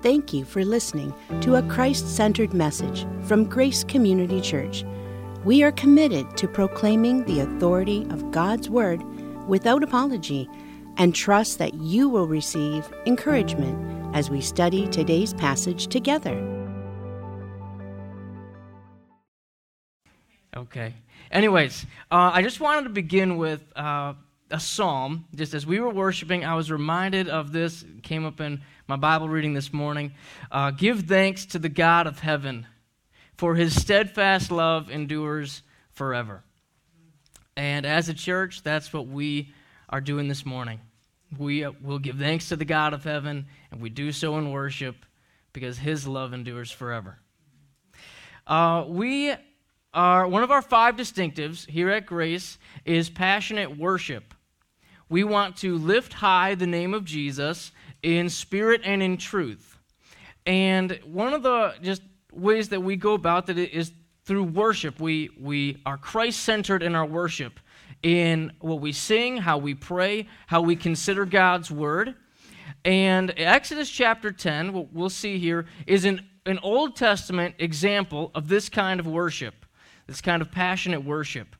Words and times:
Thank 0.00 0.32
you 0.32 0.44
for 0.44 0.64
listening 0.64 1.12
to 1.40 1.56
a 1.56 1.62
Christ 1.62 2.14
centered 2.14 2.54
message 2.54 3.04
from 3.24 3.44
Grace 3.44 3.82
Community 3.82 4.40
Church. 4.40 4.84
We 5.44 5.64
are 5.64 5.72
committed 5.72 6.36
to 6.36 6.46
proclaiming 6.46 7.24
the 7.24 7.40
authority 7.40 8.06
of 8.10 8.30
God's 8.30 8.70
Word 8.70 9.02
without 9.48 9.82
apology 9.82 10.48
and 10.98 11.16
trust 11.16 11.58
that 11.58 11.74
you 11.74 12.08
will 12.08 12.28
receive 12.28 12.88
encouragement 13.06 14.14
as 14.14 14.30
we 14.30 14.40
study 14.40 14.86
today's 14.86 15.34
passage 15.34 15.88
together. 15.88 16.36
Okay. 20.56 20.94
Anyways, 21.32 21.86
uh, 22.12 22.30
I 22.34 22.42
just 22.42 22.60
wanted 22.60 22.84
to 22.84 22.90
begin 22.90 23.36
with 23.36 23.62
uh, 23.74 24.14
a 24.50 24.60
psalm. 24.60 25.26
Just 25.34 25.54
as 25.54 25.66
we 25.66 25.80
were 25.80 25.90
worshiping, 25.90 26.44
I 26.44 26.54
was 26.54 26.70
reminded 26.70 27.28
of 27.28 27.52
this. 27.52 27.82
It 27.82 28.02
came 28.02 28.24
up 28.24 28.40
in 28.40 28.62
my 28.86 28.96
Bible 28.96 29.28
reading 29.28 29.54
this 29.54 29.72
morning. 29.72 30.14
Uh, 30.50 30.70
Give 30.70 31.02
thanks 31.02 31.46
to 31.46 31.58
the 31.58 31.68
God 31.68 32.06
of 32.06 32.20
heaven, 32.20 32.66
for 33.36 33.54
his 33.54 33.80
steadfast 33.80 34.50
love 34.50 34.90
endures 34.90 35.62
forever. 35.92 36.42
And 37.56 37.84
as 37.84 38.08
a 38.08 38.14
church, 38.14 38.62
that's 38.62 38.92
what 38.92 39.06
we 39.06 39.52
are 39.88 40.00
doing 40.00 40.28
this 40.28 40.46
morning. 40.46 40.80
We 41.36 41.64
uh, 41.64 41.72
will 41.82 41.98
give 41.98 42.16
thanks 42.16 42.48
to 42.48 42.56
the 42.56 42.64
God 42.64 42.94
of 42.94 43.04
heaven, 43.04 43.46
and 43.70 43.80
we 43.80 43.90
do 43.90 44.12
so 44.12 44.38
in 44.38 44.52
worship 44.52 45.04
because 45.52 45.76
his 45.78 46.06
love 46.06 46.32
endures 46.32 46.70
forever. 46.70 47.18
Uh, 48.46 48.84
we 48.86 49.34
are, 49.92 50.26
one 50.26 50.42
of 50.42 50.50
our 50.50 50.62
five 50.62 50.96
distinctives 50.96 51.68
here 51.68 51.90
at 51.90 52.06
Grace 52.06 52.58
is 52.84 53.10
passionate 53.10 53.76
worship. 53.76 54.34
We 55.08 55.24
want 55.24 55.56
to 55.58 55.78
lift 55.78 56.12
high 56.12 56.54
the 56.54 56.66
name 56.66 56.92
of 56.92 57.04
Jesus 57.04 57.72
in 58.02 58.28
spirit 58.28 58.82
and 58.84 59.02
in 59.02 59.16
truth. 59.16 59.78
And 60.44 60.98
one 61.04 61.32
of 61.32 61.42
the 61.42 61.74
just 61.82 62.02
ways 62.32 62.68
that 62.68 62.80
we 62.80 62.96
go 62.96 63.14
about 63.14 63.46
that 63.46 63.58
is 63.58 63.92
through 64.24 64.44
worship. 64.44 65.00
We, 65.00 65.30
we 65.40 65.80
are 65.86 65.96
Christ 65.96 66.40
centered 66.40 66.82
in 66.82 66.94
our 66.94 67.06
worship, 67.06 67.58
in 68.02 68.52
what 68.60 68.80
we 68.80 68.92
sing, 68.92 69.38
how 69.38 69.56
we 69.56 69.74
pray, 69.74 70.28
how 70.46 70.60
we 70.60 70.76
consider 70.76 71.24
God's 71.24 71.70
word. 71.70 72.14
And 72.84 73.32
Exodus 73.36 73.90
chapter 73.90 74.30
10, 74.30 74.74
what 74.74 74.92
we'll 74.92 75.08
see 75.08 75.38
here, 75.38 75.64
is 75.86 76.04
an, 76.04 76.26
an 76.44 76.58
Old 76.62 76.96
Testament 76.96 77.54
example 77.58 78.30
of 78.34 78.48
this 78.48 78.68
kind 78.68 79.00
of 79.00 79.06
worship, 79.06 79.64
this 80.06 80.20
kind 80.20 80.42
of 80.42 80.52
passionate 80.52 81.02
worship 81.02 81.56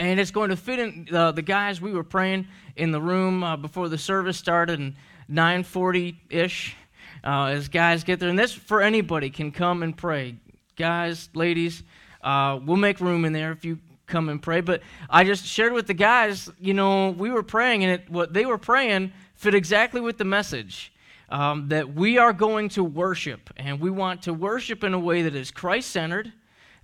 and 0.00 0.18
it's 0.18 0.30
going 0.30 0.48
to 0.48 0.56
fit 0.56 0.78
in 0.78 1.06
uh, 1.12 1.30
the 1.30 1.42
guys 1.42 1.78
we 1.78 1.92
were 1.92 2.02
praying 2.02 2.48
in 2.74 2.90
the 2.90 3.00
room 3.00 3.44
uh, 3.44 3.54
before 3.54 3.90
the 3.90 3.98
service 3.98 4.38
started 4.38 4.80
and 4.80 4.94
940-ish 5.30 6.74
uh, 7.22 7.44
as 7.44 7.68
guys 7.68 8.02
get 8.02 8.18
there. 8.18 8.30
And 8.30 8.38
this 8.38 8.50
for 8.50 8.80
anybody 8.80 9.28
can 9.28 9.52
come 9.52 9.82
and 9.82 9.94
pray. 9.94 10.36
Guys 10.76 11.28
ladies 11.34 11.82
uh, 12.22 12.58
we'll 12.64 12.78
make 12.78 12.98
room 13.00 13.26
in 13.26 13.34
there 13.34 13.52
if 13.52 13.62
you 13.62 13.78
come 14.06 14.30
and 14.30 14.40
pray. 14.40 14.62
But 14.62 14.80
i 15.10 15.22
just 15.22 15.44
shared 15.44 15.74
with 15.74 15.86
the 15.86 15.94
guys 15.94 16.48
you 16.58 16.72
know 16.72 17.10
we 17.10 17.30
were 17.30 17.42
praying 17.42 17.84
and 17.84 18.00
it, 18.00 18.10
what 18.10 18.32
they 18.32 18.46
were 18.46 18.58
praying 18.58 19.12
fit 19.34 19.54
exactly 19.54 20.00
with 20.00 20.16
the 20.16 20.24
message 20.24 20.94
um, 21.28 21.68
that 21.68 21.94
we 21.94 22.16
are 22.16 22.32
going 22.32 22.70
to 22.70 22.82
worship. 22.82 23.50
And 23.58 23.78
we 23.78 23.90
want 23.90 24.22
to 24.22 24.32
worship 24.32 24.82
in 24.82 24.94
a 24.94 24.98
way 24.98 25.20
that 25.22 25.34
is 25.34 25.50
christ-centered 25.50 26.32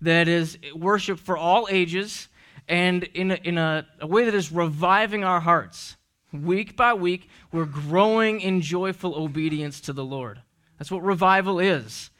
that 0.02 0.28
is 0.28 0.58
worship 0.74 1.18
for 1.18 1.38
all 1.38 1.66
ages 1.70 2.28
and 2.68 3.04
in, 3.04 3.30
a, 3.30 3.34
in 3.36 3.58
a, 3.58 3.86
a 4.00 4.06
way 4.06 4.24
that 4.24 4.34
is 4.34 4.50
reviving 4.50 5.24
our 5.24 5.40
hearts. 5.40 5.96
Week 6.32 6.76
by 6.76 6.92
week, 6.94 7.28
we're 7.52 7.64
growing 7.64 8.40
in 8.40 8.60
joyful 8.60 9.14
obedience 9.14 9.80
to 9.82 9.92
the 9.92 10.04
Lord. 10.04 10.42
That's 10.78 10.90
what 10.90 11.02
revival 11.02 11.60
is 11.60 12.10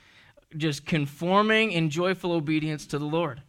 just 0.57 0.87
conforming 0.87 1.73
in 1.73 1.91
joyful 1.91 2.33
obedience 2.33 2.87
to 2.87 2.99
the 2.99 3.05
Lord. 3.05 3.43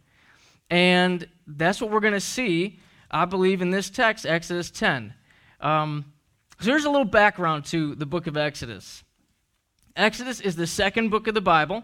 And 0.70 1.26
that's 1.46 1.80
what 1.80 1.90
we're 1.90 2.00
going 2.00 2.12
to 2.12 2.20
see, 2.20 2.80
I 3.10 3.24
believe, 3.24 3.62
in 3.62 3.70
this 3.70 3.88
text, 3.88 4.26
Exodus 4.26 4.70
10. 4.70 5.14
Um, 5.60 6.12
so 6.60 6.70
here's 6.70 6.84
a 6.84 6.90
little 6.90 7.06
background 7.06 7.64
to 7.66 7.94
the 7.94 8.06
book 8.06 8.26
of 8.26 8.36
Exodus. 8.36 9.04
Exodus 9.96 10.40
is 10.40 10.56
the 10.56 10.66
second 10.66 11.08
book 11.08 11.26
of 11.26 11.34
the 11.34 11.40
Bible, 11.40 11.82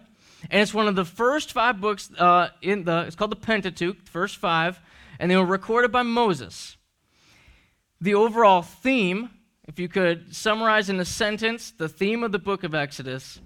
and 0.51 0.61
it's 0.61 0.75
one 0.75 0.87
of 0.87 0.97
the 0.97 1.05
first 1.05 1.53
five 1.53 1.81
books 1.81 2.11
uh, 2.19 2.49
in 2.61 2.85
the, 2.85 3.05
it's 3.07 3.17
called 3.17 3.33
the 3.33 3.37
Pentateuch, 3.37 3.97
first 4.07 4.37
five 4.37 4.81
and 5.19 5.31
they 5.31 5.37
were 5.37 5.45
recorded 5.45 5.93
by 5.93 6.03
Moses. 6.03 6.77
The 8.01 8.15
overall 8.15 8.63
theme, 8.63 9.31
if 9.67 9.79
you 9.79 9.89
could 9.89 10.35
summarize 10.35 10.91
in 10.91 11.01
a 11.01 11.05
sentence, 11.05 11.71
the 11.71 11.89
theme 11.89 12.23
of 12.23 12.33
the 12.33 12.39
book 12.39 12.65
of 12.65 12.75
Exodus 12.75 13.41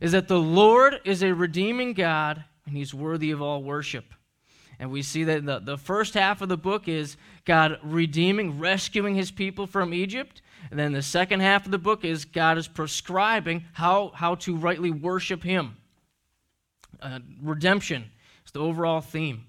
is 0.00 0.12
that 0.12 0.28
the 0.28 0.38
Lord 0.38 1.00
is 1.04 1.22
a 1.22 1.34
redeeming 1.34 1.92
God 1.92 2.44
and 2.66 2.76
he's 2.76 2.92
worthy 2.92 3.30
of 3.30 3.40
all 3.40 3.62
worship. 3.62 4.04
And 4.78 4.90
we 4.90 5.02
see 5.02 5.24
that 5.24 5.46
the, 5.46 5.58
the 5.58 5.78
first 5.78 6.14
half 6.14 6.42
of 6.42 6.48
the 6.48 6.56
book 6.56 6.86
is 6.86 7.16
God 7.44 7.78
redeeming, 7.82 8.58
rescuing 8.58 9.14
his 9.14 9.30
people 9.30 9.66
from 9.66 9.94
Egypt. 9.94 10.42
And 10.70 10.78
then 10.78 10.92
the 10.92 11.02
second 11.02 11.40
half 11.40 11.64
of 11.64 11.70
the 11.70 11.78
book 11.78 12.04
is 12.04 12.24
God 12.24 12.58
is 12.58 12.68
prescribing 12.68 13.64
how, 13.72 14.12
how 14.14 14.34
to 14.36 14.54
rightly 14.54 14.90
worship 14.90 15.42
him. 15.42 15.76
Uh, 17.00 17.20
redemption 17.42 18.10
is 18.44 18.52
the 18.52 18.60
overall 18.60 19.00
theme. 19.00 19.46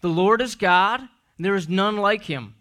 The 0.00 0.08
Lord 0.08 0.40
is 0.40 0.54
God, 0.54 1.02
there 1.38 1.54
is 1.54 1.68
none 1.68 1.96
like 1.96 2.24
him. 2.24 2.54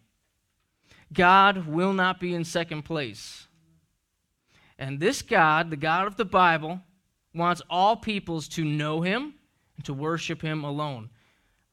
God 1.14 1.68
will 1.68 1.94
not 1.94 2.20
be 2.20 2.34
in 2.34 2.44
second 2.44 2.84
place. 2.84 3.48
And 4.78 5.00
this 5.00 5.22
God, 5.22 5.70
the 5.70 5.78
God 5.78 6.08
of 6.08 6.18
the 6.18 6.26
Bible, 6.26 6.82
wants 7.34 7.62
all 7.70 7.96
peoples 7.96 8.48
to 8.50 8.64
know 8.64 9.02
him 9.02 9.34
and 9.76 9.86
to 9.86 9.94
worship 9.94 10.42
him 10.42 10.64
alone. 10.64 11.10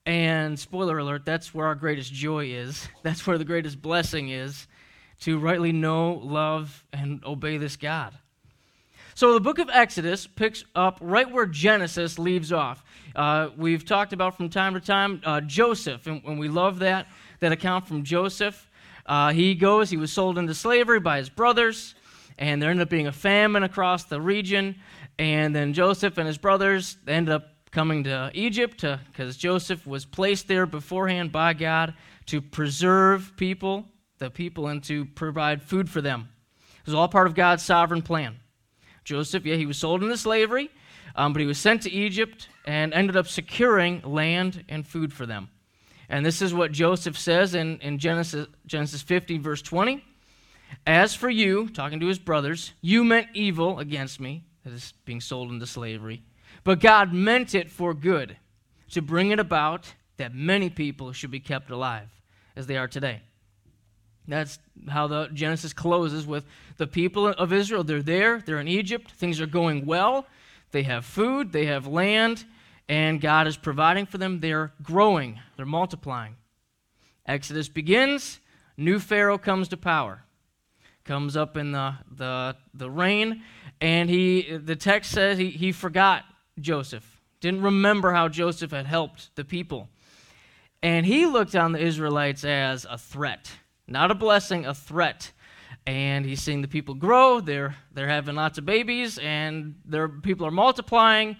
And 0.05 0.57
spoiler 0.57 0.99
alert, 0.99 1.25
that's 1.25 1.53
where 1.53 1.65
our 1.65 1.75
greatest 1.75 2.13
joy 2.13 2.45
is. 2.45 2.87
That's 3.03 3.25
where 3.25 3.39
the 3.39 3.45
greatest 3.45 3.81
blessing 3.81 4.29
is 4.29 4.67
to 5.21 5.39
rightly 5.39 5.71
know, 5.71 6.13
love, 6.13 6.85
and 6.93 7.23
obey 7.25 7.57
this 7.57 7.75
God. 7.75 8.13
So 9.17 9.33
the 9.33 9.39
book 9.39 9.59
of 9.59 9.69
Exodus 9.71 10.27
picks 10.27 10.65
up 10.75 10.97
right 10.99 11.31
where 11.31 11.45
Genesis 11.45 12.19
leaves 12.19 12.51
off. 12.51 12.83
Uh, 13.15 13.47
we've 13.55 13.85
talked 13.85 14.11
about 14.11 14.35
from 14.35 14.49
time 14.49 14.73
to 14.73 14.81
time 14.81 15.21
uh, 15.23 15.39
Joseph, 15.39 16.05
and, 16.05 16.21
and, 16.25 16.37
we 16.37 16.49
love 16.49 16.79
that, 16.79 17.07
that 17.39 17.53
account 17.53 17.87
from 17.87 18.03
Joseph. 18.03 18.69
Uh, 19.05 19.31
he 19.31 19.55
goes, 19.55 19.89
he 19.89 19.95
was 19.95 20.11
sold 20.11 20.37
into 20.37 20.53
slavery 20.53 20.99
by 20.99 21.17
his 21.17 21.29
brothers, 21.29 21.95
and 22.37 22.61
there 22.61 22.69
ended 22.69 22.81
up 22.83 22.89
being 22.89 23.07
a 23.07 23.13
famine 23.13 23.63
across 23.63 24.03
the 24.03 24.19
region. 24.19 24.75
And 25.17 25.55
then 25.55 25.71
Joseph 25.71 26.17
and 26.17 26.27
his 26.27 26.37
brothers 26.37 26.97
ended 27.07 27.33
up 27.33 27.51
coming 27.71 28.03
to 28.03 28.31
Egypt 28.33 28.83
because 29.13 29.37
Joseph 29.37 29.87
was 29.87 30.03
placed 30.03 30.49
there 30.49 30.65
beforehand 30.65 31.31
by 31.31 31.53
God 31.53 31.93
to 32.25 32.41
preserve 32.41 33.31
people, 33.37 33.85
the 34.17 34.29
people, 34.29 34.67
and 34.67 34.83
to 34.83 35.05
provide 35.05 35.63
food 35.63 35.89
for 35.89 36.01
them. 36.01 36.27
It 36.79 36.87
was 36.87 36.95
all 36.95 37.07
part 37.07 37.27
of 37.27 37.33
God's 37.33 37.63
sovereign 37.63 38.01
plan. 38.01 38.39
Joseph, 39.05 39.45
yeah, 39.45 39.55
he 39.55 39.65
was 39.65 39.77
sold 39.77 40.03
into 40.03 40.17
slavery, 40.17 40.69
um, 41.15 41.31
but 41.31 41.39
he 41.39 41.45
was 41.45 41.59
sent 41.59 41.83
to 41.83 41.91
Egypt 41.91 42.49
and 42.65 42.93
ended 42.93 43.15
up 43.15 43.27
securing 43.27 44.01
land 44.01 44.65
and 44.67 44.85
food 44.85 45.13
for 45.13 45.25
them. 45.25 45.47
And 46.09 46.25
this 46.25 46.41
is 46.41 46.53
what 46.53 46.71
Joseph 46.71 47.17
says 47.17 47.55
in, 47.55 47.79
in 47.79 47.99
Genesis, 47.99 48.47
Genesis 48.65 49.01
50, 49.01 49.37
verse 49.37 49.61
20. 49.61 50.03
As 50.85 51.15
for 51.15 51.29
you, 51.29 51.69
talking 51.69 51.99
to 51.99 52.07
his 52.07 52.19
brothers, 52.19 52.73
you 52.81 53.03
meant 53.03 53.27
evil 53.33 53.79
against 53.79 54.19
me, 54.19 54.43
that 54.63 54.73
is 54.73 54.93
being 55.05 55.21
sold 55.21 55.51
into 55.51 55.67
slavery, 55.67 56.23
but 56.63 56.79
God 56.79 57.13
meant 57.13 57.53
it 57.53 57.69
for 57.69 57.93
good, 57.93 58.37
to 58.91 59.01
bring 59.01 59.31
it 59.31 59.39
about 59.39 59.93
that 60.17 60.33
many 60.33 60.69
people 60.69 61.11
should 61.11 61.31
be 61.31 61.39
kept 61.39 61.69
alive, 61.69 62.09
as 62.55 62.65
they 62.65 62.77
are 62.77 62.87
today. 62.87 63.21
That's 64.27 64.59
how 64.89 65.07
the 65.07 65.29
Genesis 65.33 65.73
closes 65.73 66.25
with 66.25 66.45
the 66.77 66.87
people 66.87 67.27
of 67.27 67.53
Israel. 67.53 67.83
They're 67.83 68.01
there, 68.01 68.39
they're 68.39 68.59
in 68.59 68.67
Egypt, 68.67 69.11
things 69.11 69.39
are 69.39 69.45
going 69.45 69.85
well. 69.85 70.25
They 70.71 70.83
have 70.83 71.05
food, 71.05 71.51
they 71.51 71.67
have 71.67 71.87
land, 71.87 72.45
and 72.89 73.21
God 73.21 73.47
is 73.47 73.55
providing 73.55 74.05
for 74.05 74.17
them. 74.17 74.39
They're 74.39 74.73
growing, 74.81 75.39
they're 75.55 75.65
multiplying. 75.65 76.35
Exodus 77.25 77.69
begins, 77.69 78.39
new 78.77 78.99
Pharaoh 78.99 79.37
comes 79.37 79.67
to 79.69 79.77
power. 79.77 80.23
Comes 81.03 81.37
up 81.37 81.55
in 81.55 81.71
the, 81.71 81.93
the, 82.09 82.55
the 82.73 82.89
reign, 82.89 83.43
and 83.79 84.09
he 84.09 84.57
the 84.57 84.75
text 84.75 85.11
says 85.11 85.37
he, 85.37 85.51
he 85.51 85.71
forgot 85.71 86.23
Joseph. 86.59 87.21
Didn't 87.41 87.61
remember 87.61 88.11
how 88.11 88.27
Joseph 88.27 88.71
had 88.71 88.87
helped 88.87 89.35
the 89.35 89.45
people. 89.45 89.87
And 90.81 91.05
he 91.05 91.27
looked 91.27 91.55
on 91.55 91.73
the 91.73 91.79
Israelites 91.79 92.43
as 92.43 92.85
a 92.89 92.97
threat 92.97 93.51
not 93.87 94.11
a 94.11 94.15
blessing, 94.15 94.65
a 94.65 94.73
threat. 94.73 95.31
And 95.87 96.25
he's 96.25 96.41
seeing 96.41 96.61
the 96.61 96.67
people 96.67 96.95
grow. 96.95 97.39
They're, 97.39 97.75
they're 97.93 98.07
having 98.07 98.35
lots 98.35 98.57
of 98.57 98.65
babies, 98.65 99.19
and 99.19 99.75
their 99.85 100.09
people 100.09 100.47
are 100.47 100.51
multiplying. 100.51 101.37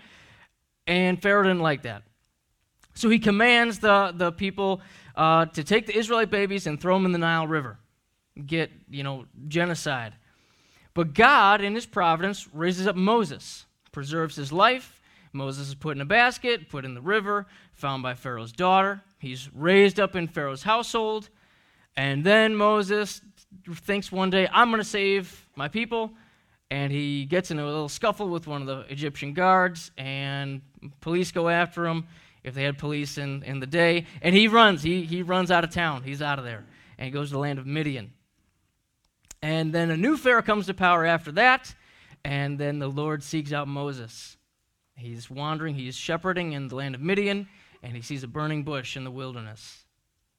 And 0.85 1.19
Pharaoh 1.21 1.43
didn't 1.43 1.61
like 1.61 1.83
that. 1.83 2.03
So 2.93 3.09
he 3.09 3.19
commands 3.19 3.79
the, 3.79 4.13
the 4.15 4.31
people 4.31 4.81
uh, 5.15 5.47
to 5.47 5.63
take 5.63 5.87
the 5.87 5.97
Israelite 5.97 6.29
babies 6.29 6.67
and 6.67 6.79
throw 6.79 6.95
them 6.95 7.05
in 7.05 7.11
the 7.11 7.17
Nile 7.17 7.47
River, 7.47 7.79
get, 8.45 8.71
you 8.89 9.03
know, 9.03 9.25
genocide. 9.47 10.13
But 10.93 11.13
God, 11.13 11.61
in 11.61 11.75
his 11.75 11.85
providence, 11.85 12.47
raises 12.53 12.87
up 12.87 12.95
Moses, 12.95 13.65
preserves 13.91 14.35
his 14.35 14.51
life. 14.51 15.01
Moses 15.33 15.67
is 15.67 15.75
put 15.75 15.97
in 15.97 16.01
a 16.01 16.05
basket, 16.05 16.69
put 16.69 16.85
in 16.85 16.93
the 16.93 17.01
river, 17.01 17.47
found 17.73 18.01
by 18.01 18.13
Pharaoh's 18.13 18.53
daughter. 18.53 19.01
He's 19.19 19.49
raised 19.53 19.99
up 19.99 20.15
in 20.15 20.27
Pharaoh's 20.27 20.63
household. 20.63 21.29
And 21.97 22.23
then 22.23 22.55
Moses 22.55 23.21
thinks 23.73 24.11
one 24.11 24.29
day, 24.29 24.47
I'm 24.51 24.69
going 24.69 24.81
to 24.81 24.87
save 24.87 25.47
my 25.55 25.67
people. 25.67 26.11
And 26.71 26.91
he 26.91 27.25
gets 27.25 27.51
in 27.51 27.59
a 27.59 27.65
little 27.65 27.87
scuffle 27.87 28.27
with 28.27 28.47
one 28.47 28.61
of 28.61 28.67
the 28.67 28.79
Egyptian 28.91 29.33
guards, 29.33 29.91
and 29.97 30.61
police 30.99 31.31
go 31.31 31.47
after 31.47 31.85
him 31.85 32.07
if 32.43 32.55
they 32.55 32.63
had 32.63 32.79
police 32.79 33.19
in, 33.19 33.43
in 33.43 33.59
the 33.59 33.67
day. 33.67 34.07
And 34.21 34.35
he 34.35 34.47
runs. 34.47 34.81
He, 34.81 35.03
he 35.03 35.21
runs 35.21 35.51
out 35.51 35.63
of 35.63 35.69
town. 35.69 36.03
He's 36.03 36.23
out 36.23 36.39
of 36.39 36.45
there. 36.45 36.65
And 36.97 37.05
he 37.05 37.11
goes 37.11 37.29
to 37.29 37.33
the 37.33 37.39
land 37.39 37.59
of 37.59 37.67
Midian. 37.67 38.13
And 39.43 39.71
then 39.71 39.91
a 39.91 39.97
new 39.97 40.17
Pharaoh 40.17 40.41
comes 40.41 40.65
to 40.65 40.73
power 40.73 41.05
after 41.05 41.31
that. 41.33 41.75
And 42.23 42.57
then 42.57 42.79
the 42.79 42.87
Lord 42.87 43.21
seeks 43.21 43.53
out 43.53 43.67
Moses. 43.67 44.37
He's 44.97 45.29
wandering, 45.29 45.75
he's 45.75 45.95
shepherding 45.95 46.53
in 46.53 46.67
the 46.67 46.75
land 46.75 46.95
of 46.95 47.01
Midian, 47.01 47.47
and 47.83 47.95
he 47.95 48.01
sees 48.01 48.23
a 48.23 48.27
burning 48.27 48.63
bush 48.63 48.97
in 48.97 49.03
the 49.03 49.11
wilderness. 49.11 49.84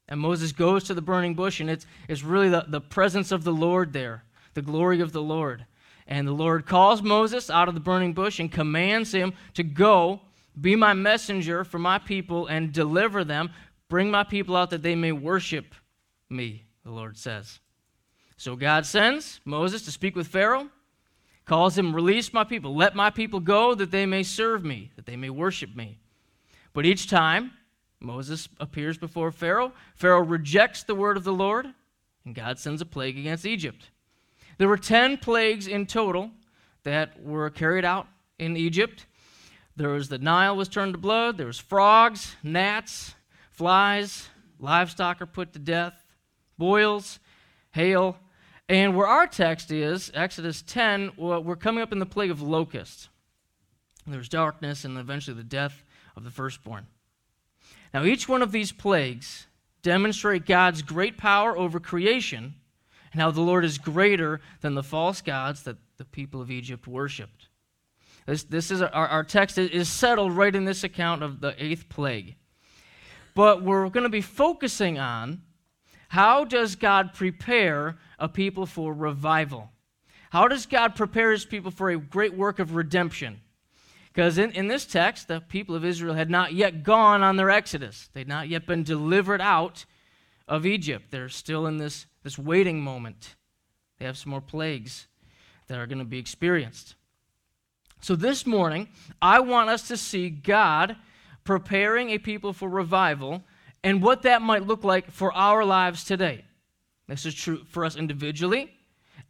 And 0.07 0.19
Moses 0.19 0.51
goes 0.51 0.85
to 0.85 0.93
the 0.93 1.01
burning 1.01 1.33
bush, 1.33 1.59
and 1.59 1.69
it's, 1.69 1.85
it's 2.07 2.23
really 2.23 2.49
the, 2.49 2.65
the 2.67 2.81
presence 2.81 3.31
of 3.31 3.43
the 3.43 3.51
Lord 3.51 3.93
there, 3.93 4.23
the 4.53 4.61
glory 4.61 5.01
of 5.01 5.11
the 5.11 5.21
Lord. 5.21 5.65
And 6.07 6.27
the 6.27 6.33
Lord 6.33 6.65
calls 6.65 7.01
Moses 7.01 7.49
out 7.49 7.67
of 7.67 7.73
the 7.73 7.81
burning 7.81 8.13
bush 8.13 8.39
and 8.39 8.51
commands 8.51 9.13
him 9.13 9.33
to 9.55 9.63
go 9.63 10.21
be 10.59 10.75
my 10.75 10.93
messenger 10.93 11.63
for 11.63 11.79
my 11.79 11.99
people 11.99 12.47
and 12.47 12.71
deliver 12.71 13.23
them. 13.23 13.51
Bring 13.89 14.09
my 14.09 14.23
people 14.23 14.55
out 14.55 14.69
that 14.69 14.81
they 14.81 14.95
may 14.95 15.11
worship 15.11 15.75
me, 16.29 16.63
the 16.83 16.91
Lord 16.91 17.17
says. 17.17 17.59
So 18.37 18.55
God 18.55 18.85
sends 18.85 19.41
Moses 19.45 19.83
to 19.83 19.91
speak 19.91 20.15
with 20.15 20.27
Pharaoh, 20.27 20.69
calls 21.45 21.77
him, 21.77 21.95
Release 21.95 22.33
my 22.33 22.43
people, 22.43 22.75
let 22.75 22.95
my 22.95 23.09
people 23.09 23.39
go 23.39 23.75
that 23.75 23.91
they 23.91 24.05
may 24.05 24.23
serve 24.23 24.63
me, 24.63 24.91
that 24.95 25.05
they 25.05 25.15
may 25.15 25.29
worship 25.29 25.75
me. 25.75 25.99
But 26.73 26.85
each 26.85 27.09
time 27.09 27.51
Moses 27.99 28.47
appears 28.59 28.97
before 28.97 29.31
Pharaoh, 29.31 29.73
Pharaoh 29.95 30.23
rejects 30.23 30.83
the 30.83 30.95
word 30.95 31.17
of 31.17 31.23
the 31.23 31.33
Lord, 31.33 31.67
and 32.25 32.35
God 32.35 32.59
sends 32.59 32.81
a 32.81 32.85
plague 32.85 33.17
against 33.17 33.45
Egypt. 33.45 33.89
There 34.57 34.67
were 34.67 34.77
10 34.77 35.17
plagues 35.17 35.67
in 35.67 35.85
total 35.85 36.31
that 36.83 37.21
were 37.23 37.49
carried 37.49 37.85
out 37.85 38.07
in 38.39 38.55
Egypt. 38.57 39.05
There 39.75 39.89
was 39.89 40.09
the 40.09 40.17
Nile 40.17 40.55
was 40.55 40.67
turned 40.67 40.93
to 40.93 40.99
blood. 40.99 41.37
There 41.37 41.47
was 41.47 41.59
frogs, 41.59 42.35
gnats, 42.43 43.13
flies, 43.51 44.29
livestock 44.59 45.21
are 45.21 45.27
put 45.27 45.53
to 45.53 45.59
death, 45.59 46.05
boils, 46.57 47.19
hail. 47.71 48.17
And 48.69 48.95
where 48.95 49.07
our 49.07 49.27
text 49.27 49.71
is, 49.71 50.11
Exodus 50.13 50.61
10, 50.61 51.13
we're 51.17 51.55
coming 51.55 51.81
up 51.81 51.91
in 51.91 51.99
the 51.99 52.05
plague 52.05 52.31
of 52.31 52.41
locusts. 52.41 53.09
There's 54.05 54.29
darkness 54.29 54.83
and 54.85 54.97
eventually 54.97 55.37
the 55.37 55.43
death 55.43 55.83
of 56.15 56.23
the 56.23 56.31
firstborn. 56.31 56.87
Now, 57.93 58.03
each 58.03 58.27
one 58.27 58.41
of 58.41 58.51
these 58.51 58.71
plagues 58.71 59.47
demonstrate 59.81 60.45
God's 60.45 60.81
great 60.81 61.17
power 61.17 61.57
over 61.57 61.79
creation 61.79 62.55
and 63.11 63.21
how 63.21 63.31
the 63.31 63.41
Lord 63.41 63.63
is 63.63 63.77
greater 63.77 64.41
than 64.61 64.75
the 64.75 64.83
false 64.83 65.21
gods 65.21 65.63
that 65.63 65.77
the 65.97 66.05
people 66.05 66.41
of 66.41 66.51
Egypt 66.51 66.87
worshiped. 66.87 67.47
This, 68.25 68.43
this 68.43 68.71
is 68.71 68.81
our, 68.81 69.07
our 69.07 69.23
text 69.23 69.57
is 69.57 69.87
settled 69.87 70.33
right 70.33 70.53
in 70.53 70.65
this 70.65 70.83
account 70.83 71.23
of 71.23 71.39
the 71.39 71.55
eighth 71.63 71.87
plague. 71.89 72.35
But 73.33 73.63
we're 73.63 73.89
going 73.89 74.03
to 74.03 74.09
be 74.09 74.21
focusing 74.21 74.99
on 74.99 75.41
how 76.09 76.45
does 76.45 76.75
God 76.75 77.13
prepare 77.13 77.97
a 78.19 78.27
people 78.27 78.65
for 78.65 78.93
revival? 78.93 79.69
How 80.29 80.47
does 80.47 80.65
God 80.65 80.95
prepare 80.95 81.31
his 81.31 81.45
people 81.45 81.71
for 81.71 81.89
a 81.89 81.97
great 81.97 82.33
work 82.33 82.59
of 82.59 82.75
redemption? 82.75 83.41
Because 84.17 84.39
in, 84.39 84.49
in 84.53 84.67
this 84.67 84.83
text, 84.83 85.27
the 85.27 85.41
people 85.41 85.75
of 85.75 85.85
Israel 85.85 86.15
had 86.15 86.31
not 86.31 86.51
yet 86.51 86.81
gone 86.81 87.21
on 87.21 87.35
their 87.35 87.51
exodus. 87.51 88.09
They'd 88.13 88.27
not 88.27 88.49
yet 88.49 88.65
been 88.65 88.81
delivered 88.81 89.41
out 89.41 89.85
of 90.47 90.65
Egypt. 90.65 91.11
They're 91.11 91.29
still 91.29 91.67
in 91.67 91.77
this, 91.77 92.07
this 92.23 92.35
waiting 92.35 92.81
moment. 92.81 93.35
They 93.99 94.05
have 94.05 94.17
some 94.17 94.31
more 94.31 94.41
plagues 94.41 95.05
that 95.67 95.77
are 95.77 95.85
going 95.85 95.99
to 95.99 96.03
be 96.03 96.17
experienced. 96.17 96.95
So 98.01 98.15
this 98.15 98.47
morning, 98.47 98.87
I 99.21 99.39
want 99.39 99.69
us 99.69 99.87
to 99.89 99.97
see 99.97 100.31
God 100.31 100.95
preparing 101.43 102.09
a 102.09 102.17
people 102.17 102.53
for 102.53 102.69
revival 102.69 103.43
and 103.83 104.01
what 104.01 104.23
that 104.23 104.41
might 104.41 104.65
look 104.65 104.83
like 104.83 105.11
for 105.11 105.31
our 105.31 105.63
lives 105.63 106.03
today. 106.03 106.43
This 107.07 107.23
is 107.27 107.35
true 107.35 107.65
for 107.69 107.85
us 107.85 107.95
individually 107.95 108.71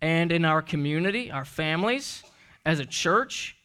and 0.02 0.32
in 0.32 0.46
our 0.46 0.62
community, 0.62 1.30
our 1.30 1.44
families, 1.44 2.24
as 2.66 2.80
a 2.80 2.86
church. 2.86 3.57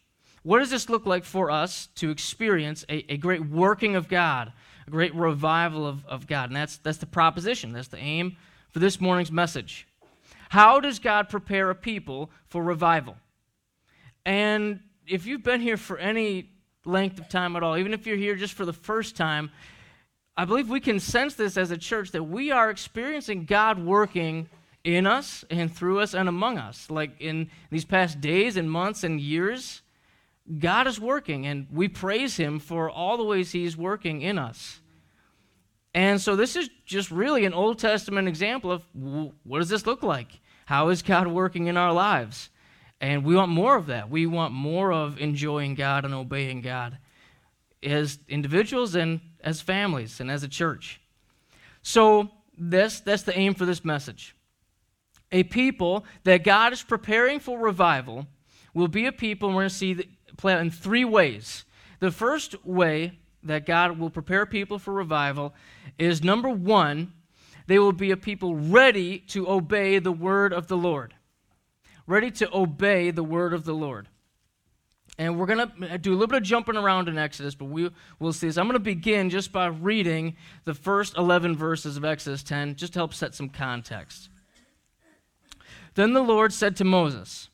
What 0.43 0.59
does 0.59 0.69
this 0.69 0.89
look 0.89 1.05
like 1.05 1.23
for 1.23 1.49
us 1.49 1.87
to 1.95 2.11
experience 2.11 2.85
a, 2.89 3.13
a 3.13 3.17
great 3.17 3.45
working 3.45 3.95
of 3.95 4.07
God, 4.09 4.51
a 4.85 4.91
great 4.91 5.15
revival 5.15 5.87
of, 5.87 6.05
of 6.05 6.27
God? 6.27 6.49
And 6.49 6.55
that's, 6.55 6.77
that's 6.77 6.97
the 6.97 7.05
proposition, 7.05 7.71
that's 7.71 7.87
the 7.87 7.97
aim 7.97 8.37
for 8.71 8.79
this 8.79 8.99
morning's 8.99 9.31
message. 9.31 9.87
How 10.49 10.79
does 10.79 10.99
God 10.99 11.29
prepare 11.29 11.69
a 11.69 11.75
people 11.75 12.29
for 12.47 12.61
revival? 12.61 13.15
And 14.25 14.81
if 15.07 15.25
you've 15.25 15.43
been 15.43 15.61
here 15.61 15.77
for 15.77 15.97
any 15.97 16.49
length 16.85 17.19
of 17.19 17.29
time 17.29 17.55
at 17.55 17.63
all, 17.63 17.77
even 17.77 17.93
if 17.93 18.05
you're 18.05 18.17
here 18.17 18.35
just 18.35 18.53
for 18.53 18.65
the 18.65 18.73
first 18.73 19.15
time, 19.15 19.51
I 20.35 20.45
believe 20.45 20.69
we 20.69 20.79
can 20.79 20.99
sense 20.99 21.35
this 21.35 21.57
as 21.57 21.71
a 21.71 21.77
church 21.77 22.11
that 22.11 22.23
we 22.23 22.51
are 22.51 22.69
experiencing 22.69 23.45
God 23.45 23.79
working 23.79 24.49
in 24.83 25.05
us 25.05 25.45
and 25.49 25.73
through 25.73 25.99
us 25.99 26.13
and 26.13 26.27
among 26.27 26.57
us. 26.57 26.89
Like 26.89 27.21
in 27.21 27.49
these 27.69 27.85
past 27.85 28.19
days 28.19 28.57
and 28.57 28.69
months 28.69 29.03
and 29.03 29.21
years, 29.21 29.82
God 30.59 30.87
is 30.87 30.99
working, 30.99 31.45
and 31.47 31.67
we 31.71 31.87
praise 31.87 32.35
Him 32.37 32.59
for 32.59 32.89
all 32.89 33.17
the 33.17 33.23
ways 33.23 33.51
He's 33.51 33.77
working 33.77 34.21
in 34.21 34.37
us. 34.37 34.81
And 35.93 36.19
so, 36.19 36.35
this 36.35 36.55
is 36.55 36.69
just 36.85 37.11
really 37.11 37.45
an 37.45 37.53
Old 37.53 37.79
Testament 37.79 38.27
example 38.27 38.71
of 38.71 38.83
what 39.43 39.59
does 39.59 39.69
this 39.69 39.85
look 39.85 40.03
like? 40.03 40.39
How 40.65 40.89
is 40.89 41.01
God 41.01 41.27
working 41.27 41.67
in 41.67 41.77
our 41.77 41.93
lives? 41.93 42.49
And 42.99 43.23
we 43.23 43.35
want 43.35 43.51
more 43.51 43.75
of 43.75 43.87
that. 43.87 44.09
We 44.09 44.25
want 44.25 44.53
more 44.53 44.91
of 44.91 45.19
enjoying 45.19 45.75
God 45.75 46.05
and 46.05 46.13
obeying 46.13 46.61
God 46.61 46.97
as 47.81 48.17
individuals 48.27 48.95
and 48.95 49.19
as 49.41 49.61
families 49.61 50.19
and 50.19 50.31
as 50.31 50.43
a 50.43 50.47
church. 50.47 51.01
So 51.81 52.31
this 52.57 53.01
that's 53.01 53.23
the 53.23 53.37
aim 53.37 53.53
for 53.53 53.65
this 53.65 53.83
message. 53.83 54.35
A 55.31 55.43
people 55.43 56.05
that 56.23 56.43
God 56.43 56.73
is 56.73 56.81
preparing 56.81 57.39
for 57.39 57.59
revival 57.59 58.27
will 58.73 58.87
be 58.87 59.05
a 59.05 59.11
people, 59.11 59.49
and 59.49 59.55
we're 59.55 59.63
going 59.63 59.69
to 59.69 59.75
see 59.75 60.07
play 60.37 60.53
out 60.53 60.61
in 60.61 60.71
three 60.71 61.05
ways. 61.05 61.65
The 61.99 62.11
first 62.11 62.65
way 62.65 63.19
that 63.43 63.65
God 63.65 63.99
will 63.99 64.09
prepare 64.09 64.45
people 64.45 64.79
for 64.79 64.93
revival 64.93 65.53
is 65.97 66.23
number 66.23 66.49
one, 66.49 67.13
they 67.67 67.79
will 67.79 67.93
be 67.93 68.11
a 68.11 68.17
people 68.17 68.55
ready 68.55 69.19
to 69.19 69.49
obey 69.49 69.99
the 69.99 70.11
word 70.11 70.53
of 70.53 70.67
the 70.67 70.77
Lord 70.77 71.13
ready 72.07 72.31
to 72.31 72.55
obey 72.55 73.11
the 73.11 73.23
word 73.23 73.53
of 73.53 73.65
the 73.65 73.73
Lord. 73.73 74.07
And 75.17 75.37
we're 75.37 75.45
going 75.45 75.69
to 75.69 75.97
do 75.99 76.11
a 76.11 76.15
little 76.15 76.27
bit 76.27 76.37
of 76.37 76.43
jumping 76.43 76.75
around 76.75 77.07
in 77.07 77.19
Exodus, 77.19 77.53
but 77.53 77.65
we, 77.65 77.91
we'll 78.19 78.33
see 78.33 78.47
this. 78.47 78.57
I'm 78.57 78.65
going 78.65 78.73
to 78.73 78.79
begin 78.79 79.29
just 79.29 79.51
by 79.51 79.67
reading 79.67 80.35
the 80.63 80.73
first 80.73 81.17
11 81.17 81.55
verses 81.55 81.97
of 81.97 82.05
Exodus 82.05 82.41
10, 82.41 82.75
just 82.75 82.93
to 82.93 82.99
help 82.99 83.13
set 83.13 83.35
some 83.35 83.49
context. 83.49 84.29
Then 85.93 86.13
the 86.13 86.23
Lord 86.23 86.51
said 86.51 86.75
to 86.77 86.83
Moses, 86.83 87.49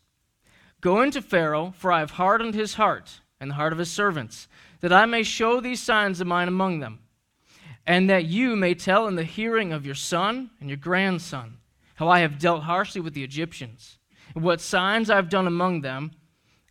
Go 0.81 1.01
into 1.01 1.21
Pharaoh, 1.21 1.74
for 1.77 1.91
I 1.91 2.00
have 2.00 2.12
hardened 2.12 2.55
his 2.55 2.75
heart 2.75 3.21
and 3.39 3.51
the 3.51 3.55
heart 3.55 3.74
of 3.74 3.79
his 3.79 3.91
servants, 3.91 4.48
that 4.81 4.93
I 4.93 5.05
may 5.05 5.24
show 5.24 5.59
these 5.59 5.81
signs 5.81 6.21
of 6.21 6.27
mine 6.27 6.48
among 6.48 6.79
them, 6.79 7.00
and 7.86 8.09
that 8.09 8.25
you 8.25 8.55
may 8.55 8.74
tell 8.75 9.07
in 9.07 9.15
the 9.15 9.24
hearing 9.24 9.74
of 9.74 9.86
your 9.86 9.95
son 9.95 10.51
and 10.59 10.69
your 10.69 10.77
grandson 10.77 11.57
how 11.95 12.07
I 12.07 12.19
have 12.19 12.39
dealt 12.39 12.63
harshly 12.63 13.01
with 13.01 13.13
the 13.13 13.24
Egyptians 13.24 13.98
and 14.33 14.43
what 14.43 14.62
signs 14.62 15.09
I've 15.09 15.29
done 15.29 15.48
among 15.48 15.81
them. 15.81 16.12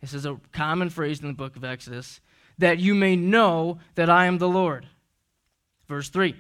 This 0.01 0.15
is 0.15 0.25
a 0.25 0.41
common 0.53 0.91
phrase 0.91 1.21
in 1.21 1.27
the 1.27 1.35
book 1.35 1.57
of 1.57 1.65
Exodus 1.65 2.21
that 2.59 2.79
you 2.79 2.95
may 2.95 3.17
know 3.17 3.79
that 3.95 4.11
I 4.11 4.27
am 4.27 4.39
the 4.39 4.49
Lord. 4.49 4.87
Verse 5.87 6.09
3 6.09 6.35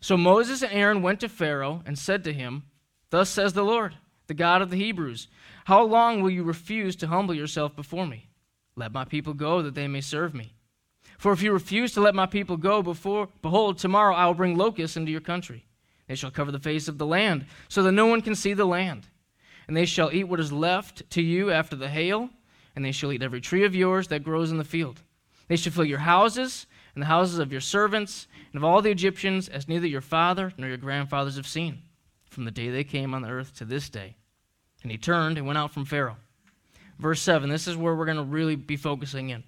So 0.00 0.16
Moses 0.16 0.62
and 0.62 0.72
Aaron 0.72 1.02
went 1.02 1.20
to 1.20 1.28
Pharaoh 1.28 1.82
and 1.84 1.98
said 1.98 2.24
to 2.24 2.32
him, 2.32 2.64
Thus 3.10 3.30
says 3.30 3.52
the 3.52 3.64
Lord, 3.64 3.96
the 4.26 4.34
God 4.34 4.62
of 4.62 4.70
the 4.70 4.76
Hebrews, 4.76 5.28
How 5.68 5.82
long 5.82 6.22
will 6.22 6.30
you 6.30 6.44
refuse 6.44 6.96
to 6.96 7.08
humble 7.08 7.34
yourself 7.34 7.76
before 7.76 8.06
me? 8.06 8.30
Let 8.74 8.90
my 8.90 9.04
people 9.04 9.34
go 9.34 9.60
that 9.60 9.74
they 9.74 9.86
may 9.86 10.00
serve 10.00 10.32
me. 10.32 10.54
For 11.18 11.30
if 11.32 11.42
you 11.42 11.52
refuse 11.52 11.92
to 11.92 12.00
let 12.00 12.14
my 12.14 12.24
people 12.24 12.56
go 12.56 12.82
before, 12.82 13.28
behold, 13.42 13.76
tomorrow 13.76 14.14
I 14.14 14.24
will 14.24 14.32
bring 14.32 14.56
locusts 14.56 14.96
into 14.96 15.12
your 15.12 15.20
country. 15.20 15.66
They 16.06 16.14
shall 16.14 16.30
cover 16.30 16.50
the 16.50 16.58
face 16.58 16.88
of 16.88 16.96
the 16.96 17.04
land, 17.04 17.44
so 17.68 17.82
that 17.82 17.92
no 17.92 18.06
one 18.06 18.22
can 18.22 18.34
see 18.34 18.54
the 18.54 18.64
land 18.64 19.08
and 19.66 19.76
they 19.76 19.84
shall 19.84 20.10
eat 20.10 20.24
what 20.24 20.40
is 20.40 20.50
left 20.50 21.08
to 21.10 21.20
you 21.20 21.52
after 21.52 21.76
the 21.76 21.90
hail, 21.90 22.30
and 22.74 22.82
they 22.82 22.90
shall 22.90 23.12
eat 23.12 23.22
every 23.22 23.42
tree 23.42 23.64
of 23.64 23.74
yours 23.74 24.08
that 24.08 24.24
grows 24.24 24.50
in 24.50 24.56
the 24.56 24.64
field. 24.64 25.02
They 25.46 25.56
shall 25.56 25.74
fill 25.74 25.84
your 25.84 25.98
houses 25.98 26.66
and 26.94 27.02
the 27.02 27.06
houses 27.06 27.38
of 27.38 27.52
your 27.52 27.60
servants 27.60 28.26
and 28.52 28.56
of 28.56 28.64
all 28.64 28.80
the 28.80 28.90
Egyptians, 28.90 29.46
as 29.46 29.68
neither 29.68 29.86
your 29.86 30.00
father 30.00 30.54
nor 30.56 30.68
your 30.68 30.78
grandfathers 30.78 31.36
have 31.36 31.46
seen, 31.46 31.82
from 32.30 32.46
the 32.46 32.50
day 32.50 32.70
they 32.70 32.84
came 32.84 33.12
on 33.12 33.20
the 33.20 33.28
earth 33.28 33.54
to 33.56 33.66
this 33.66 33.90
day. 33.90 34.16
And 34.82 34.92
he 34.92 34.98
turned 34.98 35.38
and 35.38 35.46
went 35.46 35.58
out 35.58 35.72
from 35.72 35.84
Pharaoh. 35.84 36.16
verse 36.98 37.20
7. 37.20 37.48
This 37.48 37.68
is 37.68 37.76
where 37.76 37.94
we're 37.94 38.04
going 38.04 38.16
to 38.16 38.22
really 38.22 38.56
be 38.56 38.76
focusing 38.76 39.30
in. 39.30 39.44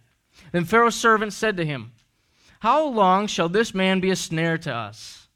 Then 0.52 0.64
Pharaoh's 0.64 0.94
servant 0.94 1.32
said 1.32 1.56
to 1.56 1.64
him, 1.64 1.92
How 2.60 2.86
long 2.86 3.26
shall 3.26 3.48
this 3.48 3.74
man 3.74 4.00
be 4.00 4.10
a 4.10 4.16
snare 4.16 4.58
to 4.58 4.74
us? 4.74 5.28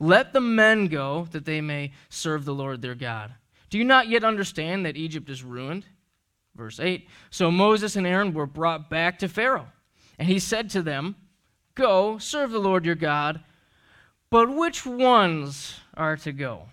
Let 0.00 0.32
the 0.32 0.40
men 0.40 0.86
go, 0.86 1.28
that 1.32 1.44
they 1.44 1.60
may 1.60 1.92
serve 2.08 2.44
the 2.44 2.54
Lord 2.54 2.82
their 2.82 2.94
God. 2.94 3.34
Do 3.70 3.78
you 3.78 3.84
not 3.84 4.08
yet 4.08 4.24
understand 4.24 4.86
that 4.86 4.96
Egypt 4.96 5.28
is 5.28 5.42
ruined? 5.42 5.84
Verse 6.54 6.80
8 6.80 7.08
So 7.30 7.50
Moses 7.50 7.96
and 7.96 8.06
Aaron 8.06 8.32
were 8.32 8.46
brought 8.46 8.90
back 8.90 9.18
to 9.18 9.28
Pharaoh, 9.28 9.68
and 10.18 10.28
he 10.28 10.38
said 10.38 10.70
to 10.70 10.82
them, 10.82 11.16
Go, 11.74 12.18
serve 12.18 12.50
the 12.50 12.58
Lord 12.58 12.84
your 12.84 12.94
God, 12.94 13.40
but 14.30 14.54
which 14.54 14.84
ones 14.84 15.80
are 15.94 16.16
to 16.18 16.32
go? 16.32 16.64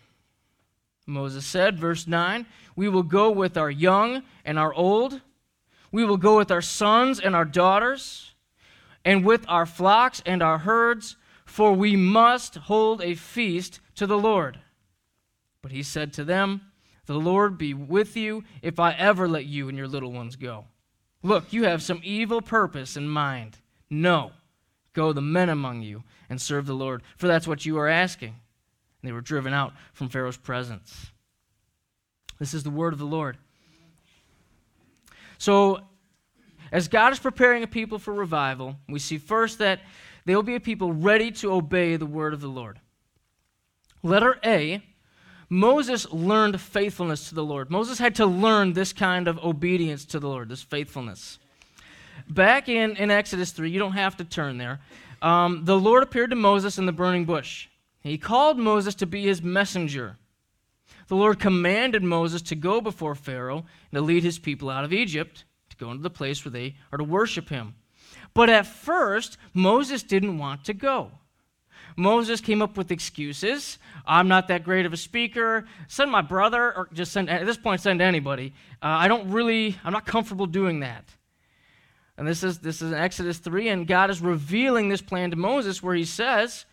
Moses 1.07 1.45
said, 1.45 1.79
verse 1.79 2.07
9, 2.07 2.45
We 2.75 2.89
will 2.89 3.03
go 3.03 3.29
with 3.31 3.57
our 3.57 3.69
young 3.69 4.24
and 4.43 4.57
our 4.57 4.74
old. 4.74 5.21
We 5.91 6.03
will 6.03 6.17
go 6.17 6.38
with 6.38 6.51
our 6.51 6.62
sons 6.62 7.19
and 7.19 7.35
our 7.35 7.45
daughters, 7.45 8.33
and 9.03 9.24
with 9.24 9.45
our 9.47 9.65
flocks 9.65 10.21
and 10.25 10.41
our 10.41 10.59
herds, 10.59 11.15
for 11.45 11.74
we 11.74 11.95
must 11.95 12.55
hold 12.55 13.01
a 13.01 13.13
feast 13.13 13.79
to 13.95 14.07
the 14.07 14.17
Lord. 14.17 14.59
But 15.62 15.71
he 15.71 15.83
said 15.83 16.12
to 16.13 16.24
them, 16.24 16.62
The 17.05 17.13
Lord 17.13 17.57
be 17.57 17.74
with 17.74 18.17
you 18.17 18.43
if 18.62 18.79
I 18.79 18.93
ever 18.93 19.27
let 19.27 19.45
you 19.45 19.69
and 19.69 19.77
your 19.77 19.88
little 19.88 20.12
ones 20.12 20.35
go. 20.35 20.65
Look, 21.21 21.53
you 21.53 21.63
have 21.63 21.81
some 21.81 22.01
evil 22.03 22.41
purpose 22.41 22.97
in 22.97 23.07
mind. 23.07 23.57
No, 23.89 24.31
go 24.93 25.13
the 25.13 25.21
men 25.21 25.50
among 25.50 25.81
you 25.81 26.03
and 26.29 26.41
serve 26.41 26.65
the 26.65 26.74
Lord, 26.74 27.03
for 27.17 27.27
that's 27.27 27.47
what 27.47 27.65
you 27.65 27.77
are 27.77 27.88
asking. 27.88 28.35
They 29.05 29.12
were 29.12 29.21
driven 29.21 29.53
out 29.53 29.74
from 29.93 30.09
Pharaoh's 30.09 30.38
presence. 30.38 31.07
This 32.39 32.53
is 32.53 32.63
the 32.63 32.69
word 32.69 32.93
of 32.93 33.00
the 33.00 33.05
Lord. 33.05 33.38
So, 35.38 35.81
as 36.71 36.88
God 36.88 37.13
is 37.13 37.19
preparing 37.19 37.63
a 37.63 37.67
people 37.67 38.00
for 38.00 38.13
revival, 38.13 38.75
we 38.89 39.00
see 39.00 39.17
first 39.17 39.59
that 39.59 39.79
they 40.25 40.35
will 40.35 40.43
be 40.43 40.55
a 40.55 40.59
people 40.59 40.91
ready 40.91 41.31
to 41.31 41.53
obey 41.53 41.95
the 41.95 42.05
word 42.05 42.33
of 42.33 42.41
the 42.41 42.47
Lord. 42.47 42.79
Letter 44.03 44.39
A 44.43 44.83
Moses 45.50 46.12
learned 46.12 46.59
faithfulness 46.59 47.29
to 47.29 47.35
the 47.35 47.43
Lord. 47.43 47.69
Moses 47.69 48.00
had 48.00 48.15
to 48.15 48.25
learn 48.25 48.74
this 48.74 48.93
kind 48.93 49.27
of 49.27 49.38
obedience 49.43 50.05
to 50.05 50.19
the 50.19 50.27
Lord, 50.27 50.50
this 50.50 50.62
faithfulness. 50.62 51.39
Back 52.29 52.67
in, 52.67 52.95
in 52.95 53.12
Exodus 53.12 53.51
3, 53.51 53.69
you 53.69 53.79
don't 53.79 53.91
have 53.91 54.17
to 54.17 54.24
turn 54.24 54.57
there, 54.57 54.79
um, 55.21 55.65
the 55.65 55.77
Lord 55.77 56.03
appeared 56.03 56.31
to 56.31 56.35
Moses 56.35 56.77
in 56.77 56.85
the 56.85 56.91
burning 56.91 57.25
bush. 57.25 57.67
He 58.09 58.19
called 58.19 58.59
Moses 58.59 58.93
to 58.95 59.07
be 59.07 59.24
his 59.24 59.41
messenger. 59.41 60.17
The 61.07 61.15
Lord 61.15 61.39
commanded 61.39 62.03
Moses 62.03 62.43
to 62.43 62.55
go 62.55 62.79
before 62.79 63.15
Pharaoh 63.15 63.65
and 63.91 63.93
to 63.93 64.01
lead 64.01 64.24
his 64.24 64.38
people 64.38 64.69
out 64.69 64.83
of 64.83 64.93
Egypt, 64.93 65.43
to 65.71 65.77
go 65.77 65.89
into 65.89 66.03
the 66.03 66.12
place 66.12 66.45
where 66.45 66.51
they 66.51 66.75
are 66.91 67.00
to 67.00 67.03
worship 67.03 67.50
him. 67.50 67.74
But 68.35 68.47
at 68.47 68.67
first, 68.67 69.38
Moses 69.55 70.03
didn't 70.03 70.38
want 70.38 70.65
to 70.65 70.74
go. 70.75 71.13
Moses 71.97 72.41
came 72.41 72.62
up 72.62 72.77
with 72.77 72.91
excuses. 72.91 73.79
I'm 74.05 74.27
not 74.27 74.50
that 74.50 74.63
great 74.63 74.85
of 74.85 74.93
a 74.93 74.97
speaker. 74.97 75.65
Send 75.88 76.12
my 76.12 76.21
brother, 76.21 76.77
or 76.77 76.89
just 76.93 77.12
send, 77.12 77.27
at 77.27 77.47
this 77.47 77.57
point, 77.57 77.81
send 77.81 78.03
anybody. 78.03 78.53
Uh, 78.83 78.88
I 78.88 79.07
don't 79.07 79.31
really, 79.31 79.77
I'm 79.83 79.93
not 79.93 80.05
comfortable 80.05 80.45
doing 80.45 80.81
that. 80.81 81.05
And 82.17 82.27
this 82.27 82.43
is, 82.43 82.59
this 82.59 82.83
is 82.83 82.91
in 82.91 82.97
Exodus 83.00 83.39
3, 83.39 83.69
and 83.69 83.88
God 83.88 84.12
is 84.12 84.21
revealing 84.21 84.89
this 84.89 85.01
plan 85.01 85.31
to 85.31 85.38
Moses 85.38 85.81
where 85.81 85.95
he 85.95 86.05
says, 86.05 86.65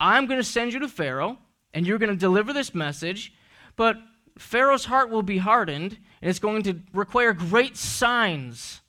I'm 0.00 0.26
going 0.26 0.40
to 0.40 0.44
send 0.44 0.72
you 0.72 0.80
to 0.80 0.88
Pharaoh, 0.88 1.38
and 1.74 1.86
you're 1.86 1.98
going 1.98 2.10
to 2.10 2.16
deliver 2.16 2.52
this 2.52 2.74
message, 2.74 3.34
but 3.76 3.98
Pharaoh's 4.38 4.86
heart 4.86 5.10
will 5.10 5.22
be 5.22 5.38
hardened, 5.38 5.98
and 6.22 6.30
it's 6.30 6.38
going 6.38 6.62
to 6.62 6.80
require 6.94 7.34
great 7.34 7.76
signs 7.76 8.80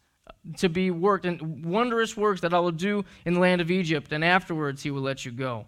to 0.58 0.70
be 0.70 0.90
worked, 0.90 1.26
and 1.26 1.66
wondrous 1.66 2.16
works 2.16 2.42
that 2.42 2.54
I 2.54 2.60
will 2.60 2.72
do 2.72 3.04
in 3.26 3.34
the 3.34 3.40
land 3.40 3.60
of 3.60 3.70
Egypt, 3.70 4.12
and 4.14 4.24
afterwards 4.24 4.82
he 4.84 4.92
will 4.92 5.02
let 5.02 5.26
you 5.26 5.32
go. 5.32 5.66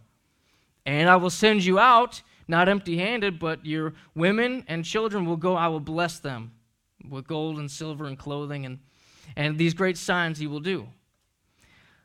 And 0.86 1.10
I 1.10 1.18
will 1.18 1.30
send 1.30 1.64
you 1.64 1.78
out, 1.78 2.22
not 2.48 2.70
empty 2.70 2.98
handed, 2.98 3.38
but 3.38 3.66
your 3.66 3.94
women 4.16 4.64
and 4.68 4.86
children 4.86 5.26
will 5.26 5.38
go, 5.38 5.56
I 5.56 5.68
will 5.68 5.80
bless 5.80 6.20
them 6.20 6.54
with 7.10 7.28
gold 7.28 7.60
and 7.60 7.70
silver 7.70 8.06
and 8.06 8.18
clothing, 8.18 8.66
and, 8.66 8.80
and 9.36 9.58
these 9.58 9.74
great 9.74 9.98
signs 9.98 10.40
he 10.40 10.48
will 10.48 10.62
do. 10.62 10.88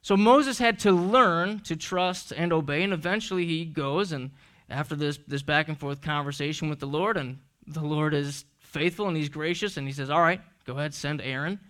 So 0.08 0.16
Moses 0.16 0.58
had 0.58 0.78
to 0.78 0.92
learn 0.92 1.60
to 1.64 1.76
trust 1.76 2.32
and 2.32 2.50
obey, 2.50 2.82
and 2.82 2.94
eventually 2.94 3.44
he 3.44 3.66
goes 3.66 4.12
and 4.12 4.30
after 4.70 4.96
this, 4.96 5.18
this 5.28 5.42
back 5.42 5.68
and 5.68 5.78
forth 5.78 6.00
conversation 6.00 6.70
with 6.70 6.80
the 6.80 6.86
Lord, 6.86 7.18
and 7.18 7.36
the 7.66 7.82
Lord 7.82 8.14
is 8.14 8.46
faithful 8.58 9.06
and 9.08 9.14
he's 9.14 9.28
gracious, 9.28 9.76
and 9.76 9.86
he 9.86 9.92
says, 9.92 10.08
All 10.08 10.22
right, 10.22 10.40
go 10.64 10.78
ahead, 10.78 10.94
send 10.94 11.20
Aaron, 11.20 11.60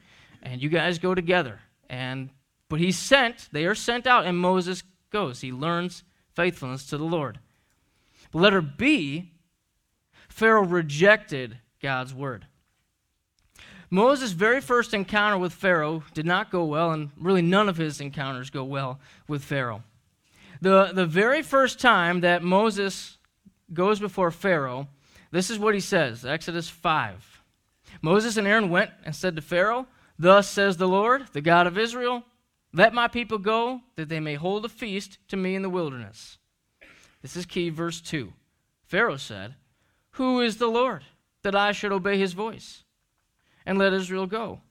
and 0.40 0.62
you 0.62 0.68
guys 0.68 1.00
go 1.00 1.16
together. 1.16 1.58
And 1.90 2.30
but 2.68 2.78
he's 2.78 2.96
sent, 2.96 3.48
they 3.50 3.64
are 3.64 3.74
sent 3.74 4.06
out, 4.06 4.24
and 4.24 4.38
Moses 4.38 4.84
goes. 5.10 5.40
He 5.40 5.50
learns 5.50 6.04
faithfulness 6.36 6.86
to 6.90 6.96
the 6.96 7.02
Lord. 7.02 7.40
But 8.30 8.38
letter 8.38 8.62
B, 8.62 9.32
Pharaoh 10.28 10.62
rejected 10.62 11.58
God's 11.82 12.14
word. 12.14 12.46
Moses' 13.90 14.32
very 14.32 14.60
first 14.60 14.92
encounter 14.92 15.38
with 15.38 15.52
Pharaoh 15.52 16.02
did 16.12 16.26
not 16.26 16.50
go 16.50 16.64
well, 16.64 16.90
and 16.90 17.10
really 17.16 17.42
none 17.42 17.68
of 17.68 17.78
his 17.78 18.00
encounters 18.00 18.50
go 18.50 18.64
well 18.64 19.00
with 19.26 19.42
Pharaoh. 19.42 19.82
The, 20.60 20.90
the 20.92 21.06
very 21.06 21.42
first 21.42 21.80
time 21.80 22.20
that 22.20 22.42
Moses 22.42 23.16
goes 23.72 24.00
before 24.00 24.30
Pharaoh, 24.30 24.88
this 25.30 25.50
is 25.50 25.58
what 25.58 25.74
he 25.74 25.80
says 25.80 26.24
Exodus 26.24 26.68
5. 26.68 27.42
Moses 28.02 28.36
and 28.36 28.46
Aaron 28.46 28.70
went 28.70 28.90
and 29.04 29.14
said 29.14 29.36
to 29.36 29.42
Pharaoh, 29.42 29.86
Thus 30.18 30.48
says 30.48 30.76
the 30.76 30.88
Lord, 30.88 31.26
the 31.32 31.40
God 31.40 31.66
of 31.66 31.78
Israel, 31.78 32.24
let 32.72 32.92
my 32.92 33.08
people 33.08 33.38
go, 33.38 33.80
that 33.96 34.08
they 34.08 34.20
may 34.20 34.34
hold 34.34 34.64
a 34.64 34.68
feast 34.68 35.18
to 35.28 35.36
me 35.36 35.54
in 35.54 35.62
the 35.62 35.70
wilderness. 35.70 36.38
This 37.22 37.36
is 37.36 37.46
key, 37.46 37.70
verse 37.70 38.00
2. 38.00 38.32
Pharaoh 38.84 39.16
said, 39.16 39.54
Who 40.12 40.40
is 40.40 40.58
the 40.58 40.68
Lord, 40.68 41.04
that 41.42 41.54
I 41.54 41.72
should 41.72 41.92
obey 41.92 42.18
his 42.18 42.34
voice? 42.34 42.84
And 43.68 43.78
let 43.78 43.92
Israel 43.92 44.26
go. 44.26 44.62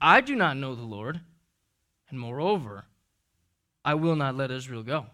I 0.00 0.20
do 0.20 0.34
not 0.34 0.56
know 0.56 0.74
the 0.74 0.82
Lord, 0.82 1.20
and 2.10 2.18
moreover, 2.18 2.84
I 3.84 3.94
will 3.94 4.16
not 4.16 4.36
let 4.36 4.50
Israel 4.50 4.82
go. 4.82 5.06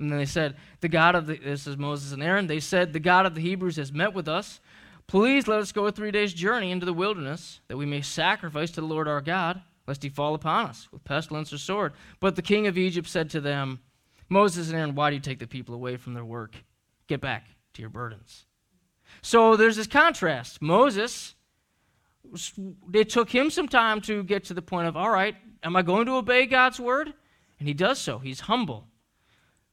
And 0.00 0.10
then 0.10 0.18
they 0.18 0.26
said, 0.26 0.56
The 0.80 0.88
God 0.88 1.14
of 1.14 1.28
the, 1.28 1.36
this 1.36 1.68
is 1.68 1.76
Moses 1.76 2.10
and 2.10 2.22
Aaron, 2.22 2.48
they 2.48 2.58
said, 2.58 2.92
The 2.92 2.98
God 2.98 3.26
of 3.26 3.36
the 3.36 3.40
Hebrews 3.40 3.76
has 3.76 3.92
met 3.92 4.12
with 4.12 4.26
us. 4.26 4.58
Please 5.06 5.46
let 5.46 5.60
us 5.60 5.70
go 5.70 5.86
a 5.86 5.92
three 5.92 6.10
days' 6.10 6.34
journey 6.34 6.72
into 6.72 6.84
the 6.84 6.92
wilderness, 6.92 7.60
that 7.68 7.76
we 7.76 7.86
may 7.86 8.00
sacrifice 8.00 8.72
to 8.72 8.80
the 8.80 8.86
Lord 8.88 9.06
our 9.06 9.20
God, 9.20 9.62
lest 9.86 10.02
he 10.02 10.08
fall 10.08 10.34
upon 10.34 10.66
us 10.66 10.88
with 10.90 11.04
pestilence 11.04 11.52
or 11.52 11.58
sword. 11.58 11.92
But 12.18 12.34
the 12.34 12.42
king 12.42 12.66
of 12.66 12.76
Egypt 12.76 13.08
said 13.08 13.30
to 13.30 13.40
them, 13.40 13.78
Moses 14.28 14.68
and 14.68 14.76
Aaron, 14.76 14.96
why 14.96 15.10
do 15.10 15.14
you 15.14 15.22
take 15.22 15.38
the 15.38 15.46
people 15.46 15.76
away 15.76 15.96
from 15.96 16.14
their 16.14 16.24
work? 16.24 16.56
Get 17.06 17.20
back 17.20 17.46
to 17.74 17.82
your 17.82 17.90
burdens. 17.90 18.46
So 19.22 19.54
there's 19.54 19.76
this 19.76 19.86
contrast. 19.86 20.60
Moses 20.60 21.34
it 22.92 23.10
took 23.10 23.30
him 23.30 23.50
some 23.50 23.68
time 23.68 24.00
to 24.02 24.22
get 24.22 24.44
to 24.44 24.54
the 24.54 24.62
point 24.62 24.88
of, 24.88 24.96
all 24.96 25.10
right, 25.10 25.34
am 25.62 25.76
I 25.76 25.82
going 25.82 26.06
to 26.06 26.16
obey 26.16 26.46
God's 26.46 26.78
word? 26.78 27.12
And 27.58 27.68
he 27.68 27.74
does 27.74 27.98
so. 27.98 28.18
He's 28.18 28.40
humble. 28.40 28.86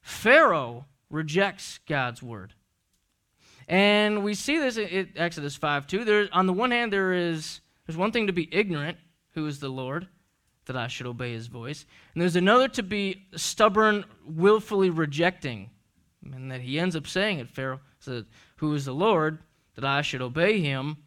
Pharaoh 0.02 0.86
rejects 1.10 1.80
God's 1.88 2.22
word. 2.22 2.54
And 3.68 4.24
we 4.24 4.34
see 4.34 4.58
this 4.60 4.78
in 4.78 5.10
Exodus 5.16 5.56
5 5.56 5.88
2. 5.88 6.06
There, 6.06 6.30
on 6.32 6.46
the 6.46 6.54
one 6.54 6.72
hand, 6.72 6.92
there 6.94 7.14
is 7.14 7.62
there's 7.86 7.98
one 7.98 8.12
thing 8.12 8.28
to 8.28 8.34
be 8.34 8.50
ignorant, 8.52 8.98
who 9.32 9.46
is 9.46 9.60
the 9.60 9.70
Lord, 9.70 10.08
that 10.66 10.76
I 10.76 10.88
should 10.88 11.08
obey 11.08 11.34
his 11.34 11.48
voice. 11.48 11.86
And 12.14 12.22
there's 12.22 12.36
another 12.36 12.68
to 12.70 12.84
be 12.84 13.28
stubborn, 13.36 14.06
willfully 14.26 14.90
rejecting. 14.90 15.70
And 16.34 16.52
that 16.52 16.62
he 16.62 16.80
ends 16.80 16.96
up 16.96 17.08
saying 17.08 17.40
it, 17.40 17.50
Pharaoh 17.50 17.80
said, 18.00 18.26
Who 18.58 18.74
is 18.74 18.86
the 18.86 18.94
Lord, 18.94 19.40
that 19.76 19.86
I 19.86 20.02
should 20.02 20.22
obey 20.22 20.60
him 20.60 20.98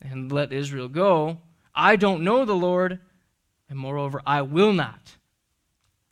and 0.00 0.30
let 0.32 0.52
Israel 0.52 0.88
go. 0.88 1.38
I 1.74 1.96
don't 1.96 2.24
know 2.24 2.44
the 2.44 2.54
Lord, 2.54 2.98
and 3.68 3.78
moreover, 3.78 4.20
I 4.26 4.42
will 4.42 4.72
not. 4.72 5.16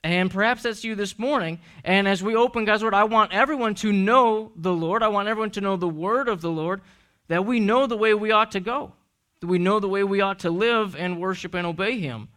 And 0.04 0.30
perhaps 0.30 0.62
that's 0.62 0.84
you 0.84 0.94
this 0.94 1.18
morning. 1.18 1.58
And 1.84 2.06
as 2.06 2.22
we 2.22 2.36
open 2.36 2.64
God's 2.64 2.84
Word, 2.84 2.94
I 2.94 3.04
want 3.04 3.32
everyone 3.32 3.74
to 3.76 3.92
know 3.92 4.52
the 4.56 4.72
Lord. 4.72 5.02
I 5.02 5.08
want 5.08 5.28
everyone 5.28 5.50
to 5.52 5.60
know 5.60 5.76
the 5.76 5.88
Word 5.88 6.28
of 6.28 6.40
the 6.40 6.50
Lord, 6.50 6.80
that 7.26 7.44
we 7.44 7.60
know 7.60 7.86
the 7.86 7.96
way 7.96 8.14
we 8.14 8.30
ought 8.30 8.52
to 8.52 8.60
go, 8.60 8.92
that 9.40 9.48
we 9.48 9.58
know 9.58 9.80
the 9.80 9.88
way 9.88 10.04
we 10.04 10.20
ought 10.20 10.38
to 10.40 10.50
live 10.50 10.94
and 10.96 11.20
worship 11.20 11.54
and 11.54 11.66
obey 11.66 11.98
Him. 11.98 12.28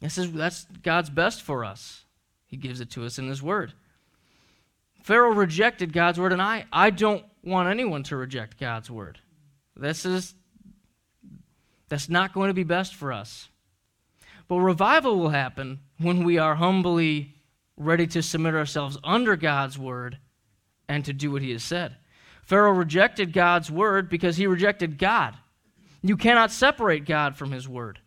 This 0.00 0.16
is, 0.16 0.32
that's 0.32 0.66
God's 0.82 1.10
best 1.10 1.42
for 1.42 1.64
us. 1.64 2.04
He 2.46 2.56
gives 2.56 2.80
it 2.80 2.90
to 2.92 3.04
us 3.04 3.18
in 3.18 3.28
His 3.28 3.42
Word. 3.42 3.74
Pharaoh 5.02 5.32
rejected 5.32 5.92
God's 5.92 6.18
Word, 6.18 6.32
and 6.32 6.42
I, 6.42 6.64
I 6.72 6.90
don't 6.90 7.24
want 7.44 7.68
anyone 7.68 8.02
to 8.04 8.16
reject 8.16 8.58
God's 8.58 8.90
Word. 8.90 9.18
This 9.78 10.04
is 10.04 10.34
that's 11.88 12.08
not 12.08 12.34
going 12.34 12.48
to 12.48 12.54
be 12.54 12.64
best 12.64 12.94
for 12.94 13.12
us. 13.12 13.48
But 14.46 14.60
revival 14.60 15.18
will 15.18 15.30
happen 15.30 15.80
when 15.98 16.24
we 16.24 16.38
are 16.38 16.56
humbly 16.56 17.34
ready 17.76 18.06
to 18.08 18.22
submit 18.22 18.54
ourselves 18.54 18.98
under 19.04 19.36
God's 19.36 19.78
word 19.78 20.18
and 20.88 21.04
to 21.04 21.12
do 21.12 21.30
what 21.30 21.42
he 21.42 21.52
has 21.52 21.62
said. 21.62 21.96
Pharaoh 22.42 22.72
rejected 22.72 23.32
God's 23.32 23.70
word 23.70 24.08
because 24.08 24.36
he 24.36 24.46
rejected 24.46 24.98
God. 24.98 25.34
You 26.02 26.16
cannot 26.16 26.50
separate 26.50 27.04
God 27.04 27.36
from 27.36 27.52
His 27.52 27.68
Word. 27.68 28.00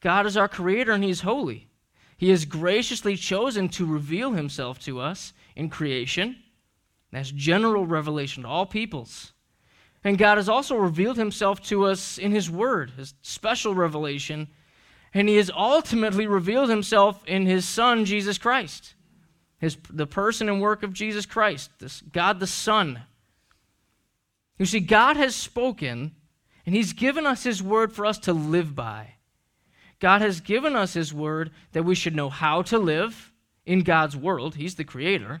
God 0.00 0.26
is 0.26 0.36
our 0.36 0.48
Creator 0.48 0.92
and 0.92 1.04
He's 1.04 1.20
holy. 1.20 1.68
He 2.16 2.30
has 2.30 2.44
graciously 2.44 3.16
chosen 3.16 3.68
to 3.70 3.86
reveal 3.86 4.32
Himself 4.32 4.78
to 4.80 5.00
us 5.00 5.32
in 5.56 5.68
creation. 5.68 6.36
That's 7.12 7.30
general 7.30 7.86
revelation 7.86 8.42
to 8.42 8.48
all 8.48 8.66
peoples. 8.66 9.32
And 10.04 10.18
God 10.18 10.36
has 10.36 10.50
also 10.50 10.76
revealed 10.76 11.16
Himself 11.16 11.62
to 11.62 11.86
us 11.86 12.18
in 12.18 12.30
His 12.30 12.50
Word, 12.50 12.92
His 12.92 13.14
special 13.22 13.74
revelation. 13.74 14.48
And 15.14 15.28
He 15.28 15.36
has 15.36 15.50
ultimately 15.56 16.26
revealed 16.26 16.68
Himself 16.68 17.24
in 17.26 17.46
His 17.46 17.66
Son, 17.66 18.04
Jesus 18.04 18.36
Christ. 18.36 18.94
His, 19.58 19.78
the 19.88 20.06
person 20.06 20.50
and 20.50 20.60
work 20.60 20.82
of 20.82 20.92
Jesus 20.92 21.24
Christ, 21.24 21.70
this 21.78 22.02
God 22.02 22.38
the 22.38 22.46
Son. 22.46 23.00
You 24.58 24.66
see, 24.66 24.80
God 24.80 25.16
has 25.16 25.34
spoken, 25.34 26.14
and 26.66 26.74
He's 26.74 26.92
given 26.92 27.26
us 27.26 27.44
His 27.44 27.62
Word 27.62 27.92
for 27.92 28.04
us 28.04 28.18
to 28.18 28.34
live 28.34 28.74
by. 28.74 29.14
God 30.00 30.20
has 30.20 30.40
given 30.40 30.76
us 30.76 30.92
His 30.92 31.14
Word 31.14 31.50
that 31.72 31.84
we 31.84 31.94
should 31.94 32.14
know 32.14 32.28
how 32.28 32.60
to 32.62 32.78
live 32.78 33.32
in 33.64 33.80
God's 33.80 34.16
world. 34.16 34.56
He's 34.56 34.74
the 34.74 34.84
Creator. 34.84 35.40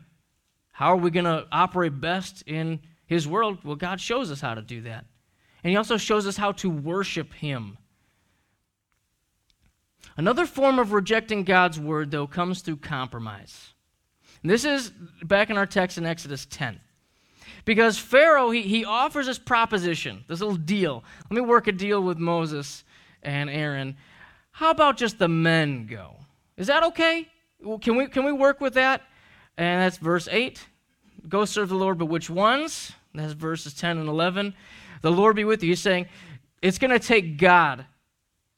How 0.72 0.92
are 0.92 0.96
we 0.96 1.10
going 1.10 1.26
to 1.26 1.46
operate 1.52 2.00
best 2.00 2.42
in 2.46 2.80
His 3.06 3.28
world? 3.28 3.58
Well, 3.64 3.76
God 3.76 4.00
shows 4.00 4.30
us 4.30 4.40
how 4.40 4.54
to 4.54 4.62
do 4.62 4.82
that. 4.82 5.04
And 5.62 5.70
He 5.70 5.76
also 5.76 5.96
shows 5.96 6.26
us 6.26 6.36
how 6.36 6.52
to 6.52 6.70
worship 6.70 7.32
Him. 7.34 7.78
Another 10.16 10.46
form 10.46 10.78
of 10.78 10.92
rejecting 10.92 11.44
God's 11.44 11.78
Word, 11.80 12.10
though, 12.10 12.26
comes 12.26 12.60
through 12.60 12.76
compromise. 12.76 13.74
And 14.42 14.50
this 14.50 14.64
is 14.64 14.90
back 15.22 15.50
in 15.50 15.56
our 15.58 15.66
text 15.66 15.98
in 15.98 16.06
Exodus 16.06 16.46
10. 16.46 16.80
Because 17.64 17.98
Pharaoh, 17.98 18.50
he, 18.50 18.62
he 18.62 18.84
offers 18.84 19.26
this 19.26 19.38
proposition, 19.38 20.24
this 20.28 20.40
little 20.40 20.56
deal. 20.56 21.02
Let 21.30 21.36
me 21.36 21.40
work 21.40 21.66
a 21.66 21.72
deal 21.72 22.02
with 22.02 22.18
Moses 22.18 22.84
and 23.22 23.48
Aaron. 23.48 23.96
How 24.52 24.70
about 24.70 24.98
just 24.98 25.18
the 25.18 25.28
men 25.28 25.86
go? 25.86 26.16
Is 26.56 26.66
that 26.66 26.84
okay? 26.84 27.26
Can 27.80 27.96
we, 27.96 28.06
can 28.06 28.24
we 28.24 28.32
work 28.32 28.60
with 28.60 28.74
that? 28.74 29.02
And 29.56 29.82
that's 29.82 29.96
verse 29.96 30.28
8. 30.30 30.60
Go 31.28 31.44
serve 31.44 31.68
the 31.68 31.74
Lord, 31.74 31.98
but 31.98 32.06
which 32.06 32.28
ones? 32.28 32.92
That's 33.14 33.32
verses 33.32 33.74
10 33.74 33.98
and 33.98 34.08
11. 34.08 34.54
The 35.02 35.10
Lord 35.10 35.36
be 35.36 35.44
with 35.44 35.62
you. 35.62 35.70
He's 35.70 35.80
saying, 35.80 36.06
it's 36.60 36.78
going 36.78 36.90
to 36.90 36.98
take 36.98 37.38
God 37.38 37.84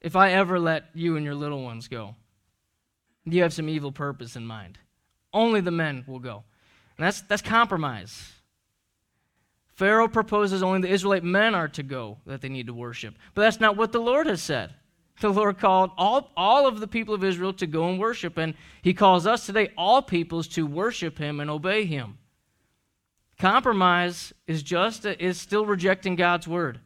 if 0.01 0.17
I 0.17 0.33
ever 0.33 0.59
let 0.59 0.85
you 0.95 1.17
and 1.17 1.25
your 1.25 1.35
little 1.35 1.63
ones 1.63 1.89
go. 1.89 2.15
You 3.25 3.43
have 3.43 3.53
some 3.53 3.69
evil 3.69 3.93
purpose 3.93 4.37
in 4.37 4.47
mind. 4.47 4.79
Only 5.33 5.61
the 5.61 5.71
men 5.71 6.05
will 6.07 6.21
go. 6.21 6.45
And 6.97 7.07
that's, 7.07 7.23
that's 7.23 7.43
compromise. 7.43 8.33
Pharaoh 9.75 10.09
proposes 10.09 10.63
only 10.63 10.81
the 10.81 10.93
Israelite 10.95 11.25
men 11.25 11.55
are 11.55 11.69
to 11.69 11.83
go, 11.83 12.19
that 12.25 12.41
they 12.41 12.49
need 12.49 12.69
to 12.69 12.75
worship. 12.75 13.15
But 13.35 13.43
that's 13.43 13.61
not 13.61 13.77
what 13.77 13.93
the 13.93 13.99
Lord 13.99 14.27
has 14.27 14.43
said. 14.43 14.73
The 15.21 15.29
Lord 15.29 15.59
called 15.59 15.91
all, 15.99 16.31
all 16.37 16.67
of 16.67 16.81
the 16.81 16.87
people 16.87 17.15
of 17.15 17.25
Israel 17.25 17.53
to 17.55 17.67
go 17.67 17.89
and 17.89 17.99
worship, 17.99 18.39
and 18.39 18.55
He 18.83 18.95
calls 18.95 19.27
us 19.27 19.45
today, 19.45 19.71
all 19.77 20.01
peoples, 20.01 20.49
to 20.49 20.67
worship 20.67 21.19
Him 21.19 21.41
and 21.41 21.51
obey 21.51 21.85
Him. 21.85 22.19
Compromise 23.39 24.33
is 24.47 24.63
just 24.63 25.05
is 25.05 25.39
still 25.39 25.67
rejecting 25.67 26.17
God's 26.17 26.49
word. 26.49 26.81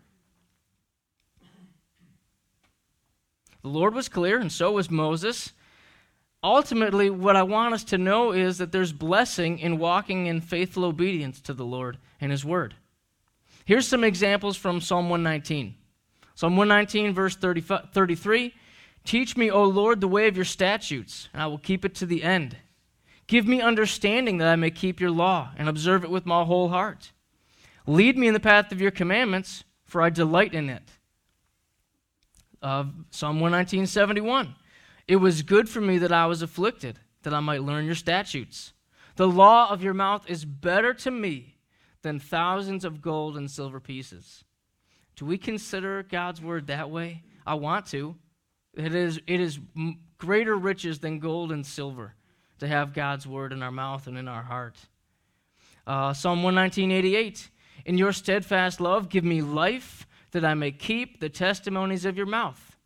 The 3.62 3.68
Lord 3.68 3.94
was 3.94 4.08
clear, 4.08 4.38
and 4.38 4.50
so 4.50 4.72
was 4.72 4.90
Moses. 4.90 5.52
Ultimately, 6.42 7.10
what 7.10 7.36
I 7.36 7.42
want 7.42 7.74
us 7.74 7.84
to 7.84 7.98
know 7.98 8.32
is 8.32 8.58
that 8.58 8.72
there's 8.72 8.92
blessing 8.92 9.58
in 9.58 9.78
walking 9.78 10.26
in 10.26 10.40
faithful 10.40 10.84
obedience 10.84 11.40
to 11.42 11.52
the 11.52 11.64
Lord 11.64 11.98
and 12.20 12.32
His 12.32 12.44
word. 12.44 12.74
Here's 13.66 13.86
some 13.86 14.02
examples 14.02 14.56
from 14.56 14.80
Psalm 14.80 15.10
119. 15.10 15.74
Psalm 16.34 16.56
119, 16.56 17.14
verse 17.14 17.36
30, 17.36 17.60
33 17.92 18.54
Teach 19.04 19.36
me, 19.36 19.50
O 19.50 19.64
Lord, 19.64 20.00
the 20.00 20.08
way 20.08 20.28
of 20.28 20.36
your 20.36 20.44
statutes, 20.44 21.28
and 21.32 21.42
I 21.42 21.46
will 21.46 21.58
keep 21.58 21.84
it 21.84 21.94
to 21.96 22.06
the 22.06 22.22
end. 22.22 22.56
Give 23.30 23.46
me 23.46 23.60
understanding 23.60 24.38
that 24.38 24.48
I 24.48 24.56
may 24.56 24.72
keep 24.72 24.98
your 24.98 25.12
law 25.12 25.52
and 25.56 25.68
observe 25.68 26.02
it 26.02 26.10
with 26.10 26.26
my 26.26 26.42
whole 26.42 26.70
heart. 26.70 27.12
Lead 27.86 28.18
me 28.18 28.26
in 28.26 28.34
the 28.34 28.40
path 28.40 28.72
of 28.72 28.80
your 28.80 28.90
commandments, 28.90 29.62
for 29.84 30.02
I 30.02 30.10
delight 30.10 30.52
in 30.52 30.68
it. 30.68 30.82
Uh, 32.60 32.86
Psalm 33.12 33.38
119, 33.38 33.86
71. 33.86 34.56
It 35.06 35.14
was 35.14 35.42
good 35.42 35.68
for 35.68 35.80
me 35.80 35.98
that 35.98 36.10
I 36.10 36.26
was 36.26 36.42
afflicted, 36.42 36.98
that 37.22 37.32
I 37.32 37.38
might 37.38 37.62
learn 37.62 37.86
your 37.86 37.94
statutes. 37.94 38.72
The 39.14 39.28
law 39.28 39.70
of 39.70 39.80
your 39.80 39.94
mouth 39.94 40.28
is 40.28 40.44
better 40.44 40.92
to 40.94 41.12
me 41.12 41.58
than 42.02 42.18
thousands 42.18 42.84
of 42.84 43.00
gold 43.00 43.36
and 43.36 43.48
silver 43.48 43.78
pieces. 43.78 44.42
Do 45.14 45.24
we 45.24 45.38
consider 45.38 46.02
God's 46.02 46.42
word 46.42 46.66
that 46.66 46.90
way? 46.90 47.22
I 47.46 47.54
want 47.54 47.86
to. 47.90 48.16
It 48.74 48.92
is, 48.92 49.20
it 49.28 49.38
is 49.38 49.60
greater 50.18 50.56
riches 50.56 50.98
than 50.98 51.20
gold 51.20 51.52
and 51.52 51.64
silver 51.64 52.16
to 52.60 52.68
have 52.68 52.94
God's 52.94 53.26
word 53.26 53.52
in 53.52 53.62
our 53.62 53.70
mouth 53.70 54.06
and 54.06 54.16
in 54.16 54.28
our 54.28 54.42
heart. 54.42 54.76
Uh, 55.86 56.12
Psalm 56.12 56.42
119.88 56.42 57.48
In 57.86 57.98
your 57.98 58.12
steadfast 58.12 58.80
love, 58.80 59.08
give 59.08 59.24
me 59.24 59.42
life 59.42 60.06
that 60.30 60.44
I 60.44 60.54
may 60.54 60.70
keep 60.70 61.20
the 61.20 61.28
testimonies 61.28 62.04
of 62.04 62.16
your 62.16 62.26
mouth, 62.26 62.76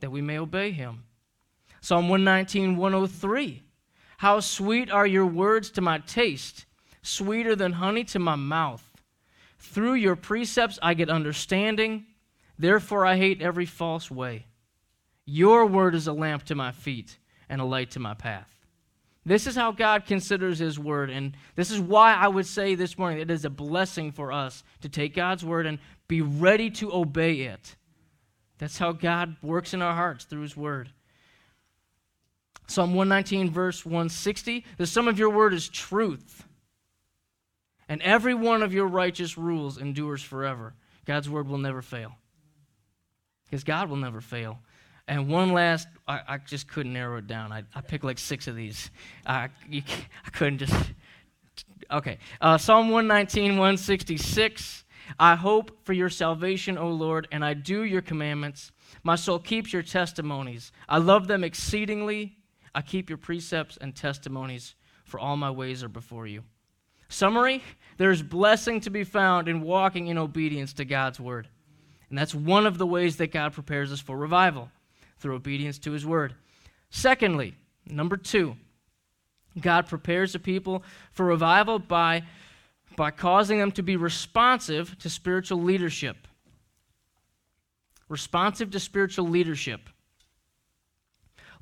that 0.00 0.10
we 0.10 0.20
may 0.20 0.38
obey 0.38 0.72
him. 0.72 1.04
Psalm 1.80 2.08
119.103 2.08 3.62
How 4.18 4.40
sweet 4.40 4.90
are 4.90 5.06
your 5.06 5.26
words 5.26 5.70
to 5.70 5.80
my 5.80 5.98
taste 5.98 6.66
sweeter 7.04 7.54
than 7.54 7.72
honey 7.72 8.02
to 8.04 8.18
my 8.18 8.34
mouth. 8.34 8.82
Through 9.58 9.94
your 9.94 10.16
precepts 10.16 10.78
I 10.82 10.94
get 10.94 11.08
understanding, 11.08 12.06
therefore 12.58 13.06
I 13.06 13.16
hate 13.16 13.40
every 13.40 13.66
false 13.66 14.10
way. 14.10 14.46
Your 15.26 15.66
word 15.66 15.94
is 15.94 16.06
a 16.06 16.12
lamp 16.12 16.44
to 16.44 16.54
my 16.54 16.72
feet 16.72 17.18
and 17.48 17.60
a 17.60 17.64
light 17.64 17.90
to 17.92 18.00
my 18.00 18.14
path. 18.14 18.53
This 19.26 19.46
is 19.46 19.56
how 19.56 19.72
God 19.72 20.04
considers 20.06 20.58
His 20.58 20.78
Word, 20.78 21.10
and 21.10 21.36
this 21.54 21.70
is 21.70 21.80
why 21.80 22.14
I 22.14 22.28
would 22.28 22.46
say 22.46 22.74
this 22.74 22.98
morning 22.98 23.20
it 23.20 23.30
is 23.30 23.44
a 23.44 23.50
blessing 23.50 24.12
for 24.12 24.32
us 24.32 24.62
to 24.82 24.88
take 24.88 25.14
God's 25.14 25.44
Word 25.44 25.66
and 25.66 25.78
be 26.08 26.20
ready 26.20 26.70
to 26.70 26.92
obey 26.92 27.40
it. 27.40 27.76
That's 28.58 28.78
how 28.78 28.92
God 28.92 29.36
works 29.42 29.72
in 29.72 29.82
our 29.82 29.94
hearts 29.94 30.24
through 30.24 30.42
His 30.42 30.56
Word. 30.56 30.90
Psalm 32.66 32.94
119, 32.94 33.50
verse 33.50 33.84
160 33.84 34.64
The 34.78 34.86
sum 34.86 35.08
of 35.08 35.18
your 35.18 35.30
word 35.30 35.52
is 35.52 35.68
truth 35.68 36.44
and 37.88 38.00
every 38.02 38.34
one 38.34 38.62
of 38.62 38.72
your 38.72 38.86
righteous 38.86 39.36
rules 39.36 39.78
endures 39.78 40.22
forever. 40.22 40.74
God's 41.04 41.28
word 41.28 41.48
will 41.48 41.58
never 41.58 41.82
fail. 41.82 42.12
Because 43.44 43.64
God 43.64 43.90
will 43.90 43.96
never 43.96 44.20
fail. 44.20 44.60
And 45.06 45.28
one 45.28 45.52
last, 45.52 45.88
I, 46.08 46.20
I 46.26 46.38
just 46.38 46.66
couldn't 46.68 46.92
narrow 46.92 47.18
it 47.18 47.26
down. 47.26 47.52
I, 47.52 47.64
I 47.74 47.80
picked 47.80 48.04
like 48.04 48.18
six 48.18 48.46
of 48.46 48.56
these. 48.56 48.90
I, 49.26 49.48
you, 49.68 49.82
I 50.26 50.30
couldn't 50.30 50.58
just. 50.58 50.74
Okay. 51.90 52.18
Uh, 52.40 52.56
Psalm 52.56 52.90
119, 52.90 53.52
166. 53.52 54.84
I 55.18 55.34
hope 55.34 55.84
for 55.84 55.92
your 55.92 56.08
salvation, 56.08 56.78
O 56.78 56.88
Lord, 56.88 57.28
and 57.30 57.44
I 57.44 57.52
do 57.52 57.84
your 57.84 58.00
commandments. 58.00 58.72
My 59.02 59.16
soul 59.16 59.38
keeps 59.38 59.72
your 59.72 59.82
testimonies. 59.82 60.72
I 60.88 60.96
love 60.96 61.26
them 61.26 61.44
exceedingly. 61.44 62.38
I 62.74 62.80
keep 62.80 63.10
your 63.10 63.18
precepts 63.18 63.76
and 63.76 63.94
testimonies, 63.94 64.74
for 65.04 65.20
all 65.20 65.36
my 65.36 65.50
ways 65.50 65.84
are 65.84 65.88
before 65.88 66.26
you. 66.26 66.42
Summary 67.08 67.62
there's 67.96 68.22
blessing 68.22 68.80
to 68.80 68.90
be 68.90 69.04
found 69.04 69.46
in 69.46 69.60
walking 69.60 70.08
in 70.08 70.18
obedience 70.18 70.72
to 70.72 70.84
God's 70.84 71.20
word. 71.20 71.48
And 72.08 72.18
that's 72.18 72.34
one 72.34 72.66
of 72.66 72.78
the 72.78 72.86
ways 72.86 73.18
that 73.18 73.30
God 73.30 73.52
prepares 73.52 73.92
us 73.92 74.00
for 74.00 74.16
revival 74.16 74.70
through 75.18 75.34
obedience 75.34 75.78
to 75.80 75.92
his 75.92 76.04
word. 76.04 76.34
Secondly, 76.90 77.54
number 77.86 78.16
two, 78.16 78.56
God 79.60 79.86
prepares 79.86 80.32
the 80.32 80.38
people 80.38 80.82
for 81.12 81.26
revival 81.26 81.78
by, 81.78 82.24
by 82.96 83.10
causing 83.10 83.58
them 83.58 83.72
to 83.72 83.82
be 83.82 83.96
responsive 83.96 84.98
to 84.98 85.10
spiritual 85.10 85.62
leadership. 85.62 86.28
Responsive 88.08 88.70
to 88.72 88.80
spiritual 88.80 89.28
leadership. 89.28 89.88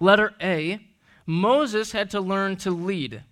Letter 0.01 0.35
A 0.43 0.81
Moses 1.27 1.93
had 1.93 2.11
to 2.11 2.21
learn 2.21 2.57
to 2.57 2.71
lead. 2.71 3.23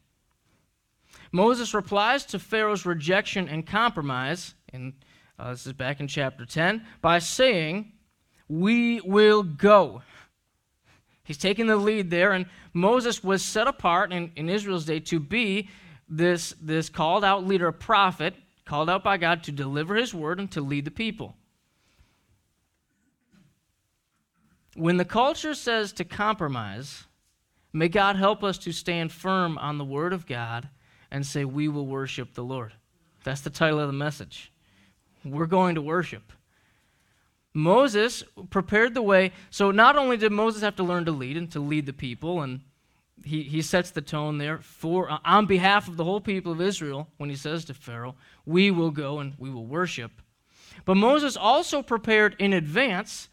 Moses 1.32 1.74
replies 1.74 2.24
to 2.26 2.38
Pharaoh's 2.38 2.86
rejection 2.86 3.48
and 3.48 3.66
compromise, 3.66 4.54
and 4.72 4.92
uh, 5.38 5.50
this 5.50 5.66
is 5.66 5.72
back 5.72 6.00
in 6.00 6.08
chapter 6.08 6.44
10, 6.44 6.84
by 7.00 7.18
saying, 7.18 7.92
We 8.50 9.00
will 9.02 9.44
go. 9.44 10.02
He's 11.22 11.38
taking 11.38 11.68
the 11.68 11.76
lead 11.76 12.10
there, 12.10 12.32
and 12.32 12.46
Moses 12.72 13.22
was 13.22 13.44
set 13.44 13.68
apart 13.68 14.12
in, 14.12 14.32
in 14.34 14.48
Israel's 14.48 14.84
day 14.84 14.98
to 14.98 15.20
be 15.20 15.70
this, 16.08 16.52
this 16.60 16.88
called 16.88 17.24
out 17.24 17.46
leader, 17.46 17.70
prophet, 17.70 18.34
called 18.64 18.90
out 18.90 19.04
by 19.04 19.18
God 19.18 19.44
to 19.44 19.52
deliver 19.52 19.94
his 19.94 20.12
word 20.12 20.40
and 20.40 20.50
to 20.50 20.60
lead 20.60 20.84
the 20.84 20.90
people. 20.90 21.36
When 24.74 24.96
the 24.96 25.04
culture 25.04 25.54
says 25.54 25.92
to 25.92 26.04
compromise, 26.04 27.04
may 27.72 27.86
God 27.86 28.16
help 28.16 28.42
us 28.42 28.58
to 28.58 28.72
stand 28.72 29.12
firm 29.12 29.58
on 29.58 29.78
the 29.78 29.84
word 29.84 30.12
of 30.12 30.26
God 30.26 30.68
and 31.12 31.24
say, 31.24 31.44
We 31.44 31.68
will 31.68 31.86
worship 31.86 32.34
the 32.34 32.42
Lord. 32.42 32.72
That's 33.22 33.42
the 33.42 33.50
title 33.50 33.78
of 33.78 33.86
the 33.86 33.92
message. 33.92 34.50
We're 35.24 35.46
going 35.46 35.76
to 35.76 35.82
worship. 35.82 36.32
Moses 37.52 38.22
prepared 38.50 38.94
the 38.94 39.02
way. 39.02 39.32
So 39.50 39.70
not 39.70 39.96
only 39.96 40.16
did 40.16 40.32
Moses 40.32 40.62
have 40.62 40.76
to 40.76 40.82
learn 40.82 41.04
to 41.06 41.12
lead 41.12 41.36
and 41.36 41.50
to 41.52 41.60
lead 41.60 41.86
the 41.86 41.92
people, 41.92 42.42
and 42.42 42.60
he, 43.24 43.42
he 43.42 43.62
sets 43.62 43.90
the 43.90 44.00
tone 44.00 44.38
there 44.38 44.58
for 44.58 45.10
uh, 45.10 45.18
on 45.24 45.46
behalf 45.46 45.88
of 45.88 45.96
the 45.96 46.04
whole 46.04 46.20
people 46.20 46.52
of 46.52 46.60
Israel 46.60 47.08
when 47.18 47.28
he 47.28 47.36
says 47.36 47.64
to 47.66 47.74
Pharaoh, 47.74 48.14
"We 48.46 48.70
will 48.70 48.90
go 48.90 49.18
and 49.18 49.34
we 49.38 49.50
will 49.50 49.66
worship." 49.66 50.22
But 50.84 50.96
Moses 50.96 51.36
also 51.36 51.82
prepared 51.82 52.36
in 52.38 52.52
advance 52.52 53.28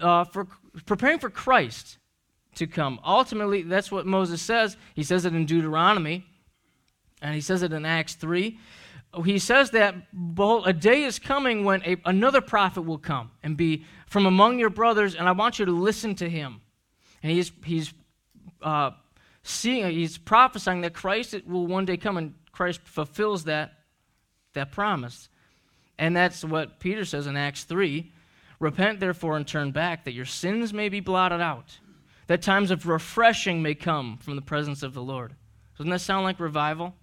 uh, 0.00 0.24
for 0.24 0.48
preparing 0.86 1.18
for 1.18 1.30
Christ 1.30 1.98
to 2.56 2.66
come. 2.66 3.00
Ultimately, 3.04 3.62
that's 3.62 3.90
what 3.90 4.06
Moses 4.06 4.40
says. 4.40 4.76
He 4.94 5.02
says 5.02 5.24
it 5.24 5.34
in 5.34 5.46
Deuteronomy, 5.46 6.24
and 7.20 7.34
he 7.34 7.40
says 7.40 7.62
it 7.62 7.72
in 7.72 7.84
Acts 7.84 8.14
3. 8.14 8.58
He 9.22 9.38
says 9.38 9.70
that 9.70 9.94
behold, 10.34 10.66
a 10.66 10.72
day 10.72 11.04
is 11.04 11.18
coming 11.18 11.64
when 11.64 11.82
a, 11.84 11.96
another 12.04 12.40
prophet 12.40 12.82
will 12.82 12.98
come 12.98 13.30
and 13.42 13.56
be 13.56 13.84
from 14.06 14.26
among 14.26 14.58
your 14.58 14.70
brothers, 14.70 15.14
and 15.14 15.28
I 15.28 15.32
want 15.32 15.58
you 15.58 15.64
to 15.64 15.72
listen 15.72 16.14
to 16.16 16.28
him. 16.28 16.60
And 17.22 17.32
he's, 17.32 17.52
he's 17.64 17.92
uh, 18.62 18.92
seeing, 19.42 19.90
he's 19.90 20.18
prophesying 20.18 20.82
that 20.82 20.94
Christ 20.94 21.34
will 21.46 21.66
one 21.66 21.84
day 21.84 21.96
come, 21.96 22.16
and 22.16 22.34
Christ 22.52 22.80
fulfills 22.84 23.44
that, 23.44 23.74
that 24.54 24.72
promise. 24.72 25.28
And 25.98 26.16
that's 26.16 26.44
what 26.44 26.80
Peter 26.80 27.04
says 27.04 27.26
in 27.26 27.36
Acts 27.36 27.64
3 27.64 28.10
Repent, 28.60 29.00
therefore, 29.00 29.36
and 29.36 29.46
turn 29.46 29.72
back, 29.72 30.04
that 30.04 30.12
your 30.12 30.24
sins 30.24 30.72
may 30.72 30.88
be 30.88 31.00
blotted 31.00 31.40
out, 31.40 31.78
that 32.28 32.40
times 32.40 32.70
of 32.70 32.86
refreshing 32.86 33.62
may 33.62 33.74
come 33.74 34.16
from 34.18 34.36
the 34.36 34.42
presence 34.42 34.82
of 34.82 34.94
the 34.94 35.02
Lord. 35.02 35.34
Doesn't 35.76 35.90
that 35.90 36.00
sound 36.00 36.24
like 36.24 36.38
revival? 36.38 36.94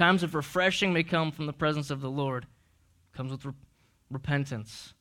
Times 0.00 0.22
of 0.22 0.34
refreshing 0.34 0.94
may 0.94 1.02
come 1.02 1.30
from 1.30 1.44
the 1.44 1.52
presence 1.52 1.90
of 1.90 2.00
the 2.00 2.08
Lord. 2.08 2.46
Comes 3.14 3.32
with 3.32 3.44
re- 3.44 3.52
repentance. 4.10 4.94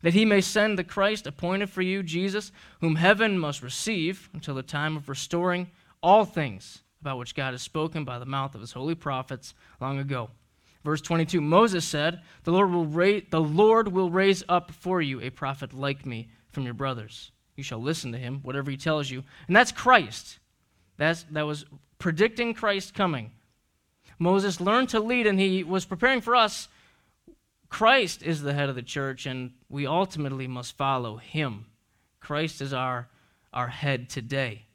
That 0.00 0.14
he 0.14 0.24
may 0.24 0.40
send 0.40 0.78
the 0.78 0.84
Christ 0.84 1.26
appointed 1.26 1.68
for 1.68 1.82
you, 1.82 2.02
Jesus, 2.02 2.50
whom 2.80 2.94
heaven 2.94 3.38
must 3.38 3.62
receive 3.62 4.30
until 4.32 4.54
the 4.54 4.62
time 4.62 4.96
of 4.96 5.10
restoring 5.10 5.70
all 6.02 6.24
things 6.24 6.82
about 7.02 7.18
which 7.18 7.34
God 7.34 7.52
has 7.52 7.60
spoken 7.60 8.06
by 8.06 8.18
the 8.18 8.24
mouth 8.24 8.54
of 8.54 8.62
his 8.62 8.72
holy 8.72 8.94
prophets 8.94 9.52
long 9.82 9.98
ago. 9.98 10.30
Verse 10.82 11.02
22 11.02 11.42
Moses 11.42 11.84
said, 11.84 12.22
the 12.44 12.50
Lord, 12.50 12.70
will 12.70 12.86
raise, 12.86 13.24
the 13.28 13.42
Lord 13.42 13.88
will 13.88 14.10
raise 14.10 14.42
up 14.48 14.70
for 14.70 15.02
you 15.02 15.20
a 15.20 15.28
prophet 15.28 15.74
like 15.74 16.06
me 16.06 16.30
from 16.52 16.64
your 16.64 16.72
brothers. 16.72 17.32
You 17.54 17.62
shall 17.62 17.82
listen 17.82 18.12
to 18.12 18.18
him, 18.18 18.40
whatever 18.44 18.70
he 18.70 18.78
tells 18.78 19.10
you. 19.10 19.24
And 19.46 19.54
that's 19.54 19.72
Christ. 19.72 20.38
That's, 20.96 21.24
that 21.32 21.46
was 21.46 21.66
predicting 21.98 22.54
Christ 22.54 22.94
coming. 22.94 23.32
Moses 24.18 24.60
learned 24.60 24.88
to 24.90 25.00
lead, 25.00 25.26
and 25.26 25.38
he 25.38 25.62
was 25.64 25.84
preparing 25.84 26.20
for 26.20 26.34
us. 26.34 26.68
Christ 27.68 28.22
is 28.22 28.42
the 28.42 28.54
head 28.54 28.68
of 28.68 28.74
the 28.74 28.82
church, 28.82 29.26
and 29.26 29.52
we 29.68 29.86
ultimately 29.86 30.46
must 30.46 30.76
follow 30.76 31.16
him. 31.16 31.66
Christ 32.20 32.60
is 32.60 32.72
our, 32.72 33.08
our 33.52 33.68
head 33.68 34.08
today. 34.08 34.66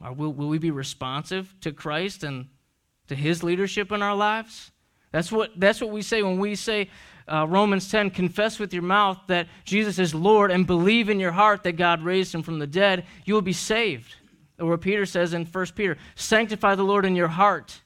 will, 0.00 0.32
will 0.32 0.48
we 0.48 0.58
be 0.58 0.70
responsive 0.70 1.54
to 1.62 1.72
Christ 1.72 2.22
and 2.22 2.48
to 3.08 3.14
his 3.14 3.42
leadership 3.42 3.90
in 3.90 4.02
our 4.02 4.14
lives? 4.14 4.70
That's 5.12 5.32
what, 5.32 5.58
that's 5.58 5.80
what 5.80 5.90
we 5.90 6.02
say 6.02 6.22
when 6.22 6.38
we 6.38 6.54
say, 6.54 6.88
uh, 7.26 7.46
Romans 7.48 7.90
10, 7.90 8.10
confess 8.10 8.58
with 8.58 8.72
your 8.72 8.82
mouth 8.82 9.18
that 9.26 9.48
Jesus 9.64 9.98
is 9.98 10.14
Lord 10.14 10.50
and 10.50 10.66
believe 10.66 11.08
in 11.08 11.18
your 11.18 11.32
heart 11.32 11.64
that 11.64 11.72
God 11.72 12.02
raised 12.02 12.34
him 12.34 12.42
from 12.42 12.58
the 12.58 12.66
dead, 12.66 13.06
you 13.24 13.34
will 13.34 13.42
be 13.42 13.52
saved. 13.52 14.14
Or 14.60 14.76
Peter 14.78 15.06
says 15.06 15.32
in 15.32 15.46
1 15.46 15.66
Peter, 15.74 15.96
sanctify 16.14 16.74
the 16.74 16.82
Lord 16.82 17.04
in 17.04 17.16
your 17.16 17.28
heart. 17.28 17.80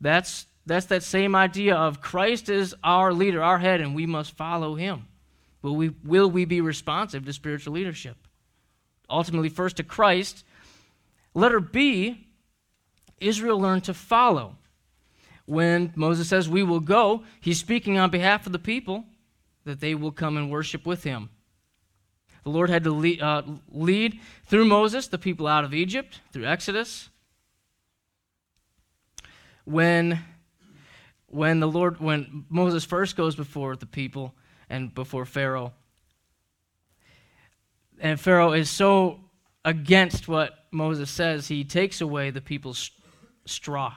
That's, 0.00 0.46
that's 0.66 0.86
that 0.86 1.02
same 1.02 1.34
idea 1.34 1.74
of 1.74 2.00
Christ 2.00 2.48
is 2.48 2.74
our 2.84 3.12
leader, 3.12 3.42
our 3.42 3.58
head, 3.58 3.80
and 3.80 3.94
we 3.94 4.06
must 4.06 4.36
follow 4.36 4.74
him. 4.74 5.06
Will 5.62 5.76
we, 5.76 5.90
will 6.04 6.30
we 6.30 6.44
be 6.44 6.60
responsive 6.60 7.24
to 7.24 7.32
spiritual 7.32 7.72
leadership? 7.72 8.16
Ultimately, 9.08 9.48
first 9.48 9.76
to 9.76 9.82
Christ. 9.82 10.44
Letter 11.34 11.60
B, 11.60 12.26
Israel 13.20 13.60
learned 13.60 13.84
to 13.84 13.94
follow. 13.94 14.56
When 15.46 15.92
Moses 15.94 16.28
says, 16.28 16.48
We 16.48 16.62
will 16.62 16.80
go, 16.80 17.24
he's 17.40 17.58
speaking 17.58 17.98
on 17.98 18.10
behalf 18.10 18.46
of 18.46 18.52
the 18.52 18.58
people 18.58 19.04
that 19.64 19.80
they 19.80 19.94
will 19.94 20.12
come 20.12 20.36
and 20.36 20.50
worship 20.50 20.86
with 20.86 21.04
him. 21.04 21.30
The 22.44 22.50
Lord 22.50 22.70
had 22.70 22.84
to 22.84 22.90
lead, 22.90 23.20
uh, 23.20 23.42
lead 23.70 24.20
through 24.46 24.66
Moses 24.66 25.08
the 25.08 25.18
people 25.18 25.46
out 25.46 25.64
of 25.64 25.74
Egypt, 25.74 26.20
through 26.32 26.46
Exodus. 26.46 27.08
When, 29.64 30.20
when 31.26 31.60
the 31.60 31.68
Lord, 31.68 32.00
when 32.00 32.44
Moses 32.50 32.84
first 32.84 33.16
goes 33.16 33.34
before 33.34 33.76
the 33.76 33.86
people 33.86 34.34
and 34.68 34.94
before 34.94 35.24
Pharaoh, 35.24 35.72
and 37.98 38.20
Pharaoh 38.20 38.52
is 38.52 38.68
so 38.68 39.20
against 39.64 40.28
what 40.28 40.66
Moses 40.70 41.10
says, 41.10 41.48
he 41.48 41.64
takes 41.64 42.02
away 42.02 42.28
the 42.30 42.42
people's 42.42 42.90
straw. 43.46 43.94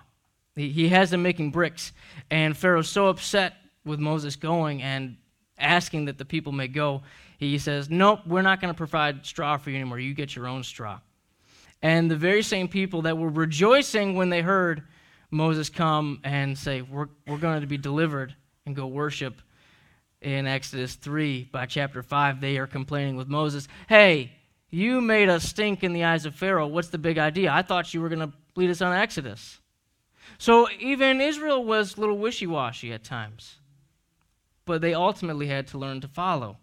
He, 0.55 0.69
he 0.69 0.87
has 0.89 1.09
them 1.09 1.21
making 1.21 1.51
bricks. 1.51 1.91
And 2.31 2.55
Pharaoh's 2.55 2.89
so 2.89 3.07
upset 3.07 3.55
with 3.83 3.99
Moses 3.99 4.37
going 4.37 4.81
and 4.81 5.17
asking 5.57 6.05
that 6.05 6.17
the 6.17 6.25
people 6.25 6.51
may 6.53 6.67
go, 6.67 7.01
he 7.37 7.57
says, 7.57 7.89
Nope, 7.89 8.21
we're 8.25 8.41
not 8.41 8.59
going 8.59 8.73
to 8.73 8.77
provide 8.77 9.25
straw 9.25 9.57
for 9.57 9.69
you 9.69 9.77
anymore. 9.77 9.99
You 9.99 10.13
get 10.13 10.35
your 10.35 10.47
own 10.47 10.63
straw. 10.63 10.99
And 11.81 12.09
the 12.09 12.15
very 12.15 12.41
same 12.41 12.67
people 12.67 13.03
that 13.03 13.17
were 13.17 13.29
rejoicing 13.29 14.15
when 14.15 14.29
they 14.29 14.41
heard 14.41 14.83
Moses 15.29 15.69
come 15.69 16.19
and 16.23 16.57
say, 16.57 16.81
We're, 16.81 17.07
we're 17.27 17.37
going 17.37 17.61
to 17.61 17.67
be 17.67 17.77
delivered 17.77 18.35
and 18.65 18.75
go 18.75 18.87
worship 18.87 19.41
in 20.21 20.47
Exodus 20.47 20.95
3 20.95 21.49
by 21.51 21.65
chapter 21.65 22.01
5, 22.01 22.41
they 22.41 22.57
are 22.57 22.67
complaining 22.67 23.15
with 23.15 23.27
Moses, 23.27 23.67
Hey, 23.87 24.31
you 24.69 24.99
made 24.99 25.29
us 25.29 25.43
stink 25.43 25.83
in 25.83 25.93
the 25.93 26.03
eyes 26.03 26.25
of 26.25 26.35
Pharaoh. 26.35 26.67
What's 26.67 26.89
the 26.89 26.97
big 26.97 27.17
idea? 27.17 27.51
I 27.51 27.61
thought 27.61 27.93
you 27.93 28.01
were 28.01 28.09
going 28.09 28.27
to 28.27 28.33
lead 28.55 28.69
us 28.69 28.81
on 28.81 28.93
Exodus. 28.93 29.59
So 30.37 30.67
even 30.79 31.21
Israel 31.21 31.63
was 31.63 31.95
a 31.95 32.01
little 32.01 32.17
wishy 32.17 32.47
washy 32.47 32.91
at 32.91 33.03
times, 33.03 33.55
but 34.65 34.81
they 34.81 34.93
ultimately 34.93 35.47
had 35.47 35.67
to 35.67 35.77
learn 35.77 36.01
to 36.01 36.07
follow. 36.07 36.57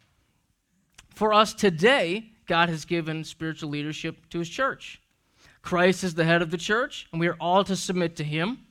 For 1.14 1.32
us 1.32 1.54
today, 1.54 2.30
God 2.46 2.68
has 2.68 2.84
given 2.84 3.24
spiritual 3.24 3.70
leadership 3.70 4.28
to 4.30 4.38
his 4.38 4.48
church. 4.48 5.00
Christ 5.62 6.04
is 6.04 6.14
the 6.14 6.24
head 6.24 6.42
of 6.42 6.50
the 6.50 6.58
church, 6.58 7.08
and 7.10 7.20
we 7.20 7.28
are 7.28 7.36
all 7.40 7.64
to 7.64 7.76
submit 7.76 8.16
to 8.16 8.24
him. 8.24 8.66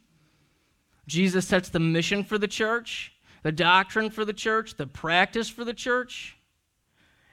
Jesus 1.08 1.48
sets 1.48 1.70
the 1.70 1.80
mission 1.80 2.24
for 2.24 2.38
the 2.38 2.48
church, 2.48 3.14
the 3.42 3.52
doctrine 3.52 4.10
for 4.10 4.26
the 4.26 4.34
church, 4.34 4.76
the 4.76 4.88
practice 4.88 5.50
for 5.50 5.66
the 5.66 5.74
church. 5.74 6.38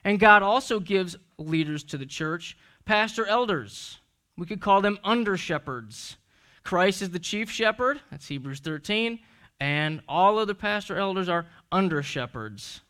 And 0.03 0.18
God 0.18 0.42
also 0.42 0.81
gives 0.81 1.16
leaders 1.38 1.85
to 1.85 1.99
the 1.99 2.07
church, 2.07 2.57
pastor 2.85 3.27
elders. 3.27 3.99
We 4.37 4.46
could 4.46 4.61
call 4.61 4.81
them 4.81 4.99
under 5.05 5.37
shepherds. 5.37 6.16
Christ 6.64 7.03
is 7.03 7.11
the 7.11 7.18
chief 7.18 7.51
shepherd, 7.51 8.01
that's 8.11 8.29
Hebrews 8.29 8.61
13, 8.61 9.18
and 9.61 10.01
all 10.09 10.38
other 10.38 10.55
pastor 10.55 10.96
elders 10.96 11.29
are 11.29 11.46
under 11.70 12.03
shepherds. 12.03 12.81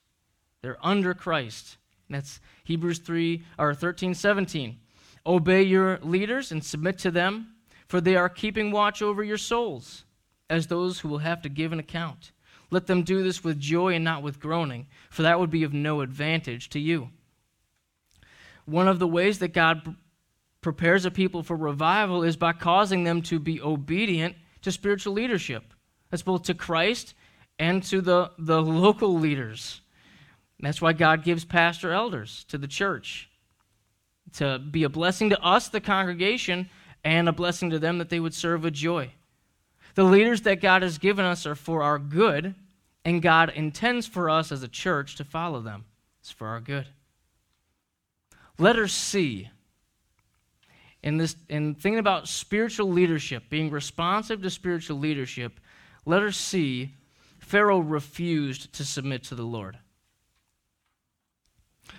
They're 0.62 0.78
under 0.82 1.14
Christ. 1.14 1.78
That's 2.10 2.40
Hebrews 2.64 2.98
3 2.98 3.44
or 3.58 3.74
13, 3.74 4.14
17. 4.14 4.78
Obey 5.26 5.62
your 5.62 5.98
leaders 5.98 6.52
and 6.52 6.64
submit 6.64 6.98
to 6.98 7.10
them, 7.10 7.54
for 7.86 8.00
they 8.00 8.16
are 8.16 8.28
keeping 8.28 8.70
watch 8.70 9.02
over 9.02 9.22
your 9.22 9.38
souls, 9.38 10.04
as 10.48 10.66
those 10.66 11.00
who 11.00 11.08
will 11.08 11.18
have 11.18 11.42
to 11.42 11.48
give 11.48 11.72
an 11.72 11.78
account. 11.78 12.32
Let 12.70 12.86
them 12.86 13.02
do 13.02 13.22
this 13.22 13.42
with 13.42 13.58
joy 13.58 13.94
and 13.94 14.04
not 14.04 14.22
with 14.22 14.40
groaning, 14.40 14.86
for 15.10 15.22
that 15.22 15.40
would 15.40 15.50
be 15.50 15.64
of 15.64 15.72
no 15.72 16.00
advantage 16.00 16.68
to 16.70 16.80
you. 16.80 17.10
One 18.64 18.88
of 18.88 18.98
the 18.98 19.08
ways 19.08 19.40
that 19.40 19.52
God 19.52 19.96
prepares 20.60 21.04
a 21.04 21.10
people 21.10 21.42
for 21.42 21.56
revival 21.56 22.22
is 22.22 22.36
by 22.36 22.52
causing 22.52 23.04
them 23.04 23.22
to 23.22 23.38
be 23.38 23.60
obedient 23.60 24.36
to 24.62 24.70
spiritual 24.70 25.14
leadership. 25.14 25.74
That's 26.10 26.22
both 26.22 26.44
to 26.44 26.54
Christ 26.54 27.14
and 27.58 27.82
to 27.84 28.00
the, 28.00 28.30
the 28.38 28.62
local 28.62 29.18
leaders. 29.18 29.80
That's 30.60 30.82
why 30.82 30.92
God 30.92 31.24
gives 31.24 31.44
pastor 31.44 31.92
elders 31.92 32.44
to 32.48 32.58
the 32.58 32.68
church 32.68 33.28
to 34.34 34.58
be 34.58 34.84
a 34.84 34.88
blessing 34.88 35.30
to 35.30 35.42
us, 35.42 35.68
the 35.68 35.80
congregation, 35.80 36.68
and 37.02 37.28
a 37.28 37.32
blessing 37.32 37.70
to 37.70 37.78
them 37.78 37.98
that 37.98 38.10
they 38.10 38.20
would 38.20 38.34
serve 38.34 38.62
with 38.62 38.74
joy. 38.74 39.10
The 39.94 40.04
leaders 40.04 40.42
that 40.42 40.60
God 40.60 40.82
has 40.82 40.98
given 40.98 41.24
us 41.24 41.46
are 41.46 41.54
for 41.54 41.82
our 41.82 41.98
good, 41.98 42.54
and 43.04 43.22
God 43.22 43.50
intends 43.50 44.06
for 44.06 44.30
us 44.30 44.52
as 44.52 44.62
a 44.62 44.68
church 44.68 45.16
to 45.16 45.24
follow 45.24 45.60
them. 45.60 45.84
It's 46.20 46.30
for 46.30 46.46
our 46.46 46.60
good. 46.60 46.86
Letter 48.58 48.86
C 48.86 49.48
in 51.02 51.16
this 51.16 51.34
in 51.48 51.74
thinking 51.74 51.98
about 51.98 52.28
spiritual 52.28 52.90
leadership, 52.90 53.44
being 53.48 53.70
responsive 53.70 54.42
to 54.42 54.50
spiritual 54.50 54.98
leadership, 54.98 55.58
letter 56.04 56.30
C, 56.30 56.94
Pharaoh 57.38 57.78
refused 57.78 58.72
to 58.74 58.84
submit 58.84 59.24
to 59.24 59.34
the 59.34 59.44
Lord. 59.44 59.78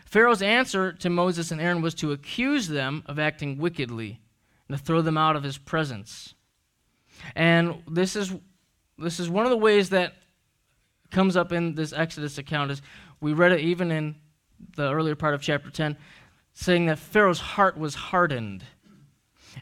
Pharaoh's 0.05 0.41
answer 0.41 0.91
to 0.93 1.09
Moses 1.09 1.51
and 1.51 1.61
Aaron 1.61 1.81
was 1.81 1.93
to 1.95 2.11
accuse 2.11 2.67
them 2.67 3.03
of 3.05 3.19
acting 3.19 3.57
wickedly 3.57 4.19
and 4.67 4.77
to 4.77 4.83
throw 4.83 5.01
them 5.01 5.17
out 5.17 5.35
of 5.35 5.43
his 5.43 5.57
presence. 5.57 6.33
And 7.35 7.83
this 7.87 8.15
is 8.15 8.33
this 8.97 9.19
is 9.19 9.29
one 9.29 9.45
of 9.45 9.49
the 9.49 9.57
ways 9.57 9.89
that 9.89 10.13
comes 11.09 11.35
up 11.35 11.51
in 11.51 11.75
this 11.75 11.93
Exodus 11.93 12.37
account 12.37 12.71
is 12.71 12.81
we 13.19 13.33
read 13.33 13.51
it 13.51 13.59
even 13.59 13.91
in 13.91 14.15
the 14.75 14.91
earlier 14.91 15.15
part 15.15 15.33
of 15.33 15.41
chapter 15.41 15.69
10, 15.69 15.97
saying 16.53 16.85
that 16.85 16.99
Pharaoh's 16.99 17.39
heart 17.39 17.77
was 17.77 17.95
hardened. 17.95 18.63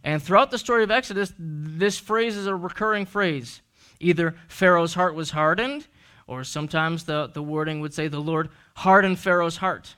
And 0.03 0.21
throughout 0.21 0.51
the 0.51 0.57
story 0.57 0.83
of 0.83 0.91
Exodus, 0.91 1.33
this 1.37 1.97
phrase 1.97 2.37
is 2.37 2.47
a 2.47 2.55
recurring 2.55 3.05
phrase. 3.05 3.61
Either 3.99 4.35
Pharaoh's 4.47 4.93
heart 4.93 5.15
was 5.15 5.31
hardened, 5.31 5.87
or 6.27 6.43
sometimes 6.43 7.05
the, 7.05 7.27
the 7.27 7.41
wording 7.41 7.81
would 7.81 7.93
say 7.93 8.07
the 8.07 8.19
Lord 8.19 8.49
hardened 8.75 9.19
Pharaoh's 9.19 9.57
heart. 9.57 9.95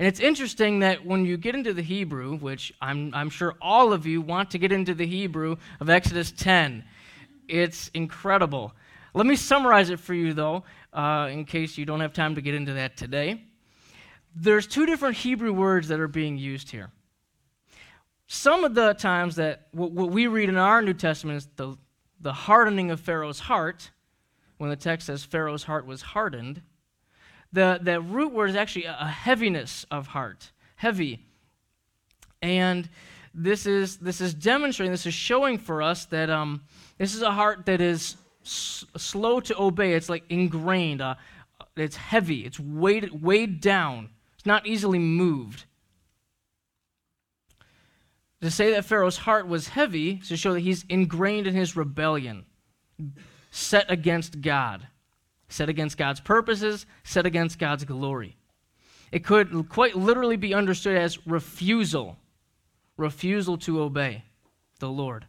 And 0.00 0.06
it's 0.06 0.18
interesting 0.18 0.78
that 0.78 1.04
when 1.04 1.26
you 1.26 1.36
get 1.36 1.54
into 1.54 1.74
the 1.74 1.82
Hebrew, 1.82 2.38
which 2.38 2.72
I'm, 2.80 3.12
I'm 3.14 3.28
sure 3.28 3.54
all 3.60 3.92
of 3.92 4.06
you 4.06 4.22
want 4.22 4.50
to 4.52 4.58
get 4.58 4.72
into 4.72 4.94
the 4.94 5.06
Hebrew 5.06 5.56
of 5.78 5.90
Exodus 5.90 6.32
10, 6.32 6.82
it's 7.48 7.90
incredible. 7.92 8.72
Let 9.12 9.26
me 9.26 9.36
summarize 9.36 9.90
it 9.90 10.00
for 10.00 10.14
you, 10.14 10.32
though, 10.32 10.64
uh, 10.94 11.28
in 11.30 11.44
case 11.44 11.76
you 11.76 11.84
don't 11.84 12.00
have 12.00 12.14
time 12.14 12.34
to 12.36 12.40
get 12.40 12.54
into 12.54 12.72
that 12.72 12.96
today. 12.96 13.42
There's 14.34 14.66
two 14.66 14.86
different 14.86 15.18
Hebrew 15.18 15.52
words 15.52 15.88
that 15.88 16.00
are 16.00 16.08
being 16.08 16.38
used 16.38 16.70
here. 16.70 16.90
Some 18.26 18.64
of 18.64 18.74
the 18.74 18.94
times 18.94 19.36
that 19.36 19.66
what, 19.72 19.92
what 19.92 20.08
we 20.08 20.28
read 20.28 20.48
in 20.48 20.56
our 20.56 20.80
New 20.80 20.94
Testament 20.94 21.36
is 21.36 21.48
the, 21.56 21.76
the 22.22 22.32
hardening 22.32 22.90
of 22.90 23.00
Pharaoh's 23.00 23.40
heart, 23.40 23.90
when 24.56 24.70
the 24.70 24.76
text 24.76 25.08
says 25.08 25.24
Pharaoh's 25.24 25.64
heart 25.64 25.84
was 25.84 26.00
hardened, 26.00 26.62
the, 27.52 27.80
the 27.82 28.00
root 28.00 28.32
word 28.32 28.50
is 28.50 28.56
actually 28.56 28.84
a 28.84 29.06
heaviness 29.06 29.84
of 29.90 30.08
heart, 30.08 30.52
heavy. 30.76 31.20
And 32.42 32.88
this 33.34 33.66
is, 33.66 33.98
this 33.98 34.20
is 34.20 34.34
demonstrating, 34.34 34.92
this 34.92 35.06
is 35.06 35.14
showing 35.14 35.58
for 35.58 35.82
us 35.82 36.06
that 36.06 36.30
um, 36.30 36.62
this 36.98 37.14
is 37.14 37.22
a 37.22 37.30
heart 37.30 37.66
that 37.66 37.80
is 37.80 38.16
s- 38.44 38.84
slow 38.96 39.40
to 39.40 39.60
obey. 39.60 39.94
It's 39.94 40.08
like 40.08 40.24
ingrained, 40.28 41.00
uh, 41.00 41.16
it's 41.76 41.96
heavy, 41.96 42.44
it's 42.44 42.58
weighed, 42.60 43.22
weighed 43.22 43.60
down, 43.60 44.10
it's 44.36 44.46
not 44.46 44.66
easily 44.66 44.98
moved. 44.98 45.64
To 48.42 48.50
say 48.50 48.70
that 48.72 48.86
Pharaoh's 48.86 49.18
heart 49.18 49.46
was 49.48 49.68
heavy 49.68 50.20
is 50.22 50.28
to 50.28 50.36
show 50.36 50.54
that 50.54 50.60
he's 50.60 50.84
ingrained 50.88 51.46
in 51.46 51.54
his 51.54 51.76
rebellion, 51.76 52.46
set 53.50 53.90
against 53.90 54.40
God 54.40 54.86
set 55.50 55.68
against 55.68 55.98
God's 55.98 56.20
purposes, 56.20 56.86
set 57.04 57.26
against 57.26 57.58
God's 57.58 57.84
glory. 57.84 58.36
It 59.12 59.24
could 59.24 59.68
quite 59.68 59.96
literally 59.96 60.36
be 60.36 60.54
understood 60.54 60.96
as 60.96 61.26
refusal, 61.26 62.16
refusal 62.96 63.58
to 63.58 63.82
obey 63.82 64.24
the 64.78 64.88
Lord. 64.88 65.26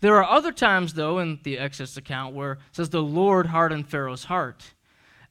There 0.00 0.16
are 0.16 0.28
other 0.28 0.52
times, 0.52 0.94
though, 0.94 1.20
in 1.20 1.38
the 1.44 1.58
Exodus 1.58 1.96
account 1.96 2.34
where 2.34 2.52
it 2.52 2.58
says 2.72 2.90
the 2.90 3.02
Lord 3.02 3.46
hardened 3.46 3.88
Pharaoh's 3.88 4.24
heart. 4.24 4.74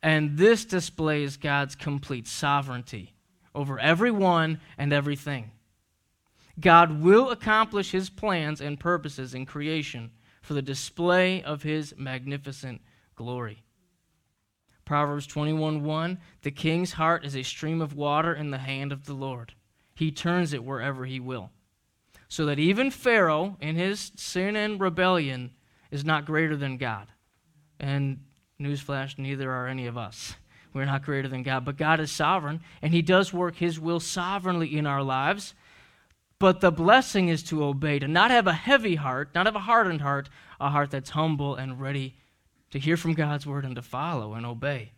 And 0.01 0.37
this 0.37 0.65
displays 0.65 1.37
God's 1.37 1.75
complete 1.75 2.27
sovereignty 2.27 3.13
over 3.53 3.77
everyone 3.77 4.61
and 4.77 4.93
everything. 4.93 5.51
God 6.59 7.01
will 7.01 7.29
accomplish 7.29 7.91
his 7.91 8.09
plans 8.09 8.61
and 8.61 8.79
purposes 8.79 9.33
in 9.33 9.45
creation 9.45 10.11
for 10.41 10.53
the 10.53 10.61
display 10.61 11.43
of 11.43 11.63
his 11.63 11.93
magnificent 11.97 12.81
glory. 13.15 13.63
Proverbs 14.91 15.25
21:1 15.25 16.17
The 16.41 16.51
king's 16.51 16.91
heart 16.91 17.23
is 17.23 17.33
a 17.33 17.43
stream 17.43 17.79
of 17.79 17.93
water 17.93 18.33
in 18.33 18.51
the 18.51 18.57
hand 18.57 18.91
of 18.91 19.05
the 19.05 19.13
Lord. 19.13 19.53
He 19.95 20.11
turns 20.11 20.51
it 20.51 20.65
wherever 20.65 21.05
he 21.05 21.17
will. 21.17 21.49
So 22.27 22.45
that 22.47 22.59
even 22.59 22.91
Pharaoh, 22.91 23.55
in 23.61 23.77
his 23.77 24.11
sin 24.17 24.57
and 24.57 24.81
rebellion, 24.81 25.51
is 25.91 26.03
not 26.03 26.25
greater 26.25 26.57
than 26.57 26.75
God. 26.75 27.07
And 27.79 28.25
newsflash, 28.59 29.17
neither 29.17 29.49
are 29.49 29.65
any 29.65 29.87
of 29.87 29.97
us. 29.97 30.35
We're 30.73 30.83
not 30.83 31.05
greater 31.05 31.29
than 31.29 31.43
God, 31.43 31.63
but 31.63 31.77
God 31.77 32.01
is 32.01 32.11
sovereign, 32.11 32.59
and 32.81 32.93
He 32.93 33.01
does 33.01 33.31
work 33.31 33.55
His 33.55 33.79
will 33.79 34.01
sovereignly 34.01 34.77
in 34.77 34.85
our 34.85 35.03
lives. 35.03 35.53
But 36.37 36.59
the 36.59 36.69
blessing 36.69 37.29
is 37.29 37.43
to 37.43 37.63
obey, 37.63 37.97
to 37.99 38.09
not 38.09 38.29
have 38.29 38.45
a 38.45 38.51
heavy 38.51 38.95
heart, 38.95 39.33
not 39.33 39.45
have 39.45 39.55
a 39.55 39.59
hardened 39.59 40.01
heart, 40.01 40.29
a 40.59 40.69
heart 40.69 40.91
that's 40.91 41.11
humble 41.11 41.55
and 41.55 41.79
ready 41.79 42.17
to 42.71 42.79
hear 42.79 42.97
from 42.97 43.13
God's 43.13 43.45
word 43.45 43.65
and 43.65 43.75
to 43.75 43.81
follow 43.81 44.33
and 44.33 44.45
obey. 44.45 44.93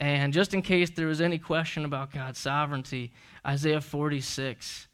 And 0.00 0.32
just 0.32 0.52
in 0.52 0.62
case 0.62 0.90
there 0.90 1.06
was 1.06 1.20
any 1.20 1.38
question 1.38 1.84
about 1.84 2.12
God's 2.12 2.38
sovereignty, 2.38 3.12
Isaiah 3.46 3.80
46, 3.80 4.88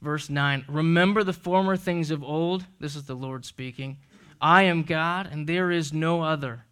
verse 0.00 0.30
9 0.30 0.64
Remember 0.68 1.24
the 1.24 1.32
former 1.32 1.76
things 1.76 2.10
of 2.10 2.22
old. 2.22 2.66
This 2.78 2.94
is 2.94 3.04
the 3.04 3.16
Lord 3.16 3.44
speaking. 3.44 3.98
I 4.40 4.64
am 4.64 4.82
God, 4.82 5.28
and 5.30 5.48
there 5.48 5.70
is 5.70 5.92
no 5.92 6.22
other. 6.22 6.64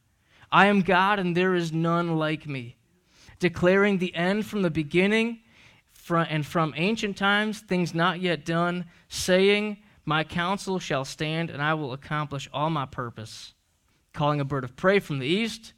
I 0.52 0.66
am 0.66 0.82
God, 0.82 1.18
and 1.18 1.36
there 1.36 1.54
is 1.54 1.72
none 1.72 2.16
like 2.16 2.46
me. 2.46 2.76
Declaring 3.38 3.98
the 3.98 4.14
end 4.14 4.46
from 4.46 4.62
the 4.62 4.70
beginning 4.70 5.40
and 6.08 6.44
from 6.44 6.74
ancient 6.76 7.16
times, 7.16 7.60
things 7.60 7.94
not 7.94 8.20
yet 8.20 8.44
done, 8.44 8.86
saying, 9.08 9.78
My 10.04 10.24
counsel 10.24 10.80
shall 10.80 11.04
stand, 11.04 11.50
and 11.50 11.62
I 11.62 11.74
will 11.74 11.92
accomplish 11.92 12.48
all 12.52 12.70
my 12.70 12.86
purpose 12.86 13.54
calling 14.12 14.40
a 14.40 14.44
bird 14.44 14.64
of 14.64 14.76
prey 14.76 14.98
from 14.98 15.18
the 15.18 15.26
east, 15.26 15.72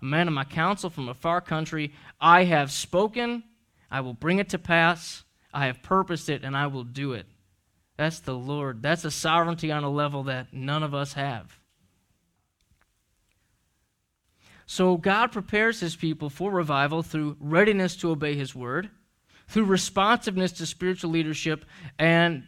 a 0.00 0.04
man 0.04 0.28
of 0.28 0.34
my 0.34 0.44
counsel 0.44 0.90
from 0.90 1.08
a 1.08 1.14
far 1.14 1.40
country. 1.40 1.92
I 2.20 2.44
have 2.44 2.70
spoken, 2.72 3.44
I 3.90 4.00
will 4.00 4.14
bring 4.14 4.38
it 4.38 4.48
to 4.50 4.58
pass. 4.58 5.24
I 5.52 5.66
have 5.66 5.82
purposed 5.82 6.28
it, 6.28 6.42
and 6.42 6.56
I 6.56 6.66
will 6.66 6.82
do 6.82 7.12
it. 7.12 7.26
That's 7.96 8.18
the 8.18 8.34
Lord. 8.34 8.82
That's 8.82 9.04
a 9.04 9.10
sovereignty 9.10 9.70
on 9.70 9.84
a 9.84 9.90
level 9.90 10.24
that 10.24 10.52
none 10.52 10.82
of 10.82 10.94
us 10.94 11.12
have. 11.12 11.58
So 14.66 14.96
God 14.96 15.30
prepares 15.30 15.78
his 15.78 15.94
people 15.94 16.28
for 16.28 16.50
revival 16.50 17.02
through 17.02 17.36
readiness 17.38 17.94
to 17.96 18.10
obey 18.10 18.34
his 18.34 18.54
word, 18.54 18.90
through 19.46 19.66
responsiveness 19.66 20.52
to 20.52 20.66
spiritual 20.66 21.10
leadership, 21.10 21.64
and 21.98 22.44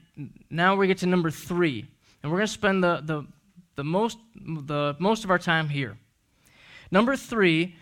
now 0.50 0.74
we 0.74 0.86
get 0.86 0.98
to 0.98 1.06
number 1.06 1.30
three. 1.30 1.86
And 2.22 2.32
we're 2.32 2.38
going 2.38 2.48
to 2.48 2.52
spend 2.52 2.82
the, 2.82 3.02
the 3.04 3.26
the 3.76 3.84
most, 3.84 4.18
the 4.34 4.96
most 4.98 5.24
of 5.24 5.30
our 5.30 5.38
time 5.38 5.68
here. 5.68 5.96
Number 6.90 7.16
three, 7.16 7.76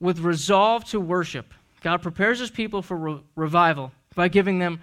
with 0.00 0.18
resolve 0.18 0.84
to 0.86 1.00
worship. 1.00 1.54
God 1.82 2.02
prepares 2.02 2.40
his 2.40 2.50
people 2.50 2.82
for 2.82 2.96
re- 2.96 3.20
revival 3.36 3.92
by 4.14 4.28
giving 4.28 4.58
them 4.58 4.80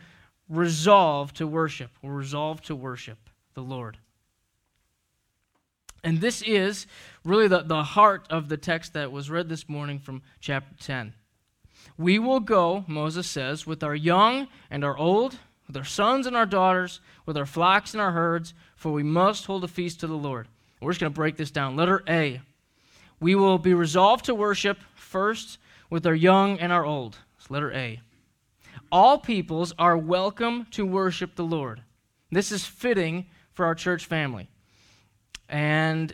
resolve 0.48 1.34
to 1.34 1.46
worship, 1.46 1.92
or 2.02 2.14
resolve 2.14 2.62
to 2.64 2.76
worship 2.76 3.30
the 3.54 3.62
Lord. 3.62 3.98
And 6.04 6.22
this 6.22 6.42
is 6.42 6.88
really 7.24 7.48
the, 7.48 7.62
the 7.62 7.84
heart 7.84 8.26
of 8.30 8.50
the 8.50 8.58
text 8.58 8.94
that 8.94 9.12
was 9.12 9.30
read 9.30 9.50
this 9.50 9.68
morning 9.68 10.00
from 10.00 10.22
chapter 10.40 10.74
10. 10.84 11.14
We 11.98 12.18
will 12.20 12.40
go, 12.40 12.86
Moses 12.88 13.28
says, 13.28 13.68
with 13.68 13.84
our 13.84 13.96
young 13.96 14.48
and 14.72 14.84
our 14.84 14.98
old, 14.98 15.38
with 15.69 15.77
our 15.77 15.86
sons 15.86 16.25
and 16.25 16.36
our 16.36 16.47
daughters, 16.47 16.99
with 17.27 17.38
our 17.38 17.45
flocks 17.45 17.93
and 17.93 18.01
our 18.01 18.12
herds, 18.12 18.55
for 18.75 18.91
we 18.91 19.03
must 19.03 19.45
hold 19.45 19.63
a 19.63 19.67
feast 19.67 19.99
to 19.99 20.08
the 20.08 20.15
Lord. 20.15 20.47
We're 20.82 20.89
just 20.89 20.99
going 20.99 21.13
to 21.13 21.15
break 21.15 21.38
this 21.38 21.51
down. 21.51 21.75
Letter 21.75 22.03
A. 22.10 22.41
We 23.19 23.36
will 23.36 23.60
be 23.60 23.75
resolved 23.75 24.25
to 24.25 24.34
worship 24.34 24.79
first 24.95 25.60
with 25.91 26.08
our 26.08 26.15
young 26.15 26.60
and 26.60 26.73
our 26.73 26.84
old. 26.84 27.19
It's 27.38 27.51
letter 27.51 27.71
A. 27.71 28.01
All 28.91 29.19
peoples 29.19 29.71
are 29.77 29.95
welcome 29.95 30.65
to 30.71 30.88
worship 30.88 31.36
the 31.36 31.43
Lord. 31.43 31.84
This 32.32 32.51
is 32.51 32.65
fitting 32.65 33.27
for 33.51 33.63
our 33.63 33.75
church 33.75 34.08
family. 34.08 34.49
And 35.49 36.12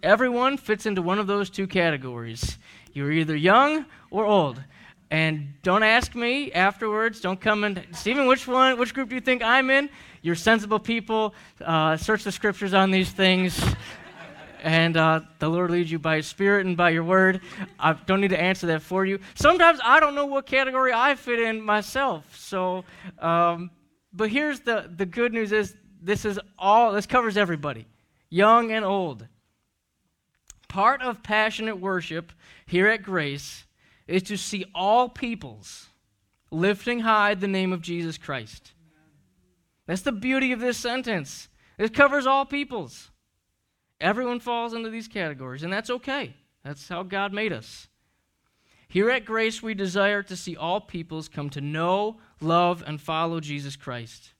everyone 0.00 0.58
fits 0.58 0.86
into 0.86 1.02
one 1.02 1.18
of 1.18 1.26
those 1.26 1.50
two 1.50 1.66
categories. 1.66 2.56
You're 2.92 3.10
either 3.10 3.34
young 3.34 3.86
or 4.12 4.26
old. 4.26 4.62
And 5.10 5.54
don't 5.62 5.84
ask 5.84 6.14
me 6.14 6.50
afterwards. 6.52 7.20
Don't 7.20 7.40
come 7.40 7.62
and 7.62 7.86
Stephen, 7.92 8.26
which 8.26 8.48
one, 8.48 8.76
which 8.78 8.92
group 8.92 9.08
do 9.08 9.14
you 9.14 9.20
think 9.20 9.42
I'm 9.42 9.70
in? 9.70 9.88
You're 10.20 10.34
sensible 10.34 10.80
people. 10.80 11.34
Uh, 11.64 11.96
search 11.96 12.24
the 12.24 12.32
scriptures 12.32 12.74
on 12.74 12.90
these 12.90 13.10
things, 13.10 13.64
and 14.64 14.96
uh, 14.96 15.20
the 15.38 15.48
Lord 15.48 15.70
leads 15.70 15.92
you 15.92 16.00
by 16.00 16.16
His 16.16 16.26
Spirit 16.26 16.66
and 16.66 16.76
by 16.76 16.90
Your 16.90 17.04
Word. 17.04 17.40
I 17.78 17.92
don't 17.92 18.20
need 18.20 18.30
to 18.30 18.40
answer 18.40 18.66
that 18.66 18.82
for 18.82 19.06
you. 19.06 19.20
Sometimes 19.36 19.78
I 19.84 20.00
don't 20.00 20.16
know 20.16 20.26
what 20.26 20.46
category 20.46 20.92
I 20.92 21.14
fit 21.14 21.38
in 21.38 21.62
myself. 21.62 22.36
So, 22.36 22.84
um, 23.20 23.70
but 24.12 24.28
here's 24.30 24.58
the 24.60 24.90
the 24.96 25.06
good 25.06 25.32
news: 25.32 25.52
is 25.52 25.76
this 26.02 26.24
is 26.24 26.40
all. 26.58 26.92
This 26.92 27.06
covers 27.06 27.36
everybody, 27.36 27.86
young 28.28 28.72
and 28.72 28.84
old. 28.84 29.28
Part 30.66 31.00
of 31.00 31.22
passionate 31.22 31.78
worship 31.78 32.32
here 32.66 32.88
at 32.88 33.04
Grace 33.04 33.65
is 34.06 34.22
to 34.24 34.36
see 34.36 34.64
all 34.74 35.08
peoples 35.08 35.88
lifting 36.50 37.00
high 37.00 37.34
the 37.34 37.48
name 37.48 37.72
of 37.72 37.82
Jesus 37.82 38.18
Christ. 38.18 38.72
That's 39.86 40.02
the 40.02 40.12
beauty 40.12 40.52
of 40.52 40.60
this 40.60 40.76
sentence. 40.76 41.48
It 41.78 41.94
covers 41.94 42.26
all 42.26 42.44
peoples. 42.44 43.10
Everyone 44.00 44.40
falls 44.40 44.74
into 44.74 44.90
these 44.90 45.08
categories, 45.08 45.62
and 45.62 45.72
that's 45.72 45.90
okay. 45.90 46.34
That's 46.64 46.88
how 46.88 47.02
God 47.02 47.32
made 47.32 47.52
us. 47.52 47.88
Here 48.88 49.10
at 49.10 49.24
Grace, 49.24 49.62
we 49.62 49.74
desire 49.74 50.22
to 50.24 50.36
see 50.36 50.56
all 50.56 50.80
peoples 50.80 51.28
come 51.28 51.50
to 51.50 51.60
know, 51.60 52.18
love, 52.40 52.84
and 52.86 53.00
follow 53.00 53.40
Jesus 53.40 53.76
Christ. 53.76 54.34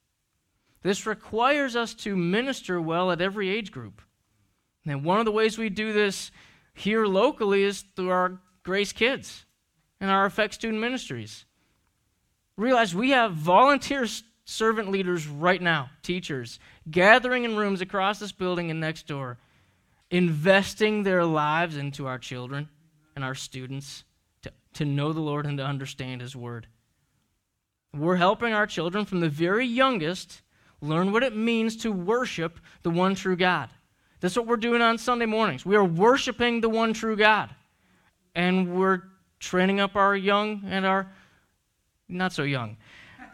This 0.83 1.07
requires 1.07 1.75
us 1.75 1.95
to 1.95 2.17
minister 2.17 2.81
well 2.81 3.11
at 3.11 3.21
every 3.21 3.49
age 3.49 3.73
group. 3.73 4.03
And 4.87 5.05
one 5.05 5.19
of 5.19 5.25
the 5.25 5.33
ways 5.33 5.59
we 5.59 5.69
do 5.69 5.93
this 5.93 6.31
here 6.75 7.07
locally 7.07 7.65
is 7.65 7.83
through 7.97 8.11
our 8.11 8.41
Grace 8.63 8.93
Kids 8.93 9.46
and 10.01 10.11
our 10.11 10.27
Effect 10.27 10.55
Student 10.55 10.81
Ministries. 10.81 11.45
Realize 12.57 12.95
we 12.95 13.11
have 13.11 13.33
volunteer 13.33 14.07
servant 14.45 14.91
leaders 14.91 15.27
right 15.27 15.61
now, 15.61 15.91
teachers, 16.03 16.59
gathering 16.91 17.45
in 17.45 17.57
rooms 17.57 17.81
across 17.81 18.19
this 18.19 18.33
building 18.33 18.71
and 18.71 18.81
next 18.81 19.07
door, 19.07 19.39
investing 20.11 21.03
their 21.03 21.25
lives 21.25 21.77
into 21.77 22.07
our 22.07 22.19
children 22.19 22.69
and 23.15 23.25
our 23.25 23.35
students 23.35 24.05
to, 24.43 24.53
to 24.75 24.85
know 24.85 25.13
the 25.13 25.21
Lord 25.21 25.47
and 25.47 25.59
to 25.59 25.65
understand 25.65 26.21
His 26.21 26.37
Word. 26.37 26.67
We're 27.93 28.17
helping 28.17 28.53
our 28.53 28.67
children 28.67 29.05
from 29.05 29.21
the 29.21 29.29
very 29.29 29.67
youngest 29.67 30.43
learn 30.81 31.13
what 31.13 31.23
it 31.23 31.35
means 31.35 31.77
to 31.79 31.91
worship 31.91 32.61
the 32.83 32.91
one 32.91 33.15
true 33.15 33.37
God. 33.37 33.71
That's 34.21 34.37
what 34.37 34.47
we're 34.47 34.57
doing 34.57 34.83
on 34.83 34.99
Sunday 34.99 35.27
mornings. 35.27 35.67
We 35.67 35.77
are 35.77 35.85
worshiping 35.85 36.61
the 36.61 36.69
one 36.69 36.93
true 36.93 37.17
God. 37.17 37.51
And 38.35 38.75
we're 38.75 39.03
training 39.39 39.81
up 39.81 39.97
our 39.97 40.17
young 40.17 40.63
and 40.67 40.87
our 40.87 41.11
not 42.09 42.33
so 42.33 42.43
young. 42.43 42.77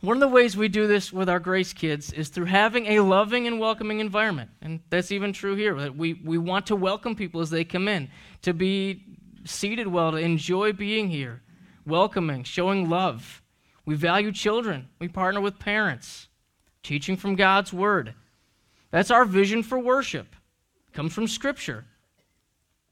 One 0.00 0.16
of 0.16 0.20
the 0.20 0.28
ways 0.28 0.56
we 0.56 0.68
do 0.68 0.86
this 0.86 1.12
with 1.12 1.28
our 1.28 1.40
grace 1.40 1.72
kids 1.72 2.12
is 2.12 2.28
through 2.28 2.46
having 2.46 2.86
a 2.86 3.00
loving 3.00 3.46
and 3.46 3.60
welcoming 3.60 4.00
environment. 4.00 4.50
And 4.62 4.80
that's 4.88 5.12
even 5.12 5.32
true 5.32 5.54
here. 5.54 5.74
That 5.74 5.96
we, 5.96 6.14
we 6.14 6.38
want 6.38 6.66
to 6.66 6.76
welcome 6.76 7.14
people 7.14 7.40
as 7.40 7.50
they 7.50 7.64
come 7.64 7.88
in, 7.88 8.08
to 8.42 8.54
be 8.54 9.02
seated 9.44 9.86
well, 9.86 10.12
to 10.12 10.16
enjoy 10.16 10.72
being 10.72 11.08
here, 11.08 11.42
welcoming, 11.84 12.44
showing 12.44 12.88
love. 12.88 13.42
We 13.84 13.94
value 13.94 14.32
children. 14.32 14.88
We 14.98 15.08
partner 15.08 15.40
with 15.40 15.58
parents, 15.58 16.28
teaching 16.82 17.16
from 17.16 17.36
God's 17.36 17.72
Word. 17.72 18.14
That's 18.90 19.10
our 19.10 19.24
vision 19.24 19.62
for 19.62 19.78
worship. 19.78 20.34
It 20.88 20.94
comes 20.94 21.12
from 21.12 21.28
Scripture. 21.28 21.84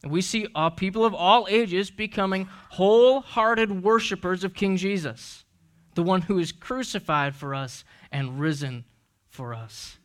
And 0.04 0.12
we 0.12 0.20
see 0.20 0.46
people 0.76 1.06
of 1.06 1.14
all 1.14 1.46
ages 1.48 1.90
becoming 1.90 2.46
wholehearted 2.72 3.82
worshipers 3.82 4.44
of 4.44 4.52
King 4.52 4.76
Jesus, 4.76 5.46
the 5.94 6.02
one 6.02 6.20
who 6.20 6.38
is 6.38 6.52
crucified 6.52 7.34
for 7.34 7.54
us 7.54 7.84
and 8.12 8.38
risen 8.38 8.84
for 9.30 9.54
us. 9.54 9.96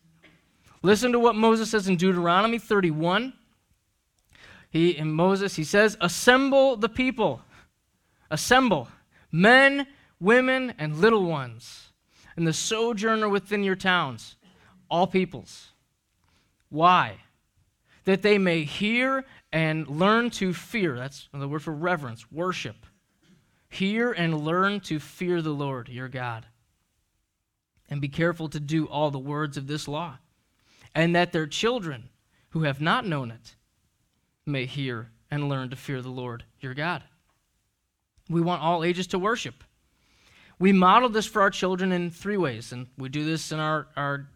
Listen 0.81 1.11
to 1.11 1.19
what 1.19 1.35
Moses 1.35 1.71
says 1.71 1.89
in 1.89 1.97
Deuteronomy 1.97 2.59
31. 2.59 3.33
He 4.69 4.91
in 4.91 5.11
Moses 5.11 5.57
he 5.57 5.65
says, 5.65 5.97
"Assemble 5.99 6.77
the 6.77 6.87
people. 6.87 7.41
Assemble 8.31 8.87
men, 9.33 9.85
women, 10.21 10.75
and 10.77 10.95
little 10.95 11.25
ones, 11.25 11.91
and 12.37 12.47
the 12.47 12.53
sojourner 12.53 13.27
within 13.27 13.65
your 13.65 13.75
towns, 13.75 14.37
all 14.89 15.07
peoples. 15.07 15.73
Why? 16.69 17.17
That 18.05 18.21
they 18.21 18.37
may 18.37 18.63
hear 18.63 19.25
and 19.51 19.87
learn 19.87 20.29
to 20.31 20.53
fear. 20.53 20.95
That's 20.95 21.27
the 21.33 21.47
word 21.47 21.63
for 21.63 21.73
reverence, 21.73 22.31
worship. 22.31 22.85
Hear 23.69 24.11
and 24.11 24.43
learn 24.43 24.79
to 24.81 24.99
fear 24.99 25.41
the 25.41 25.51
Lord 25.51 25.89
your 25.89 26.07
God. 26.07 26.45
And 27.89 28.01
be 28.01 28.07
careful 28.07 28.49
to 28.49 28.59
do 28.59 28.85
all 28.85 29.11
the 29.11 29.19
words 29.19 29.57
of 29.57 29.67
this 29.67 29.87
law, 29.87 30.17
and 30.93 31.15
that 31.15 31.31
their 31.31 31.47
children 31.47 32.09
who 32.49 32.63
have 32.63 32.81
not 32.81 33.05
known 33.05 33.31
it 33.31 33.55
may 34.45 34.65
hear 34.65 35.11
and 35.31 35.49
learn 35.49 35.69
to 35.69 35.75
fear 35.75 36.01
the 36.01 36.09
Lord 36.09 36.43
your 36.59 36.73
God. 36.73 37.03
We 38.29 38.41
want 38.41 38.61
all 38.61 38.83
ages 38.83 39.07
to 39.07 39.19
worship. 39.19 39.63
We 40.59 40.73
model 40.73 41.09
this 41.09 41.25
for 41.25 41.41
our 41.41 41.49
children 41.49 41.91
in 41.91 42.11
three 42.11 42.37
ways, 42.37 42.71
and 42.71 42.87
we 42.97 43.09
do 43.09 43.23
this 43.23 43.51
in 43.51 43.59
our, 43.59 43.87
our 43.95 44.27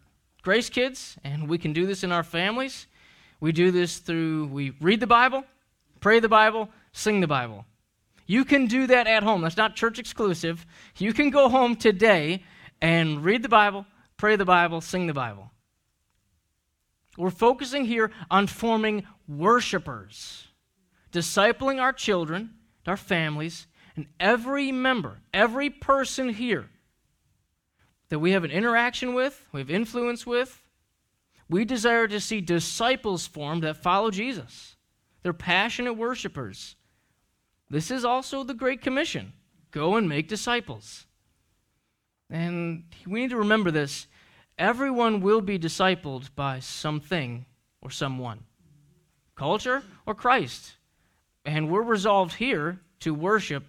grace 0.42 0.70
kids, 0.70 1.16
and 1.22 1.48
we 1.48 1.58
can 1.58 1.72
do 1.72 1.86
this 1.86 2.02
in 2.02 2.10
our 2.10 2.22
families. 2.24 2.86
We 3.40 3.52
do 3.52 3.70
this 3.70 3.98
through, 3.98 4.46
we 4.46 4.70
read 4.80 5.00
the 5.00 5.06
Bible, 5.06 5.44
pray 6.00 6.20
the 6.20 6.28
Bible, 6.28 6.70
sing 6.92 7.20
the 7.20 7.26
Bible. 7.26 7.66
You 8.26 8.44
can 8.44 8.66
do 8.66 8.86
that 8.86 9.06
at 9.06 9.22
home. 9.22 9.42
That's 9.42 9.56
not 9.56 9.76
church 9.76 9.98
exclusive. 9.98 10.64
You 10.96 11.12
can 11.12 11.30
go 11.30 11.48
home 11.48 11.76
today 11.76 12.42
and 12.80 13.22
read 13.24 13.42
the 13.42 13.48
Bible, 13.48 13.86
pray 14.16 14.36
the 14.36 14.44
Bible, 14.44 14.80
sing 14.80 15.06
the 15.06 15.14
Bible. 15.14 15.50
We're 17.16 17.30
focusing 17.30 17.84
here 17.84 18.10
on 18.30 18.46
forming 18.46 19.06
worshipers, 19.28 20.48
discipling 21.12 21.80
our 21.80 21.92
children, 21.92 22.54
our 22.86 22.96
families, 22.96 23.66
and 23.94 24.06
every 24.18 24.72
member, 24.72 25.18
every 25.32 25.70
person 25.70 26.30
here 26.30 26.68
that 28.08 28.18
we 28.18 28.32
have 28.32 28.44
an 28.44 28.50
interaction 28.50 29.14
with, 29.14 29.46
we 29.52 29.60
have 29.60 29.70
influence 29.70 30.26
with, 30.26 30.63
we 31.48 31.64
desire 31.64 32.08
to 32.08 32.20
see 32.20 32.40
disciples 32.40 33.26
formed 33.26 33.62
that 33.62 33.82
follow 33.82 34.10
Jesus. 34.10 34.76
They're 35.22 35.32
passionate 35.32 35.94
worshipers. 35.94 36.76
This 37.70 37.90
is 37.90 38.04
also 38.04 38.44
the 38.44 38.54
Great 38.54 38.82
Commission 38.82 39.32
go 39.70 39.96
and 39.96 40.08
make 40.08 40.28
disciples. 40.28 41.06
And 42.30 42.84
we 43.06 43.20
need 43.20 43.30
to 43.30 43.38
remember 43.38 43.70
this 43.70 44.06
everyone 44.56 45.20
will 45.20 45.40
be 45.40 45.58
discipled 45.58 46.28
by 46.36 46.60
something 46.60 47.44
or 47.82 47.90
someone 47.90 48.44
culture 49.34 49.82
or 50.06 50.14
Christ. 50.14 50.76
And 51.44 51.70
we're 51.70 51.82
resolved 51.82 52.34
here 52.34 52.80
to 53.00 53.12
worship 53.12 53.64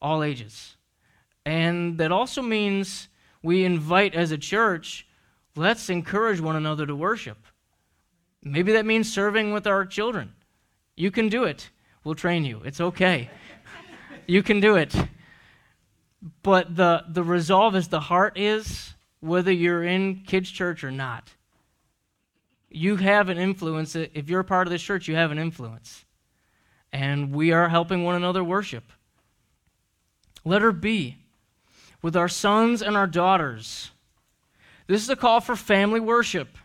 all 0.00 0.22
ages. 0.22 0.76
And 1.44 1.98
that 1.98 2.10
also 2.10 2.42
means 2.42 3.08
we 3.42 3.64
invite 3.64 4.14
as 4.14 4.32
a 4.32 4.38
church, 4.38 5.06
let's 5.56 5.90
encourage 5.90 6.40
one 6.40 6.56
another 6.56 6.86
to 6.86 6.94
worship. 6.94 7.38
Maybe 8.42 8.72
that 8.72 8.86
means 8.86 9.12
serving 9.12 9.52
with 9.52 9.66
our 9.66 9.84
children. 9.84 10.32
You 10.96 11.10
can 11.10 11.28
do 11.28 11.44
it. 11.44 11.70
We'll 12.04 12.14
train 12.14 12.44
you. 12.44 12.62
It's 12.64 12.80
okay. 12.80 13.30
you 14.26 14.42
can 14.42 14.60
do 14.60 14.76
it. 14.76 14.94
But 16.42 16.76
the, 16.76 17.04
the 17.08 17.22
resolve 17.22 17.74
is 17.76 17.88
the 17.88 18.00
heart 18.00 18.38
is 18.38 18.94
whether 19.20 19.52
you're 19.52 19.84
in 19.84 20.22
kids' 20.26 20.50
church 20.50 20.82
or 20.84 20.90
not. 20.90 21.30
You 22.70 22.96
have 22.96 23.28
an 23.28 23.38
influence. 23.38 23.94
If 23.96 24.28
you're 24.30 24.42
part 24.42 24.66
of 24.66 24.70
this 24.70 24.82
church, 24.82 25.08
you 25.08 25.16
have 25.16 25.32
an 25.32 25.38
influence. 25.38 26.04
And 26.92 27.32
we 27.32 27.52
are 27.52 27.68
helping 27.68 28.04
one 28.04 28.14
another 28.14 28.42
worship. 28.42 28.92
Letter 30.44 30.72
B, 30.72 31.18
with 32.02 32.16
our 32.16 32.28
sons 32.28 32.80
and 32.80 32.96
our 32.96 33.06
daughters. 33.06 33.90
This 34.90 35.04
is 35.04 35.08
a 35.08 35.14
call 35.14 35.40
for 35.40 35.54
family 35.54 36.00
worship. 36.00 36.58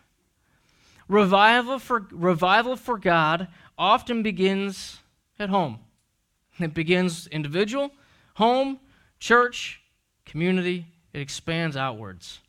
Revival 1.08 1.78
for, 1.78 2.08
revival 2.10 2.76
for 2.76 2.98
God 2.98 3.50
often 3.78 4.24
begins 4.24 4.98
at 5.38 5.50
home. 5.50 5.78
It 6.58 6.74
begins 6.74 7.28
individual, 7.28 7.92
home, 8.34 8.80
church, 9.20 9.80
community. 10.26 10.88
It 11.14 11.20
expands 11.20 11.78
outwards. 11.78 12.40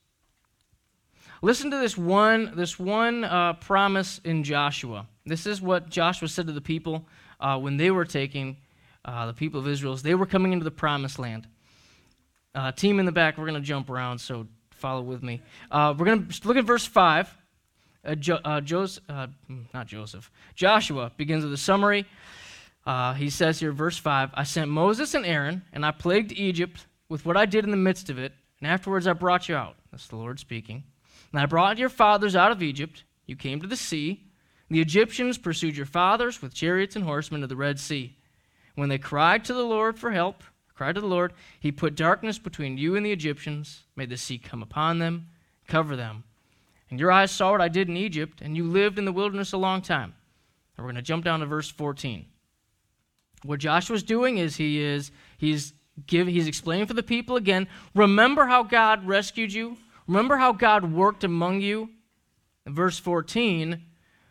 Listen 1.43 1.71
to 1.71 1.77
this 1.77 1.99
one, 1.99 2.53
this 2.57 2.79
one 2.79 3.25
uh, 3.25 3.53
promise 3.53 4.19
in 4.25 4.45
Joshua. 4.45 5.07
This 5.27 5.45
is 5.45 5.61
what 5.61 5.91
Joshua 5.91 6.29
said 6.29 6.47
to 6.47 6.55
the 6.55 6.63
people 6.63 7.05
uh, 7.39 7.59
when 7.59 7.77
they 7.77 7.91
were 7.91 8.07
taking 8.07 8.57
uh, 9.05 9.27
the 9.27 9.35
people 9.35 9.61
of 9.61 9.69
Israel, 9.69 9.95
they 9.97 10.15
were 10.15 10.25
coming 10.25 10.55
into 10.55 10.65
the 10.65 10.71
promised 10.71 11.19
land. 11.19 11.47
Uh, 12.55 12.73
team 12.73 12.99
in 12.99 13.05
the 13.05 13.13
back, 13.13 13.37
we're 13.37 13.45
going 13.45 13.61
to 13.61 13.67
jump 13.67 13.91
around, 13.91 14.19
so 14.19 14.47
follow 14.77 15.03
with 15.03 15.23
me. 15.23 15.41
Uh, 15.71 15.95
we're 15.97 16.07
going 16.07 16.29
to 16.29 16.49
look 16.49 16.57
at 16.57 16.65
verse 16.65 16.87
5. 16.87 17.37
Uh, 18.05 18.15
jo- 18.15 18.39
uh, 18.45 18.61
Joseph, 18.61 19.03
uh, 19.09 19.27
hmm, 19.47 19.63
not 19.75 19.87
Joseph, 19.87 20.31
Joshua 20.55 21.11
begins 21.17 21.45
with 21.45 21.53
a 21.53 21.57
summary. 21.57 22.07
he 23.17 23.31
says 23.31 23.59
here, 23.59 23.73
verse 23.73 23.99
5 23.99 24.31
I 24.35 24.45
sent 24.45 24.71
Moses 24.71 25.15
and 25.15 25.27
Aaron, 25.27 25.63
and 25.73 25.85
I 25.85 25.91
plagued 25.91 26.33
Egypt 26.33 26.87
with 27.09 27.25
what 27.25 27.37
I 27.37 27.47
did 27.47 27.65
in 27.65 27.71
the 27.71 27.77
midst 27.77 28.11
of 28.11 28.19
it, 28.19 28.33
and 28.61 28.71
afterwards 28.71 29.07
I 29.07 29.13
brought 29.13 29.49
you 29.49 29.57
out. 29.57 29.77
That's 29.91 30.07
the 30.07 30.17
Lord 30.17 30.39
speaking. 30.39 30.85
And 31.33 31.41
I 31.41 31.47
brought 31.47 31.79
your 31.79 31.89
fathers 31.89 32.37
out 32.37 32.53
of 32.53 32.63
Egypt. 32.63 33.05
You 33.27 33.37
came 33.37 33.61
to 33.61 33.67
the 33.67 33.77
sea. 33.77 34.25
The 34.71 34.81
Egyptians 34.81 35.39
pursued 35.39 35.77
your 35.77 35.87
fathers 35.87 36.43
with 36.43 36.55
chariots 36.55 36.97
and 36.97 37.05
horsemen 37.05 37.41
to 37.41 37.47
the 37.47 37.57
Red 37.57 37.79
Sea. 37.79 38.17
When 38.75 38.89
they 38.89 38.99
cried 38.99 39.45
to 39.45 39.55
the 39.55 39.65
Lord 39.65 39.99
for 39.99 40.11
help, 40.11 40.43
cried 40.77 40.95
to 40.95 41.01
the 41.01 41.07
Lord, 41.07 41.33
he 41.59 41.73
put 41.73 41.97
darkness 41.97 42.39
between 42.39 42.77
you 42.77 42.97
and 42.97 43.05
the 43.05 43.13
Egyptians, 43.13 43.85
made 43.97 44.11
the 44.11 44.17
sea 44.17 44.39
come 44.39 44.63
upon 44.63 44.99
them, 44.99 45.29
cover 45.67 45.97
them. 45.97 46.25
And 46.91 47.01
your 47.01 47.11
eyes 47.11 47.31
saw 47.31 47.53
what 47.53 47.61
I 47.61 47.69
did 47.69 47.89
in 47.89 47.97
Egypt, 47.97 48.41
and 48.43 48.57
you 48.57 48.65
lived 48.65 48.99
in 48.99 49.05
the 49.05 49.13
wilderness 49.13 49.53
a 49.53 49.59
long 49.59 49.83
time. 49.83 50.15
And 50.77 50.85
we're 50.85 50.93
going 50.93 50.97
to 50.97 51.03
jump 51.03 51.25
down 51.25 51.41
to 51.41 51.47
verse 51.47 51.71
14. 51.71 52.27
What 53.43 53.61
Joshua's 53.61 54.03
doing 54.03 54.39
is 54.39 54.57
he 54.57 54.81
is 54.81 55.11
he's 55.39 55.73
give 56.07 56.27
he's 56.27 56.47
explaining 56.47 56.87
for 56.87 56.95
the 56.95 57.03
people 57.03 57.37
again, 57.37 57.69
remember 57.95 58.47
how 58.47 58.63
God 58.63 59.07
rescued 59.07 59.53
you? 59.53 59.77
Remember 60.07 60.37
how 60.37 60.53
God 60.53 60.93
worked 60.93 61.25
among 61.25 61.61
you? 61.61 61.91
In 62.67 62.75
verse 62.75 62.99
14, 62.99 63.83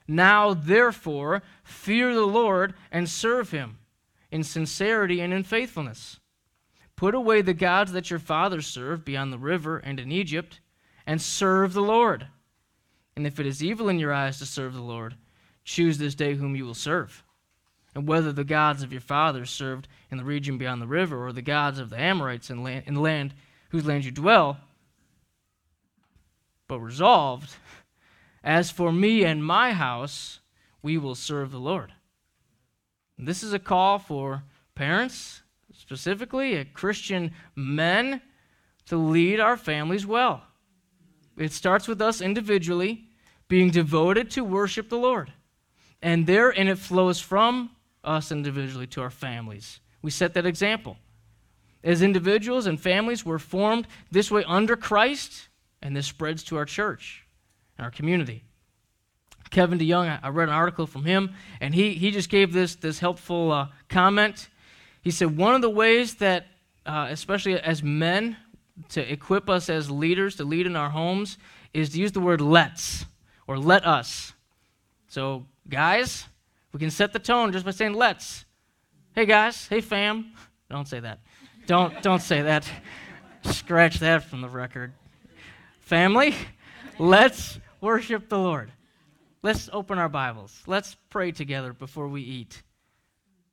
now 0.07 0.53
therefore 0.53 1.41
fear 1.63 2.13
the 2.13 2.25
Lord 2.25 2.73
and 2.91 3.09
serve 3.09 3.51
him 3.51 3.79
in 4.31 4.43
sincerity 4.43 5.21
and 5.21 5.33
in 5.33 5.43
faithfulness. 5.43 6.19
Put 6.95 7.13
away 7.13 7.41
the 7.41 7.53
gods 7.53 7.91
that 7.91 8.09
your 8.09 8.19
fathers 8.19 8.67
served 8.67 9.03
beyond 9.03 9.33
the 9.33 9.37
river 9.37 9.77
and 9.77 9.99
in 9.99 10.11
Egypt, 10.11 10.61
and 11.05 11.21
serve 11.21 11.73
the 11.73 11.81
Lord. 11.81 12.27
And 13.15 13.27
if 13.27 13.39
it 13.39 13.45
is 13.45 13.63
evil 13.63 13.89
in 13.89 13.99
your 13.99 14.13
eyes 14.13 14.39
to 14.39 14.45
serve 14.45 14.73
the 14.73 14.81
Lord, 14.81 15.15
choose 15.63 15.97
this 15.97 16.15
day 16.15 16.35
whom 16.35 16.55
you 16.55 16.65
will 16.65 16.73
serve. 16.73 17.23
And 17.93 18.07
whether 18.07 18.31
the 18.31 18.43
gods 18.43 18.83
of 18.83 18.91
your 18.91 19.01
fathers 19.01 19.49
served 19.49 19.87
in 20.11 20.17
the 20.17 20.23
region 20.23 20.57
beyond 20.57 20.81
the 20.81 20.87
river, 20.87 21.25
or 21.25 21.31
the 21.31 21.41
gods 21.41 21.79
of 21.79 21.89
the 21.89 21.99
Amorites 21.99 22.49
in 22.49 22.63
land, 22.63 22.83
in 22.87 22.95
land 22.95 23.33
whose 23.69 23.85
land 23.85 24.03
you 24.05 24.11
dwell, 24.11 24.57
but 26.67 26.79
resolved, 26.79 27.55
as 28.43 28.71
for 28.71 28.91
me 28.91 29.23
and 29.23 29.45
my 29.45 29.73
house, 29.73 30.39
we 30.81 30.97
will 30.97 31.15
serve 31.15 31.51
the 31.51 31.59
Lord. 31.59 31.93
This 33.17 33.43
is 33.43 33.53
a 33.53 33.59
call 33.59 33.97
for 33.97 34.43
parents, 34.75 35.41
specifically 35.85 36.65
Christian 36.73 37.31
men, 37.55 38.21
to 38.87 38.97
lead 38.97 39.39
our 39.39 39.57
families 39.57 40.05
well. 40.05 40.43
It 41.37 41.51
starts 41.51 41.87
with 41.87 42.01
us 42.01 42.21
individually 42.21 43.05
being 43.47 43.69
devoted 43.69 44.31
to 44.31 44.43
worship 44.43 44.89
the 44.89 44.97
Lord. 44.97 45.31
And 46.01 46.25
there, 46.25 46.49
and 46.49 46.69
it 46.69 46.77
flows 46.77 47.19
from 47.19 47.71
us 48.03 48.31
individually 48.31 48.87
to 48.87 49.01
our 49.01 49.09
families. 49.09 49.79
We 50.01 50.11
set 50.11 50.33
that 50.33 50.45
example. 50.45 50.97
As 51.83 52.01
individuals 52.01 52.65
and 52.65 52.79
families, 52.79 53.25
we're 53.25 53.39
formed 53.39 53.87
this 54.11 54.31
way 54.31 54.43
under 54.47 54.75
Christ, 54.75 55.49
and 55.81 55.95
this 55.95 56.07
spreads 56.07 56.43
to 56.45 56.57
our 56.57 56.65
church 56.65 57.25
and 57.77 57.85
our 57.85 57.91
community. 57.91 58.43
Kevin 59.51 59.77
DeYoung, 59.77 60.19
I 60.21 60.29
read 60.29 60.49
an 60.49 60.55
article 60.55 60.87
from 60.87 61.05
him, 61.05 61.33
and 61.61 61.75
he, 61.75 61.93
he 61.93 62.09
just 62.09 62.29
gave 62.29 62.53
this, 62.53 62.75
this 62.75 62.99
helpful 62.99 63.51
uh, 63.51 63.67
comment. 63.87 64.49
He 65.05 65.11
said, 65.11 65.37
One 65.37 65.53
of 65.53 65.61
the 65.61 65.69
ways 65.69 66.15
that, 66.15 66.47
uh, 66.85 67.07
especially 67.11 67.57
as 67.59 67.83
men, 67.83 68.35
to 68.89 69.09
equip 69.09 69.49
us 69.49 69.69
as 69.69 69.89
leaders 69.89 70.35
to 70.37 70.43
lead 70.43 70.65
in 70.65 70.75
our 70.75 70.89
homes 70.89 71.37
is 71.73 71.91
to 71.91 71.99
use 71.99 72.11
the 72.11 72.19
word 72.19 72.41
let's 72.41 73.05
or 73.47 73.57
let 73.57 73.85
us. 73.85 74.33
So, 75.07 75.45
guys, 75.69 76.25
we 76.73 76.79
can 76.79 76.89
set 76.89 77.13
the 77.13 77.19
tone 77.19 77.53
just 77.53 77.63
by 77.63 77.71
saying 77.71 77.93
let's. 77.93 78.45
Hey 79.13 79.25
guys, 79.25 79.67
hey 79.67 79.79
fam. 79.79 80.33
Don't 80.69 80.87
say 80.87 80.99
that. 80.99 81.19
Don't 81.67 82.01
don't 82.01 82.21
say 82.21 82.41
that. 82.41 82.69
Scratch 83.43 83.99
that 83.99 84.23
from 84.25 84.41
the 84.41 84.49
record. 84.49 84.91
Family, 85.81 86.35
let's 86.97 87.59
worship 87.79 88.27
the 88.27 88.39
Lord. 88.39 88.71
Let's 89.43 89.69
open 89.71 89.99
our 89.99 90.09
Bibles. 90.09 90.63
Let's 90.65 90.97
pray 91.11 91.31
together 91.31 91.71
before 91.71 92.07
we 92.07 92.23
eat. 92.23 92.63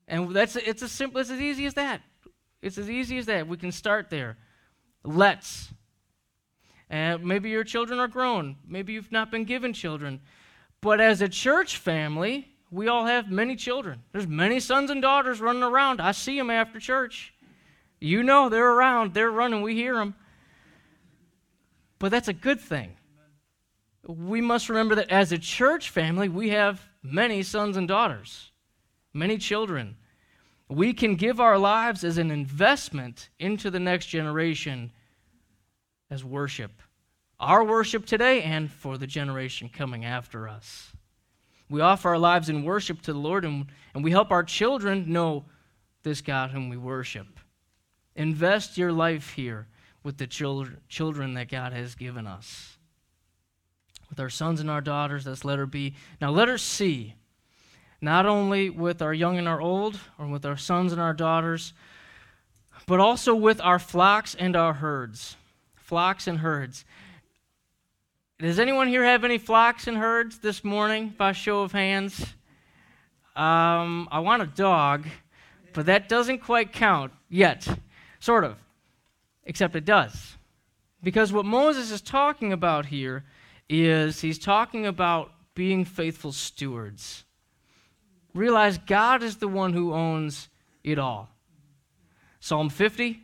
And 0.08 0.34
that's 0.34 0.56
it's 0.56 0.82
as 0.82 0.92
simple 0.92 1.20
it's 1.20 1.30
as 1.30 1.40
easy 1.40 1.66
as 1.66 1.74
that. 1.74 2.02
It's 2.60 2.78
as 2.78 2.90
easy 2.90 3.18
as 3.18 3.26
that. 3.26 3.48
We 3.48 3.56
can 3.56 3.72
start 3.72 4.10
there. 4.10 4.36
Let's. 5.04 5.72
And 6.88 7.24
maybe 7.24 7.50
your 7.50 7.64
children 7.64 7.98
are 7.98 8.08
grown. 8.08 8.56
Maybe 8.66 8.92
you've 8.92 9.10
not 9.10 9.30
been 9.30 9.44
given 9.44 9.72
children. 9.72 10.20
But 10.80 11.00
as 11.00 11.22
a 11.22 11.28
church 11.28 11.78
family, 11.78 12.48
we 12.70 12.88
all 12.88 13.06
have 13.06 13.30
many 13.30 13.56
children. 13.56 14.02
There's 14.12 14.26
many 14.26 14.60
sons 14.60 14.90
and 14.90 15.02
daughters 15.02 15.40
running 15.40 15.62
around. 15.62 16.00
I 16.00 16.12
see 16.12 16.36
them 16.36 16.50
after 16.50 16.78
church. 16.78 17.34
You 18.00 18.22
know 18.22 18.48
they're 18.48 18.72
around, 18.72 19.14
they're 19.14 19.30
running, 19.30 19.62
we 19.62 19.74
hear 19.74 19.94
them. 19.94 20.14
But 21.98 22.10
that's 22.10 22.28
a 22.28 22.32
good 22.32 22.60
thing. 22.60 22.96
We 24.04 24.40
must 24.40 24.68
remember 24.68 24.96
that 24.96 25.10
as 25.10 25.30
a 25.30 25.38
church 25.38 25.90
family, 25.90 26.28
we 26.28 26.48
have 26.48 26.82
many 27.02 27.42
sons 27.44 27.76
and 27.76 27.86
daughters, 27.86 28.50
many 29.12 29.38
children. 29.38 29.96
We 30.68 30.92
can 30.92 31.16
give 31.16 31.40
our 31.40 31.58
lives 31.58 32.04
as 32.04 32.18
an 32.18 32.30
investment 32.30 33.28
into 33.38 33.70
the 33.70 33.80
next 33.80 34.06
generation 34.06 34.92
as 36.10 36.24
worship. 36.24 36.82
Our 37.38 37.64
worship 37.64 38.06
today 38.06 38.42
and 38.42 38.70
for 38.70 38.96
the 38.96 39.06
generation 39.06 39.68
coming 39.68 40.04
after 40.04 40.48
us. 40.48 40.92
We 41.68 41.80
offer 41.80 42.10
our 42.10 42.18
lives 42.18 42.48
in 42.48 42.64
worship 42.64 43.02
to 43.02 43.12
the 43.12 43.18
Lord 43.18 43.44
and, 43.44 43.66
and 43.94 44.04
we 44.04 44.10
help 44.10 44.30
our 44.30 44.44
children 44.44 45.12
know 45.12 45.46
this 46.02 46.20
God 46.20 46.50
whom 46.50 46.68
we 46.68 46.76
worship. 46.76 47.26
Invest 48.14 48.76
your 48.76 48.92
life 48.92 49.30
here 49.30 49.66
with 50.02 50.18
the 50.18 50.26
children, 50.26 50.80
children 50.88 51.34
that 51.34 51.50
God 51.50 51.72
has 51.72 51.94
given 51.94 52.26
us. 52.26 52.76
With 54.10 54.20
our 54.20 54.28
sons 54.28 54.60
and 54.60 54.68
our 54.68 54.82
daughters, 54.82 55.24
that's 55.24 55.44
letter 55.44 55.64
B. 55.64 55.94
Now, 56.20 56.30
letter 56.30 56.58
C 56.58 57.14
not 58.02 58.26
only 58.26 58.68
with 58.68 59.00
our 59.00 59.14
young 59.14 59.38
and 59.38 59.46
our 59.46 59.60
old, 59.60 59.98
or 60.18 60.26
with 60.26 60.44
our 60.44 60.56
sons 60.56 60.92
and 60.92 61.00
our 61.00 61.14
daughters, 61.14 61.72
but 62.86 62.98
also 62.98 63.32
with 63.32 63.60
our 63.60 63.78
flocks 63.78 64.34
and 64.34 64.56
our 64.56 64.74
herds. 64.74 65.36
Flocks 65.76 66.26
and 66.26 66.40
herds. 66.40 66.84
Does 68.40 68.58
anyone 68.58 68.88
here 68.88 69.04
have 69.04 69.22
any 69.22 69.38
flocks 69.38 69.86
and 69.86 69.96
herds 69.96 70.40
this 70.40 70.64
morning, 70.64 71.14
by 71.16 71.30
show 71.30 71.60
of 71.60 71.70
hands? 71.70 72.34
Um, 73.36 74.08
I 74.10 74.18
want 74.18 74.42
a 74.42 74.46
dog, 74.46 75.06
but 75.72 75.86
that 75.86 76.08
doesn't 76.08 76.40
quite 76.40 76.72
count 76.72 77.12
yet. 77.28 77.68
Sort 78.18 78.42
of. 78.42 78.56
Except 79.44 79.76
it 79.76 79.84
does. 79.84 80.36
Because 81.04 81.32
what 81.32 81.44
Moses 81.44 81.92
is 81.92 82.00
talking 82.00 82.52
about 82.52 82.86
here 82.86 83.24
is 83.68 84.20
he's 84.20 84.40
talking 84.40 84.86
about 84.86 85.30
being 85.54 85.84
faithful 85.84 86.32
stewards. 86.32 87.24
Realize 88.34 88.78
God 88.78 89.22
is 89.22 89.36
the 89.36 89.48
one 89.48 89.72
who 89.72 89.92
owns 89.92 90.48
it 90.82 90.98
all. 90.98 91.28
Psalm 92.40 92.68
50 92.68 93.20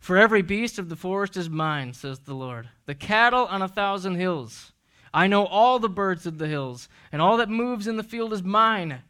For 0.00 0.16
every 0.16 0.42
beast 0.42 0.78
of 0.78 0.88
the 0.88 0.96
forest 0.96 1.36
is 1.36 1.50
mine, 1.50 1.92
says 1.92 2.20
the 2.20 2.34
Lord, 2.34 2.68
the 2.86 2.94
cattle 2.94 3.46
on 3.46 3.62
a 3.62 3.68
thousand 3.68 4.16
hills. 4.16 4.72
I 5.12 5.28
know 5.28 5.46
all 5.46 5.78
the 5.78 5.88
birds 5.88 6.26
of 6.26 6.38
the 6.38 6.48
hills, 6.48 6.88
and 7.12 7.22
all 7.22 7.36
that 7.36 7.48
moves 7.48 7.86
in 7.86 7.96
the 7.96 8.02
field 8.02 8.32
is 8.32 8.42
mine. 8.42 9.02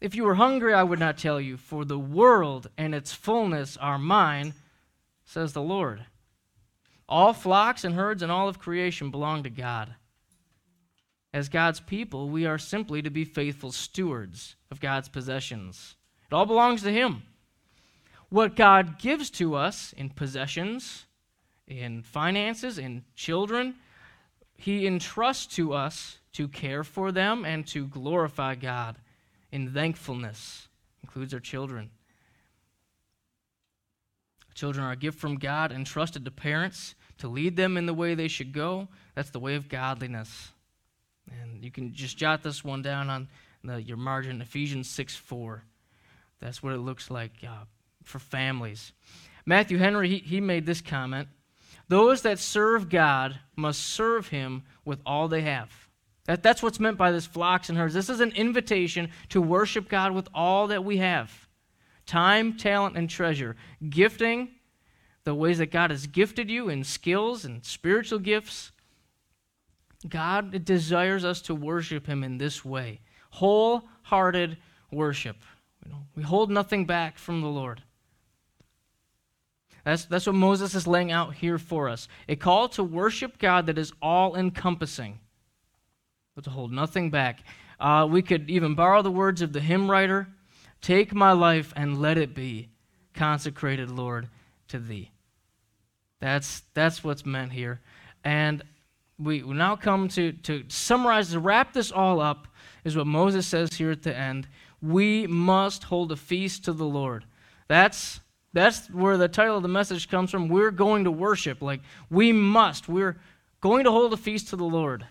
If 0.00 0.14
you 0.14 0.24
were 0.24 0.34
hungry, 0.34 0.74
I 0.74 0.82
would 0.82 0.98
not 0.98 1.16
tell 1.16 1.40
you, 1.40 1.56
for 1.56 1.84
the 1.84 1.98
world 1.98 2.68
and 2.76 2.94
its 2.94 3.12
fullness 3.12 3.76
are 3.76 3.98
mine, 3.98 4.54
says 5.24 5.52
the 5.52 5.62
Lord. 5.62 6.04
All 7.08 7.32
flocks 7.32 7.84
and 7.84 7.94
herds 7.94 8.22
and 8.22 8.32
all 8.32 8.48
of 8.48 8.58
creation 8.58 9.10
belong 9.10 9.44
to 9.44 9.50
God. 9.50 9.94
As 11.34 11.48
God's 11.48 11.80
people, 11.80 12.30
we 12.30 12.46
are 12.46 12.58
simply 12.58 13.02
to 13.02 13.10
be 13.10 13.24
faithful 13.24 13.72
stewards 13.72 14.54
of 14.70 14.78
God's 14.78 15.08
possessions. 15.08 15.96
It 16.30 16.32
all 16.32 16.46
belongs 16.46 16.80
to 16.84 16.92
Him. 16.92 17.24
What 18.28 18.54
God 18.54 19.00
gives 19.00 19.30
to 19.30 19.56
us 19.56 19.92
in 19.96 20.10
possessions, 20.10 21.06
in 21.66 22.04
finances, 22.04 22.78
in 22.78 23.02
children, 23.16 23.74
He 24.56 24.86
entrusts 24.86 25.52
to 25.56 25.72
us 25.72 26.18
to 26.34 26.46
care 26.46 26.84
for 26.84 27.10
them 27.10 27.44
and 27.44 27.66
to 27.66 27.88
glorify 27.88 28.54
God 28.54 28.94
in 29.50 29.72
thankfulness, 29.72 30.68
includes 31.02 31.34
our 31.34 31.40
children. 31.40 31.90
Children 34.54 34.86
are 34.86 34.92
a 34.92 34.96
gift 34.96 35.18
from 35.18 35.40
God 35.40 35.72
entrusted 35.72 36.24
to 36.24 36.30
parents 36.30 36.94
to 37.18 37.26
lead 37.26 37.56
them 37.56 37.76
in 37.76 37.86
the 37.86 37.94
way 37.94 38.14
they 38.14 38.28
should 38.28 38.52
go. 38.52 38.86
That's 39.16 39.30
the 39.30 39.40
way 39.40 39.56
of 39.56 39.68
godliness. 39.68 40.52
And 41.30 41.64
you 41.64 41.70
can 41.70 41.92
just 41.92 42.16
jot 42.16 42.42
this 42.42 42.64
one 42.64 42.82
down 42.82 43.10
on 43.10 43.28
the, 43.62 43.82
your 43.82 43.96
margin 43.96 44.40
Ephesians 44.40 44.88
6 44.90 45.16
4. 45.16 45.62
That's 46.40 46.62
what 46.62 46.74
it 46.74 46.78
looks 46.78 47.10
like 47.10 47.32
uh, 47.42 47.64
for 48.02 48.18
families. 48.18 48.92
Matthew 49.46 49.78
Henry, 49.78 50.08
he, 50.08 50.18
he 50.18 50.40
made 50.40 50.66
this 50.66 50.80
comment 50.80 51.28
Those 51.88 52.22
that 52.22 52.38
serve 52.38 52.88
God 52.88 53.38
must 53.56 53.80
serve 53.80 54.28
him 54.28 54.62
with 54.84 55.00
all 55.04 55.28
they 55.28 55.42
have. 55.42 55.70
That, 56.26 56.42
that's 56.42 56.62
what's 56.62 56.80
meant 56.80 56.96
by 56.96 57.12
this 57.12 57.26
flocks 57.26 57.68
and 57.68 57.76
herds. 57.76 57.94
This 57.94 58.08
is 58.08 58.20
an 58.20 58.32
invitation 58.32 59.10
to 59.30 59.42
worship 59.42 59.88
God 59.88 60.12
with 60.12 60.28
all 60.34 60.68
that 60.68 60.84
we 60.84 60.98
have 60.98 61.48
time, 62.06 62.56
talent, 62.56 62.96
and 62.96 63.08
treasure. 63.08 63.56
Gifting, 63.88 64.50
the 65.24 65.34
ways 65.34 65.58
that 65.58 65.70
God 65.70 65.90
has 65.90 66.06
gifted 66.06 66.50
you 66.50 66.68
in 66.68 66.84
skills 66.84 67.44
and 67.44 67.64
spiritual 67.64 68.18
gifts, 68.18 68.72
God 70.08 70.64
desires 70.64 71.24
us 71.24 71.40
to 71.42 71.54
worship 71.54 72.06
Him 72.06 72.22
in 72.22 72.38
this 72.38 72.64
way 72.64 73.00
wholehearted 73.30 74.56
worship. 74.92 75.36
we 76.14 76.22
hold 76.22 76.50
nothing 76.50 76.86
back 76.86 77.18
from 77.18 77.40
the 77.40 77.48
Lord. 77.48 77.82
That's, 79.84 80.04
that's 80.04 80.26
what 80.26 80.36
Moses 80.36 80.74
is 80.76 80.86
laying 80.86 81.10
out 81.10 81.34
here 81.34 81.58
for 81.58 81.88
us 81.88 82.08
a 82.28 82.36
call 82.36 82.68
to 82.70 82.84
worship 82.84 83.38
God 83.38 83.66
that 83.66 83.76
is 83.76 83.92
all 84.00 84.36
encompassing, 84.36 85.18
but 86.34 86.44
to 86.44 86.50
hold 86.50 86.72
nothing 86.72 87.10
back. 87.10 87.40
Uh, 87.80 88.06
we 88.08 88.22
could 88.22 88.48
even 88.48 88.74
borrow 88.74 89.02
the 89.02 89.10
words 89.10 89.42
of 89.42 89.52
the 89.52 89.60
hymn 89.60 89.90
writer 89.90 90.28
Take 90.84 91.14
my 91.14 91.32
life 91.32 91.72
and 91.76 92.02
let 92.02 92.18
it 92.18 92.34
be 92.34 92.68
consecrated, 93.14 93.90
Lord, 93.90 94.28
to 94.68 94.78
Thee. 94.78 95.12
That's, 96.20 96.62
that's 96.74 97.02
what's 97.02 97.24
meant 97.24 97.52
here. 97.52 97.80
And 98.22 98.62
we 99.18 99.40
now 99.42 99.76
come 99.76 100.08
to, 100.08 100.32
to 100.32 100.64
summarize, 100.68 101.30
to 101.30 101.40
wrap 101.40 101.72
this 101.72 101.92
all 101.92 102.20
up, 102.20 102.48
is 102.84 102.96
what 102.96 103.06
Moses 103.06 103.46
says 103.46 103.74
here 103.74 103.90
at 103.90 104.02
the 104.02 104.16
end. 104.16 104.48
We 104.82 105.26
must 105.26 105.84
hold 105.84 106.12
a 106.12 106.16
feast 106.16 106.64
to 106.64 106.72
the 106.72 106.84
Lord. 106.84 107.24
That's, 107.68 108.20
that's 108.52 108.88
where 108.90 109.16
the 109.16 109.28
title 109.28 109.56
of 109.56 109.62
the 109.62 109.68
message 109.68 110.08
comes 110.08 110.30
from. 110.30 110.48
We're 110.48 110.70
going 110.70 111.04
to 111.04 111.10
worship. 111.10 111.62
Like, 111.62 111.80
we 112.10 112.32
must. 112.32 112.88
We're 112.88 113.18
going 113.60 113.84
to 113.84 113.90
hold 113.90 114.12
a 114.12 114.16
feast 114.18 114.48
to 114.48 114.56
the 114.56 114.64
Lord. 114.64 115.06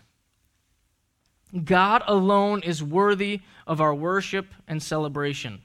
God 1.63 2.03
alone 2.07 2.61
is 2.63 2.83
worthy 2.83 3.41
of 3.65 3.79
our 3.79 3.93
worship 3.93 4.47
and 4.67 4.81
celebration. 4.81 5.61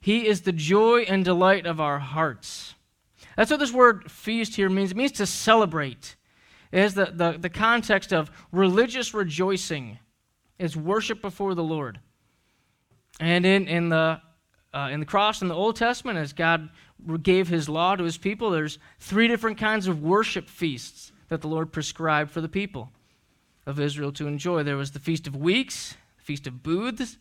He 0.00 0.26
is 0.26 0.42
the 0.42 0.52
joy 0.52 1.00
and 1.02 1.24
delight 1.24 1.66
of 1.66 1.80
our 1.80 1.98
hearts. 1.98 2.74
That's 3.36 3.50
what 3.50 3.60
this 3.60 3.72
word 3.72 4.10
feast 4.10 4.56
here 4.56 4.68
means. 4.68 4.90
It 4.90 4.96
means 4.96 5.12
to 5.12 5.26
celebrate. 5.26 6.16
It 6.72 6.80
has 6.80 6.94
the, 6.94 7.06
the, 7.06 7.36
the 7.38 7.50
context 7.50 8.12
of 8.12 8.30
religious 8.52 9.12
rejoicing, 9.12 9.98
it's 10.58 10.76
worship 10.76 11.20
before 11.22 11.54
the 11.54 11.64
Lord. 11.64 12.00
And 13.18 13.44
in, 13.44 13.66
in, 13.66 13.88
the, 13.88 14.20
uh, 14.72 14.88
in 14.90 15.00
the 15.00 15.06
cross 15.06 15.42
in 15.42 15.48
the 15.48 15.54
Old 15.54 15.76
Testament, 15.76 16.18
as 16.18 16.32
God 16.32 16.70
gave 17.22 17.48
his 17.48 17.68
law 17.68 17.96
to 17.96 18.04
his 18.04 18.18
people, 18.18 18.50
there's 18.50 18.78
three 18.98 19.26
different 19.26 19.58
kinds 19.58 19.88
of 19.88 20.02
worship 20.02 20.48
feasts 20.48 21.12
that 21.28 21.40
the 21.40 21.48
Lord 21.48 21.72
prescribed 21.72 22.30
for 22.30 22.40
the 22.40 22.48
people 22.48 22.90
of 23.66 23.80
Israel 23.80 24.12
to 24.12 24.26
enjoy. 24.26 24.62
There 24.62 24.76
was 24.76 24.92
the 24.92 24.98
Feast 24.98 25.26
of 25.26 25.36
Weeks, 25.36 25.96
the 26.18 26.24
Feast 26.24 26.46
of 26.46 26.62
Booths, 26.62 27.18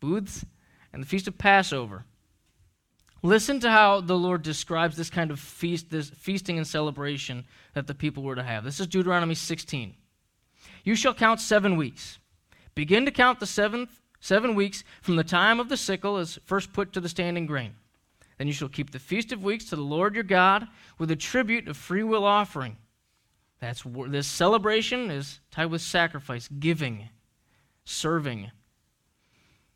Booths, 0.00 0.44
and 0.92 1.02
the 1.02 1.06
Feast 1.06 1.28
of 1.28 1.38
Passover. 1.38 2.04
Listen 3.22 3.58
to 3.60 3.70
how 3.70 4.00
the 4.00 4.16
Lord 4.16 4.42
describes 4.42 4.96
this 4.96 5.10
kind 5.10 5.30
of 5.30 5.40
feast, 5.40 5.90
this 5.90 6.10
feasting 6.10 6.56
and 6.56 6.66
celebration 6.66 7.44
that 7.74 7.86
the 7.86 7.94
people 7.94 8.22
were 8.22 8.36
to 8.36 8.42
have. 8.42 8.64
This 8.64 8.78
is 8.78 8.86
Deuteronomy 8.86 9.34
16. 9.34 9.94
You 10.84 10.94
shall 10.94 11.14
count 11.14 11.40
seven 11.40 11.76
weeks. 11.76 12.18
Begin 12.74 13.04
to 13.04 13.10
count 13.10 13.40
the 13.40 13.46
seventh 13.46 14.00
seven 14.20 14.54
weeks 14.54 14.84
from 15.00 15.16
the 15.16 15.24
time 15.24 15.60
of 15.60 15.68
the 15.68 15.76
sickle 15.76 16.18
is 16.18 16.38
first 16.44 16.72
put 16.72 16.92
to 16.92 17.00
the 17.00 17.08
standing 17.08 17.46
grain. 17.46 17.74
Then 18.36 18.46
you 18.46 18.52
shall 18.52 18.68
keep 18.68 18.90
the 18.90 18.98
feast 18.98 19.32
of 19.32 19.42
weeks 19.42 19.64
to 19.66 19.76
the 19.76 19.82
Lord 19.82 20.14
your 20.14 20.24
God 20.24 20.68
with 20.98 21.10
a 21.10 21.16
tribute 21.16 21.68
of 21.68 21.76
freewill 21.76 22.24
offering. 22.24 22.76
That's 23.60 23.82
this 24.06 24.28
celebration 24.28 25.10
is 25.10 25.40
tied 25.50 25.66
with 25.66 25.82
sacrifice, 25.82 26.48
giving, 26.60 27.08
serving. 27.84 28.52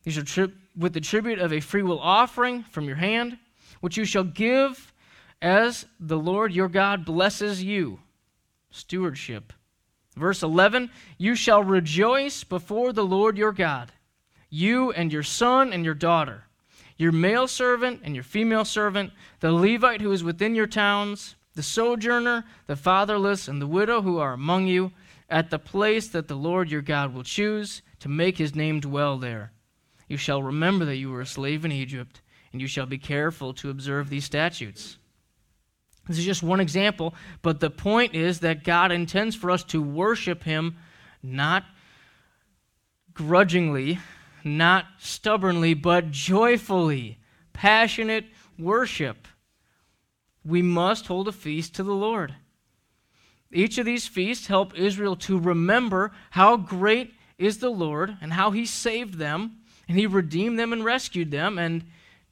You 0.04 0.12
shall 0.12 0.24
tri- 0.24 0.52
with 0.76 0.92
the 0.92 1.00
tribute 1.00 1.38
of 1.38 1.52
a 1.52 1.60
freewill 1.60 2.00
offering 2.00 2.62
from 2.64 2.84
your 2.84 2.96
hand, 2.96 3.38
which 3.80 3.96
you 3.96 4.04
shall 4.04 4.24
give 4.24 4.92
as 5.40 5.86
the 5.98 6.18
Lord 6.18 6.52
your 6.52 6.68
God 6.68 7.04
blesses 7.04 7.62
you. 7.62 7.98
Stewardship. 8.70 9.52
Verse 10.16 10.42
11 10.42 10.90
You 11.18 11.34
shall 11.34 11.62
rejoice 11.64 12.44
before 12.44 12.92
the 12.92 13.04
Lord 13.04 13.36
your 13.36 13.52
God, 13.52 13.92
you 14.50 14.92
and 14.92 15.12
your 15.12 15.22
son 15.22 15.72
and 15.72 15.84
your 15.84 15.94
daughter, 15.94 16.44
your 16.96 17.12
male 17.12 17.48
servant 17.48 18.00
and 18.04 18.14
your 18.14 18.24
female 18.24 18.64
servant, 18.64 19.12
the 19.40 19.52
Levite 19.52 20.00
who 20.00 20.12
is 20.12 20.22
within 20.22 20.54
your 20.54 20.66
towns, 20.66 21.34
the 21.54 21.62
sojourner, 21.62 22.44
the 22.66 22.76
fatherless, 22.76 23.48
and 23.48 23.60
the 23.60 23.66
widow 23.66 24.02
who 24.02 24.18
are 24.18 24.32
among 24.32 24.66
you, 24.66 24.92
at 25.28 25.50
the 25.50 25.58
place 25.58 26.08
that 26.08 26.28
the 26.28 26.34
Lord 26.34 26.70
your 26.70 26.82
God 26.82 27.14
will 27.14 27.22
choose 27.22 27.82
to 28.00 28.08
make 28.08 28.38
his 28.38 28.54
name 28.54 28.80
dwell 28.80 29.18
there. 29.18 29.52
You 30.12 30.18
shall 30.18 30.42
remember 30.42 30.84
that 30.84 30.98
you 30.98 31.10
were 31.10 31.22
a 31.22 31.26
slave 31.26 31.64
in 31.64 31.72
Egypt, 31.72 32.20
and 32.52 32.60
you 32.60 32.66
shall 32.66 32.84
be 32.84 32.98
careful 32.98 33.54
to 33.54 33.70
observe 33.70 34.10
these 34.10 34.26
statutes. 34.26 34.98
This 36.06 36.18
is 36.18 36.26
just 36.26 36.42
one 36.42 36.60
example, 36.60 37.14
but 37.40 37.60
the 37.60 37.70
point 37.70 38.14
is 38.14 38.40
that 38.40 38.62
God 38.62 38.92
intends 38.92 39.34
for 39.34 39.50
us 39.50 39.64
to 39.64 39.80
worship 39.82 40.42
Him 40.42 40.76
not 41.22 41.64
grudgingly, 43.14 44.00
not 44.44 44.84
stubbornly, 44.98 45.72
but 45.72 46.10
joyfully, 46.10 47.16
passionate 47.54 48.26
worship. 48.58 49.26
We 50.44 50.60
must 50.60 51.06
hold 51.06 51.26
a 51.26 51.32
feast 51.32 51.74
to 51.76 51.82
the 51.82 51.94
Lord. 51.94 52.34
Each 53.50 53.78
of 53.78 53.86
these 53.86 54.06
feasts 54.06 54.48
help 54.48 54.78
Israel 54.78 55.16
to 55.16 55.38
remember 55.38 56.12
how 56.32 56.58
great 56.58 57.14
is 57.38 57.60
the 57.60 57.70
Lord 57.70 58.18
and 58.20 58.34
how 58.34 58.50
He 58.50 58.66
saved 58.66 59.14
them 59.14 59.61
and 59.88 59.98
he 59.98 60.06
redeemed 60.06 60.58
them 60.58 60.72
and 60.72 60.84
rescued 60.84 61.30
them. 61.30 61.58
And 61.58 61.84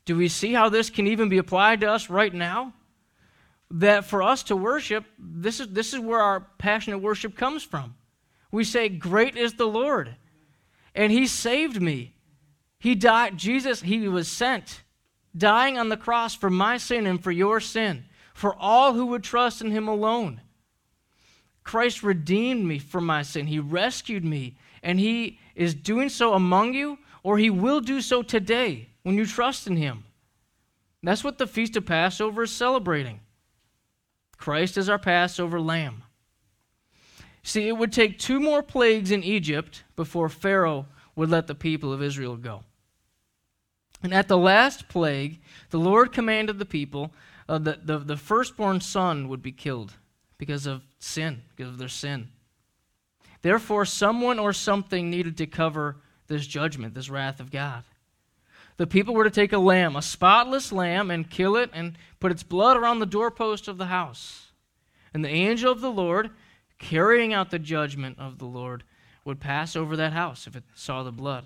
do 0.05 0.17
we 0.17 0.29
see 0.29 0.53
how 0.53 0.69
this 0.69 0.91
can 0.91 1.07
even 1.07 1.29
be 1.29 1.39
applied 1.39 1.81
to 1.81 1.91
us 1.91 2.11
right 2.11 2.33
now? 2.33 2.73
That 3.71 4.05
for 4.05 4.23
us 4.23 4.43
to 4.45 4.57
worship, 4.57 5.05
this 5.19 5.61
is, 5.61 5.69
this 5.69 5.93
is 5.93 6.01
where 6.01 6.21
our 6.21 6.41
passionate 6.59 6.99
worship 6.99 7.37
comes 7.37 7.63
from. 7.63 7.95
We 8.51 8.65
say, 8.65 8.89
Great 8.89 9.37
is 9.37 9.55
the 9.55 9.67
Lord, 9.67 10.17
and 10.95 11.13
he 11.13 11.27
saved 11.27 11.81
me. 11.81 12.15
He 12.79 12.95
died, 12.95 13.37
Jesus, 13.37 13.83
he 13.83 14.09
was 14.09 14.27
sent, 14.27 14.83
dying 15.37 15.79
on 15.79 15.89
the 15.89 15.97
cross 15.97 16.35
for 16.35 16.51
my 16.51 16.79
sin 16.79 17.07
and 17.07 17.23
for 17.23 17.31
your 17.31 17.61
sin, 17.61 18.07
for 18.35 18.57
all 18.57 18.95
who 18.95 19.07
would 19.07 19.23
trust 19.23 19.61
in 19.61 19.71
him 19.71 19.87
alone. 19.87 20.41
Christ 21.63 22.03
redeemed 22.03 22.65
me 22.65 22.79
from 22.79 23.07
my 23.07 23.23
sin. 23.23 23.47
He 23.47 23.61
rescued 23.61 24.25
me, 24.25 24.57
and 24.83 24.99
he 24.99 25.39
is 25.55 25.75
doing 25.75 26.09
so 26.09 26.33
among 26.33 26.75
you 26.75 26.99
or 27.23 27.39
he 27.39 27.51
will 27.51 27.81
do 27.81 28.01
so 28.01 28.23
today 28.23 28.89
when 29.03 29.17
you 29.17 29.27
trust 29.27 29.67
in 29.67 29.77
him. 29.77 30.05
That's 31.03 31.25
what 31.25 31.39
the 31.39 31.47
Feast 31.47 31.77
of 31.77 31.87
Passover 31.87 32.43
is 32.43 32.53
celebrating. 32.53 33.21
Christ 34.37 34.77
is 34.77 34.89
our 34.89 34.99
Passover 34.99 35.61
lamb. 35.61 36.03
See, 37.43 37.69
it 37.69 37.77
would 37.77 37.93
take 37.93 38.19
two 38.19 38.39
more 38.39 38.63
plagues 38.63 39.11
in 39.11 39.23
Egypt 39.23 39.85
before 39.97 40.29
Pharaoh 40.29 40.87
would 41.17 41.31
let 41.31 41.47
the 41.47 41.55
people 41.55 41.93
of 41.93 42.03
Israel 42.03 42.37
go. 42.37 42.65
And 44.03 44.15
at 44.15 44.29
the 44.29 44.39
last 44.39 44.89
plague, 44.89 45.41
the 45.71 45.79
Lord 45.79 46.13
commanded 46.13 46.59
the 46.59 46.67
people 46.67 47.13
uh, 47.49 47.59
that 47.59 47.87
the, 47.87 47.99
the 47.99 48.17
firstborn 48.17 48.81
son 48.81 49.29
would 49.29 49.43
be 49.43 49.53
killed 49.53 49.95
because 50.39 50.67
of 50.67 50.83
sin, 50.99 51.43
because 51.55 51.73
of 51.73 51.79
their 51.79 51.89
sin. 51.89 52.29
Therefore, 53.43 53.85
someone 53.85 54.39
or 54.39 54.53
something 54.53 55.11
needed 55.11 55.37
to 55.39 55.47
cover 55.47 55.97
this 56.31 56.47
judgment, 56.47 56.95
this 56.95 57.11
wrath 57.11 57.41
of 57.41 57.51
God. 57.51 57.83
The 58.79 58.87
people 58.87 59.13
were 59.13 59.25
to 59.25 59.31
take 59.31 59.53
a 59.53 59.59
lamb, 59.59 59.97
a 59.97 60.01
spotless 60.01 60.73
lamb, 60.73 61.11
and 61.11 61.29
kill 61.29 61.57
it 61.57 61.69
and 61.75 61.99
put 62.19 62.33
its 62.33 62.43
blood 62.43 62.79
around 62.79 63.01
the 63.01 63.05
doorpost 63.05 63.69
of 63.69 63.77
the 63.77 63.87
house. 63.87 64.53
And 65.13 65.23
the 65.23 65.29
angel 65.29 65.71
of 65.71 65.83
the 65.83 65.91
Lord, 65.91 66.31
carrying 66.79 67.35
out 67.35 67.51
the 67.51 67.59
judgment 67.59 68.19
of 68.19 68.39
the 68.39 68.47
Lord, 68.47 68.85
would 69.27 69.41
pass 69.41 69.77
over 69.77 69.97
that 69.97 70.15
house 70.15 70.47
if 70.47 70.57
it 70.57 70.65
saw 70.75 71.03
the 71.03 71.13
blood. 71.13 71.45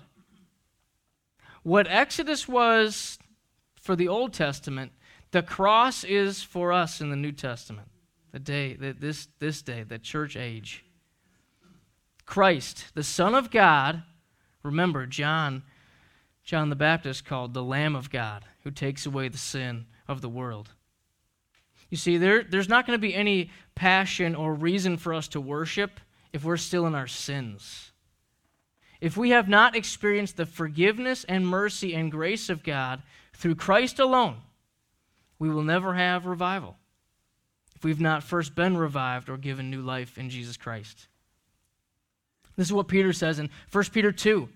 What 1.63 1.87
Exodus 1.89 2.47
was 2.47 3.17
for 3.81 3.95
the 3.95 4.07
Old 4.07 4.33
Testament, 4.33 4.91
the 5.31 5.41
cross 5.41 6.03
is 6.03 6.43
for 6.43 6.71
us 6.71 7.01
in 7.01 7.09
the 7.09 7.15
New 7.15 7.31
Testament. 7.31 7.89
The 8.31 8.39
day, 8.39 8.75
this, 8.75 9.27
this 9.39 9.61
day, 9.61 9.83
the 9.83 9.97
church 9.97 10.37
age. 10.37 10.85
Christ, 12.25 12.85
the 12.93 13.03
Son 13.03 13.35
of 13.35 13.51
God, 13.51 14.03
Remember, 14.65 15.05
John, 15.05 15.63
John 16.43 16.69
the 16.69 16.75
Baptist 16.75 17.23
called 17.23 17.53
the 17.53 17.63
Lamb 17.63 17.95
of 17.95 18.09
God 18.09 18.43
who 18.63 18.71
takes 18.71 19.05
away 19.05 19.27
the 19.29 19.37
sin 19.37 19.85
of 20.07 20.21
the 20.21 20.29
world. 20.29 20.71
You 21.89 21.97
see, 21.97 22.17
there, 22.17 22.43
there's 22.43 22.67
not 22.67 22.87
going 22.87 22.97
to 22.97 23.01
be 23.01 23.13
any 23.13 23.51
passion 23.75 24.33
or 24.33 24.55
reason 24.55 24.97
for 24.97 25.13
us 25.13 25.27
to 25.29 25.39
worship 25.39 25.99
if 26.33 26.43
we're 26.43 26.57
still 26.57 26.87
in 26.87 26.95
our 26.95 27.07
sins. 27.07 27.91
If 28.99 29.15
we 29.15 29.29
have 29.29 29.47
not 29.47 29.75
experienced 29.75 30.35
the 30.35 30.47
forgiveness 30.47 31.25
and 31.25 31.47
mercy 31.47 31.93
and 31.93 32.11
grace 32.11 32.49
of 32.49 32.63
God 32.63 33.03
through 33.33 33.55
Christ 33.55 33.99
alone, 33.99 34.37
we 35.37 35.49
will 35.49 35.63
never 35.63 35.93
have 35.93 36.25
revival 36.25 36.75
if 37.75 37.83
we've 37.83 38.01
not 38.01 38.23
first 38.23 38.55
been 38.55 38.77
revived 38.77 39.29
or 39.29 39.37
given 39.37 39.69
new 39.69 39.81
life 39.81 40.17
in 40.17 40.29
Jesus 40.29 40.57
Christ. 40.57 41.07
This 42.55 42.67
is 42.67 42.73
what 42.73 42.87
Peter 42.87 43.13
says 43.13 43.39
in 43.39 43.49
1 43.71 43.83
Peter 43.91 44.11
2. 44.11 44.49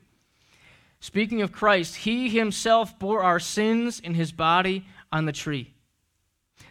Speaking 1.00 1.42
of 1.42 1.52
Christ, 1.52 1.98
he 1.98 2.30
himself 2.30 2.98
bore 3.00 3.24
our 3.24 3.40
sins 3.40 4.00
in 4.00 4.14
his 4.14 4.32
body 4.32 4.86
on 5.12 5.26
the 5.26 5.32
tree, 5.32 5.74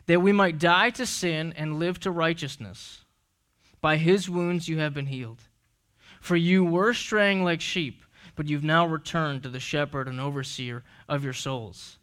that 0.06 0.20
we 0.20 0.32
might 0.32 0.58
die 0.58 0.90
to 0.90 1.06
sin 1.06 1.54
and 1.56 1.78
live 1.78 1.98
to 2.00 2.10
righteousness. 2.10 3.04
By 3.80 3.96
his 3.96 4.28
wounds 4.28 4.68
you 4.68 4.78
have 4.78 4.92
been 4.92 5.06
healed. 5.06 5.42
For 6.20 6.36
you 6.36 6.64
were 6.64 6.94
straying 6.94 7.44
like 7.44 7.60
sheep, 7.60 8.02
but 8.34 8.48
you've 8.48 8.64
now 8.64 8.86
returned 8.86 9.42
to 9.42 9.48
the 9.48 9.60
shepherd 9.60 10.08
and 10.08 10.20
overseer 10.20 10.82
of 11.08 11.24
your 11.24 11.32
souls. 11.32 11.98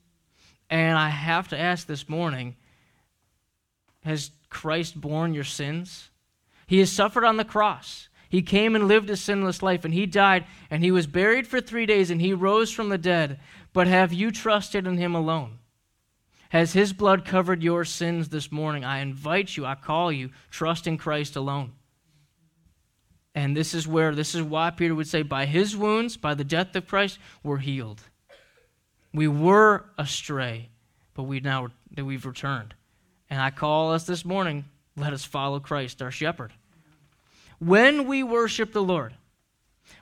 And 0.69 0.97
I 0.97 1.09
have 1.09 1.49
to 1.49 1.59
ask 1.59 1.85
this 1.85 2.09
morning 2.09 2.55
has 4.03 4.31
Christ 4.49 4.99
borne 5.01 5.33
your 5.33 5.43
sins? 5.43 6.09
He 6.67 6.79
has 6.79 6.91
suffered 6.91 7.25
on 7.25 7.37
the 7.37 7.45
cross. 7.45 8.07
He 8.29 8.41
came 8.41 8.75
and 8.75 8.87
lived 8.87 9.09
a 9.09 9.17
sinless 9.17 9.61
life, 9.61 9.85
and 9.85 9.93
he 9.93 10.05
died, 10.05 10.45
and 10.69 10.83
he 10.83 10.91
was 10.91 11.07
buried 11.07 11.47
for 11.47 11.61
three 11.61 11.85
days, 11.85 12.09
and 12.09 12.21
he 12.21 12.33
rose 12.33 12.71
from 12.71 12.89
the 12.89 12.97
dead. 12.97 13.39
But 13.73 13.87
have 13.87 14.13
you 14.13 14.31
trusted 14.31 14.87
in 14.87 14.97
him 14.97 15.15
alone? 15.15 15.59
Has 16.49 16.73
his 16.73 16.93
blood 16.93 17.25
covered 17.25 17.63
your 17.63 17.85
sins 17.85 18.29
this 18.29 18.51
morning? 18.51 18.83
I 18.83 18.99
invite 18.99 19.55
you, 19.57 19.65
I 19.65 19.75
call 19.75 20.11
you, 20.11 20.31
trust 20.49 20.87
in 20.87 20.97
Christ 20.97 21.35
alone. 21.35 21.73
And 23.33 23.55
this 23.55 23.73
is 23.73 23.87
where, 23.87 24.15
this 24.15 24.33
is 24.33 24.41
why 24.41 24.69
Peter 24.71 24.95
would 24.95 25.07
say, 25.07 25.21
by 25.21 25.45
his 25.45 25.75
wounds, 25.75 26.15
by 26.15 26.33
the 26.33 26.45
death 26.45 26.75
of 26.75 26.87
Christ, 26.87 27.19
we're 27.43 27.57
healed. 27.57 28.01
We 29.13 29.27
were 29.27 29.85
astray, 29.97 30.69
but 31.13 31.23
we 31.23 31.41
now 31.41 31.67
we've 31.97 32.25
returned. 32.25 32.73
And 33.29 33.41
I 33.41 33.49
call 33.49 33.91
us 33.91 34.05
this 34.05 34.23
morning, 34.23 34.65
let 34.95 35.13
us 35.13 35.25
follow 35.25 35.59
Christ, 35.59 36.01
our 36.01 36.11
shepherd 36.11 36.53
when 37.65 38.07
we 38.07 38.23
worship 38.23 38.71
the 38.73 38.83
Lord, 38.83 39.13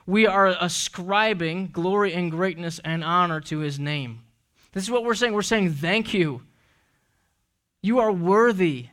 We 0.06 0.26
are 0.26 0.48
ascribing 0.60 1.68
glory 1.68 2.12
and 2.12 2.30
greatness 2.30 2.78
and 2.84 3.02
honor 3.02 3.40
to 3.42 3.58
his 3.60 3.78
name. 3.78 4.20
This 4.72 4.84
is 4.84 4.90
what 4.90 5.04
we're 5.04 5.14
saying. 5.14 5.32
We're 5.32 5.42
saying, 5.42 5.72
Thank 5.72 6.12
you. 6.12 6.42
You 7.82 8.00
are 8.00 8.12
worthy. 8.12 8.88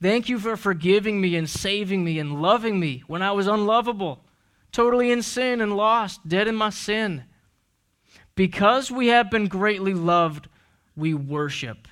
Thank 0.00 0.28
you 0.28 0.38
for 0.38 0.56
forgiving 0.56 1.20
me 1.20 1.36
and 1.36 1.48
saving 1.48 2.04
me 2.04 2.18
and 2.18 2.42
loving 2.42 2.78
me 2.78 3.02
when 3.06 3.22
I 3.22 3.32
was 3.32 3.46
unlovable, 3.46 4.24
totally 4.70 5.10
in 5.10 5.22
sin 5.22 5.60
and 5.60 5.76
lost, 5.76 6.28
dead 6.28 6.48
in 6.48 6.54
my 6.54 6.70
sin. 6.70 7.24
Because 8.34 8.90
we 8.90 9.06
have 9.08 9.30
been 9.30 9.48
greatly 9.48 9.94
loved, 9.94 10.48
we 10.94 11.14
worship. 11.14 11.88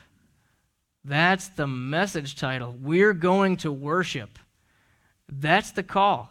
That's 1.04 1.48
the 1.48 1.66
message 1.66 2.36
title. 2.36 2.76
We're 2.78 3.14
going 3.14 3.56
to 3.58 3.72
worship. 3.72 4.38
That's 5.40 5.72
the 5.72 5.82
call. 5.82 6.30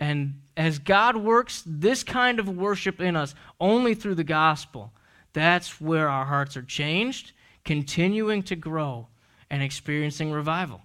And 0.00 0.40
as 0.56 0.78
God 0.78 1.16
works 1.16 1.62
this 1.66 2.02
kind 2.02 2.38
of 2.38 2.48
worship 2.48 3.00
in 3.00 3.16
us 3.16 3.34
only 3.60 3.94
through 3.94 4.16
the 4.16 4.24
gospel, 4.24 4.92
that's 5.32 5.80
where 5.80 6.08
our 6.08 6.24
hearts 6.24 6.56
are 6.56 6.62
changed, 6.62 7.32
continuing 7.64 8.42
to 8.44 8.56
grow, 8.56 9.08
and 9.50 9.62
experiencing 9.62 10.30
revival. 10.30 10.82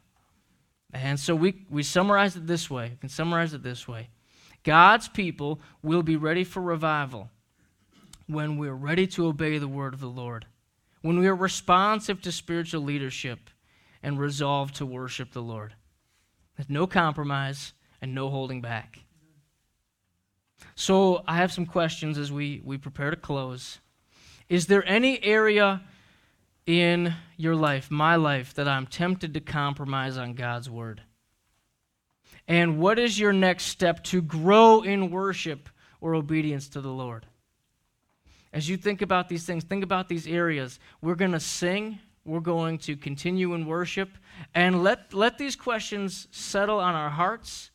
And 0.93 1.19
so 1.19 1.35
we, 1.35 1.65
we 1.69 1.83
summarize 1.83 2.35
it 2.35 2.47
this 2.47 2.69
way. 2.69 2.89
We 2.89 2.97
can 2.97 3.09
summarize 3.09 3.53
it 3.53 3.63
this 3.63 3.87
way 3.87 4.09
God's 4.63 5.07
people 5.07 5.61
will 5.81 6.03
be 6.03 6.15
ready 6.15 6.43
for 6.43 6.61
revival 6.61 7.29
when 8.27 8.57
we're 8.57 8.73
ready 8.73 9.07
to 9.07 9.27
obey 9.27 9.57
the 9.57 9.67
word 9.67 9.93
of 9.93 9.99
the 9.99 10.07
Lord, 10.07 10.45
when 11.01 11.19
we 11.19 11.27
are 11.27 11.35
responsive 11.35 12.21
to 12.21 12.31
spiritual 12.31 12.81
leadership 12.81 13.39
and 14.03 14.19
resolved 14.19 14.75
to 14.75 14.85
worship 14.85 15.31
the 15.31 15.41
Lord. 15.41 15.73
There's 16.59 16.69
no 16.69 16.87
compromise 16.87 17.71
and 18.01 18.13
no 18.13 18.29
holding 18.29 18.59
back. 18.59 18.99
So 20.75 21.23
I 21.25 21.37
have 21.37 21.53
some 21.53 21.65
questions 21.65 22.17
as 22.17 22.33
we, 22.33 22.61
we 22.65 22.77
prepare 22.77 23.11
to 23.11 23.15
close. 23.15 23.79
Is 24.49 24.67
there 24.67 24.85
any 24.85 25.23
area 25.23 25.81
in 26.65 27.15
your 27.37 27.55
life, 27.55 27.89
my 27.89 28.17
life, 28.17 28.53
that 28.55 28.67
I'm 28.67 28.87
tempted 28.87 29.35
to 29.35 29.39
compromise 29.39 30.17
on 30.17 30.33
God's 30.33 30.69
word? 30.69 31.01
And 32.45 32.77
what 32.77 32.99
is 32.99 33.17
your 33.17 33.31
next 33.31 33.67
step 33.67 34.03
to 34.05 34.21
grow 34.21 34.81
in 34.81 35.11
worship 35.11 35.69
or 36.01 36.13
obedience 36.13 36.67
to 36.69 36.81
the 36.81 36.91
Lord? 36.91 37.25
As 38.51 38.67
you 38.67 38.75
think 38.75 39.01
about 39.01 39.29
these 39.29 39.45
things, 39.45 39.63
think 39.63 39.85
about 39.85 40.09
these 40.09 40.27
areas. 40.27 40.77
We're 41.01 41.15
going 41.15 41.31
to 41.31 41.39
sing, 41.39 41.99
we're 42.29 42.39
going 42.39 42.77
to 42.77 42.95
continue 42.95 43.53
in 43.53 43.65
worship, 43.65 44.09
and 44.53 44.83
let, 44.83 45.13
let 45.13 45.37
these 45.37 45.55
questions 45.55 46.27
settle 46.31 46.79
on 46.79 46.95
our 46.95 47.09
hearts. 47.09 47.71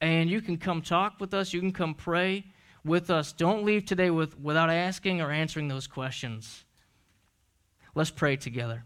And 0.00 0.28
you 0.28 0.42
can 0.42 0.58
come 0.58 0.82
talk 0.82 1.14
with 1.18 1.32
us, 1.32 1.52
you 1.52 1.60
can 1.60 1.72
come 1.72 1.94
pray 1.94 2.44
with 2.84 3.10
us. 3.10 3.32
Don't 3.32 3.64
leave 3.64 3.86
today 3.86 4.10
with, 4.10 4.38
without 4.38 4.68
asking 4.68 5.20
or 5.20 5.30
answering 5.30 5.68
those 5.68 5.86
questions. 5.86 6.64
Let's 7.94 8.10
pray 8.10 8.36
together. 8.36 8.84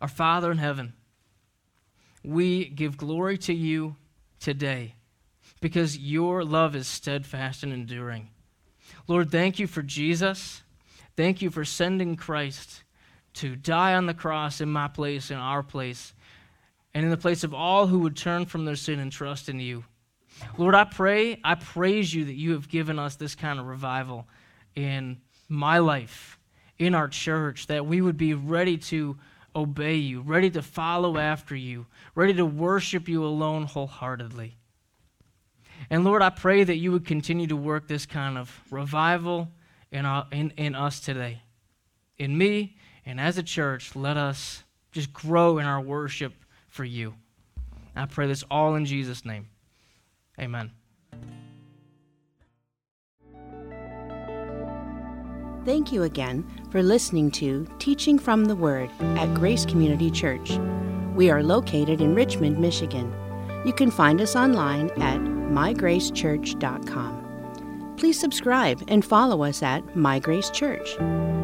Our 0.00 0.08
Father 0.08 0.50
in 0.50 0.58
heaven, 0.58 0.94
we 2.24 2.64
give 2.64 2.96
glory 2.96 3.38
to 3.38 3.54
you 3.54 3.96
today 4.40 4.96
because 5.60 5.96
your 5.96 6.44
love 6.44 6.74
is 6.74 6.88
steadfast 6.88 7.62
and 7.62 7.72
enduring. 7.72 8.30
Lord, 9.06 9.30
thank 9.30 9.58
you 9.58 9.66
for 9.66 9.82
Jesus. 9.82 10.62
Thank 11.16 11.40
you 11.40 11.50
for 11.50 11.64
sending 11.64 12.16
Christ 12.16 12.83
to 13.34 13.56
die 13.56 13.94
on 13.94 14.06
the 14.06 14.14
cross 14.14 14.60
in 14.60 14.70
my 14.70 14.88
place, 14.88 15.30
in 15.30 15.36
our 15.36 15.62
place, 15.62 16.14
and 16.94 17.04
in 17.04 17.10
the 17.10 17.16
place 17.16 17.44
of 17.44 17.52
all 17.52 17.86
who 17.86 18.00
would 18.00 18.16
turn 18.16 18.46
from 18.46 18.64
their 18.64 18.76
sin 18.76 19.00
and 19.00 19.10
trust 19.10 19.48
in 19.48 19.60
you. 19.60 19.84
Lord, 20.58 20.74
I 20.74 20.84
pray, 20.84 21.40
I 21.44 21.54
praise 21.54 22.12
you 22.12 22.24
that 22.24 22.34
you 22.34 22.52
have 22.52 22.68
given 22.68 22.98
us 22.98 23.16
this 23.16 23.34
kind 23.34 23.58
of 23.58 23.66
revival 23.66 24.26
in 24.74 25.20
my 25.48 25.78
life, 25.78 26.38
in 26.78 26.94
our 26.94 27.08
church, 27.08 27.66
that 27.68 27.86
we 27.86 28.00
would 28.00 28.16
be 28.16 28.34
ready 28.34 28.76
to 28.78 29.16
obey 29.54 29.96
you, 29.96 30.20
ready 30.20 30.50
to 30.50 30.62
follow 30.62 31.16
after 31.16 31.54
you, 31.54 31.86
ready 32.14 32.34
to 32.34 32.44
worship 32.44 33.08
you 33.08 33.24
alone 33.24 33.64
wholeheartedly. 33.64 34.56
And 35.90 36.04
Lord, 36.04 36.22
I 36.22 36.30
pray 36.30 36.64
that 36.64 36.76
you 36.76 36.92
would 36.92 37.04
continue 37.04 37.46
to 37.48 37.56
work 37.56 37.86
this 37.86 38.06
kind 38.06 38.38
of 38.38 38.60
revival 38.70 39.50
in, 39.92 40.06
our, 40.06 40.26
in, 40.32 40.50
in 40.56 40.74
us 40.74 41.00
today. 41.00 41.42
In 42.18 42.36
me 42.36 42.76
and 43.06 43.20
as 43.20 43.38
a 43.38 43.42
church, 43.42 43.94
let 43.94 44.16
us 44.16 44.64
just 44.92 45.12
grow 45.12 45.58
in 45.58 45.66
our 45.66 45.80
worship 45.80 46.32
for 46.68 46.84
you. 46.84 47.14
I 47.96 48.06
pray 48.06 48.26
this 48.26 48.44
all 48.50 48.74
in 48.74 48.86
Jesus' 48.86 49.24
name. 49.24 49.48
Amen. 50.38 50.72
Thank 55.64 55.92
you 55.92 56.02
again 56.02 56.44
for 56.70 56.82
listening 56.82 57.30
to 57.32 57.66
Teaching 57.78 58.18
from 58.18 58.44
the 58.44 58.56
Word 58.56 58.90
at 59.00 59.32
Grace 59.32 59.64
Community 59.64 60.10
Church. 60.10 60.58
We 61.14 61.30
are 61.30 61.42
located 61.42 62.02
in 62.02 62.14
Richmond, 62.14 62.58
Michigan. 62.58 63.14
You 63.64 63.72
can 63.72 63.90
find 63.90 64.20
us 64.20 64.36
online 64.36 64.90
at 65.00 65.20
mygracechurch.com. 65.20 67.23
Please 67.96 68.18
subscribe 68.18 68.82
and 68.88 69.04
follow 69.04 69.42
us 69.42 69.62
at 69.62 69.96
My 69.96 70.18
Grace 70.18 70.50
Church. 70.50 70.96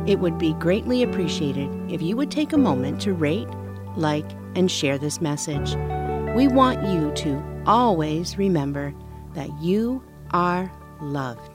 It 0.07 0.19
would 0.19 0.39
be 0.39 0.53
greatly 0.55 1.03
appreciated 1.03 1.71
if 1.91 2.03
you 2.03 2.17
would 2.17 2.31
take 2.31 2.53
a 2.53 2.59
moment 2.59 3.01
to 3.03 3.15
rate, 3.15 3.49
like, 3.97 4.31
and 4.55 4.71
share 4.71 4.99
this 4.99 5.21
message. 5.21 5.75
We 6.37 6.49
want 6.49 6.87
you 6.87 7.13
to 7.13 7.63
always 7.67 8.37
remember 8.37 8.95
that 9.35 9.51
you 9.61 10.03
are 10.33 10.71
loved. 11.01 11.50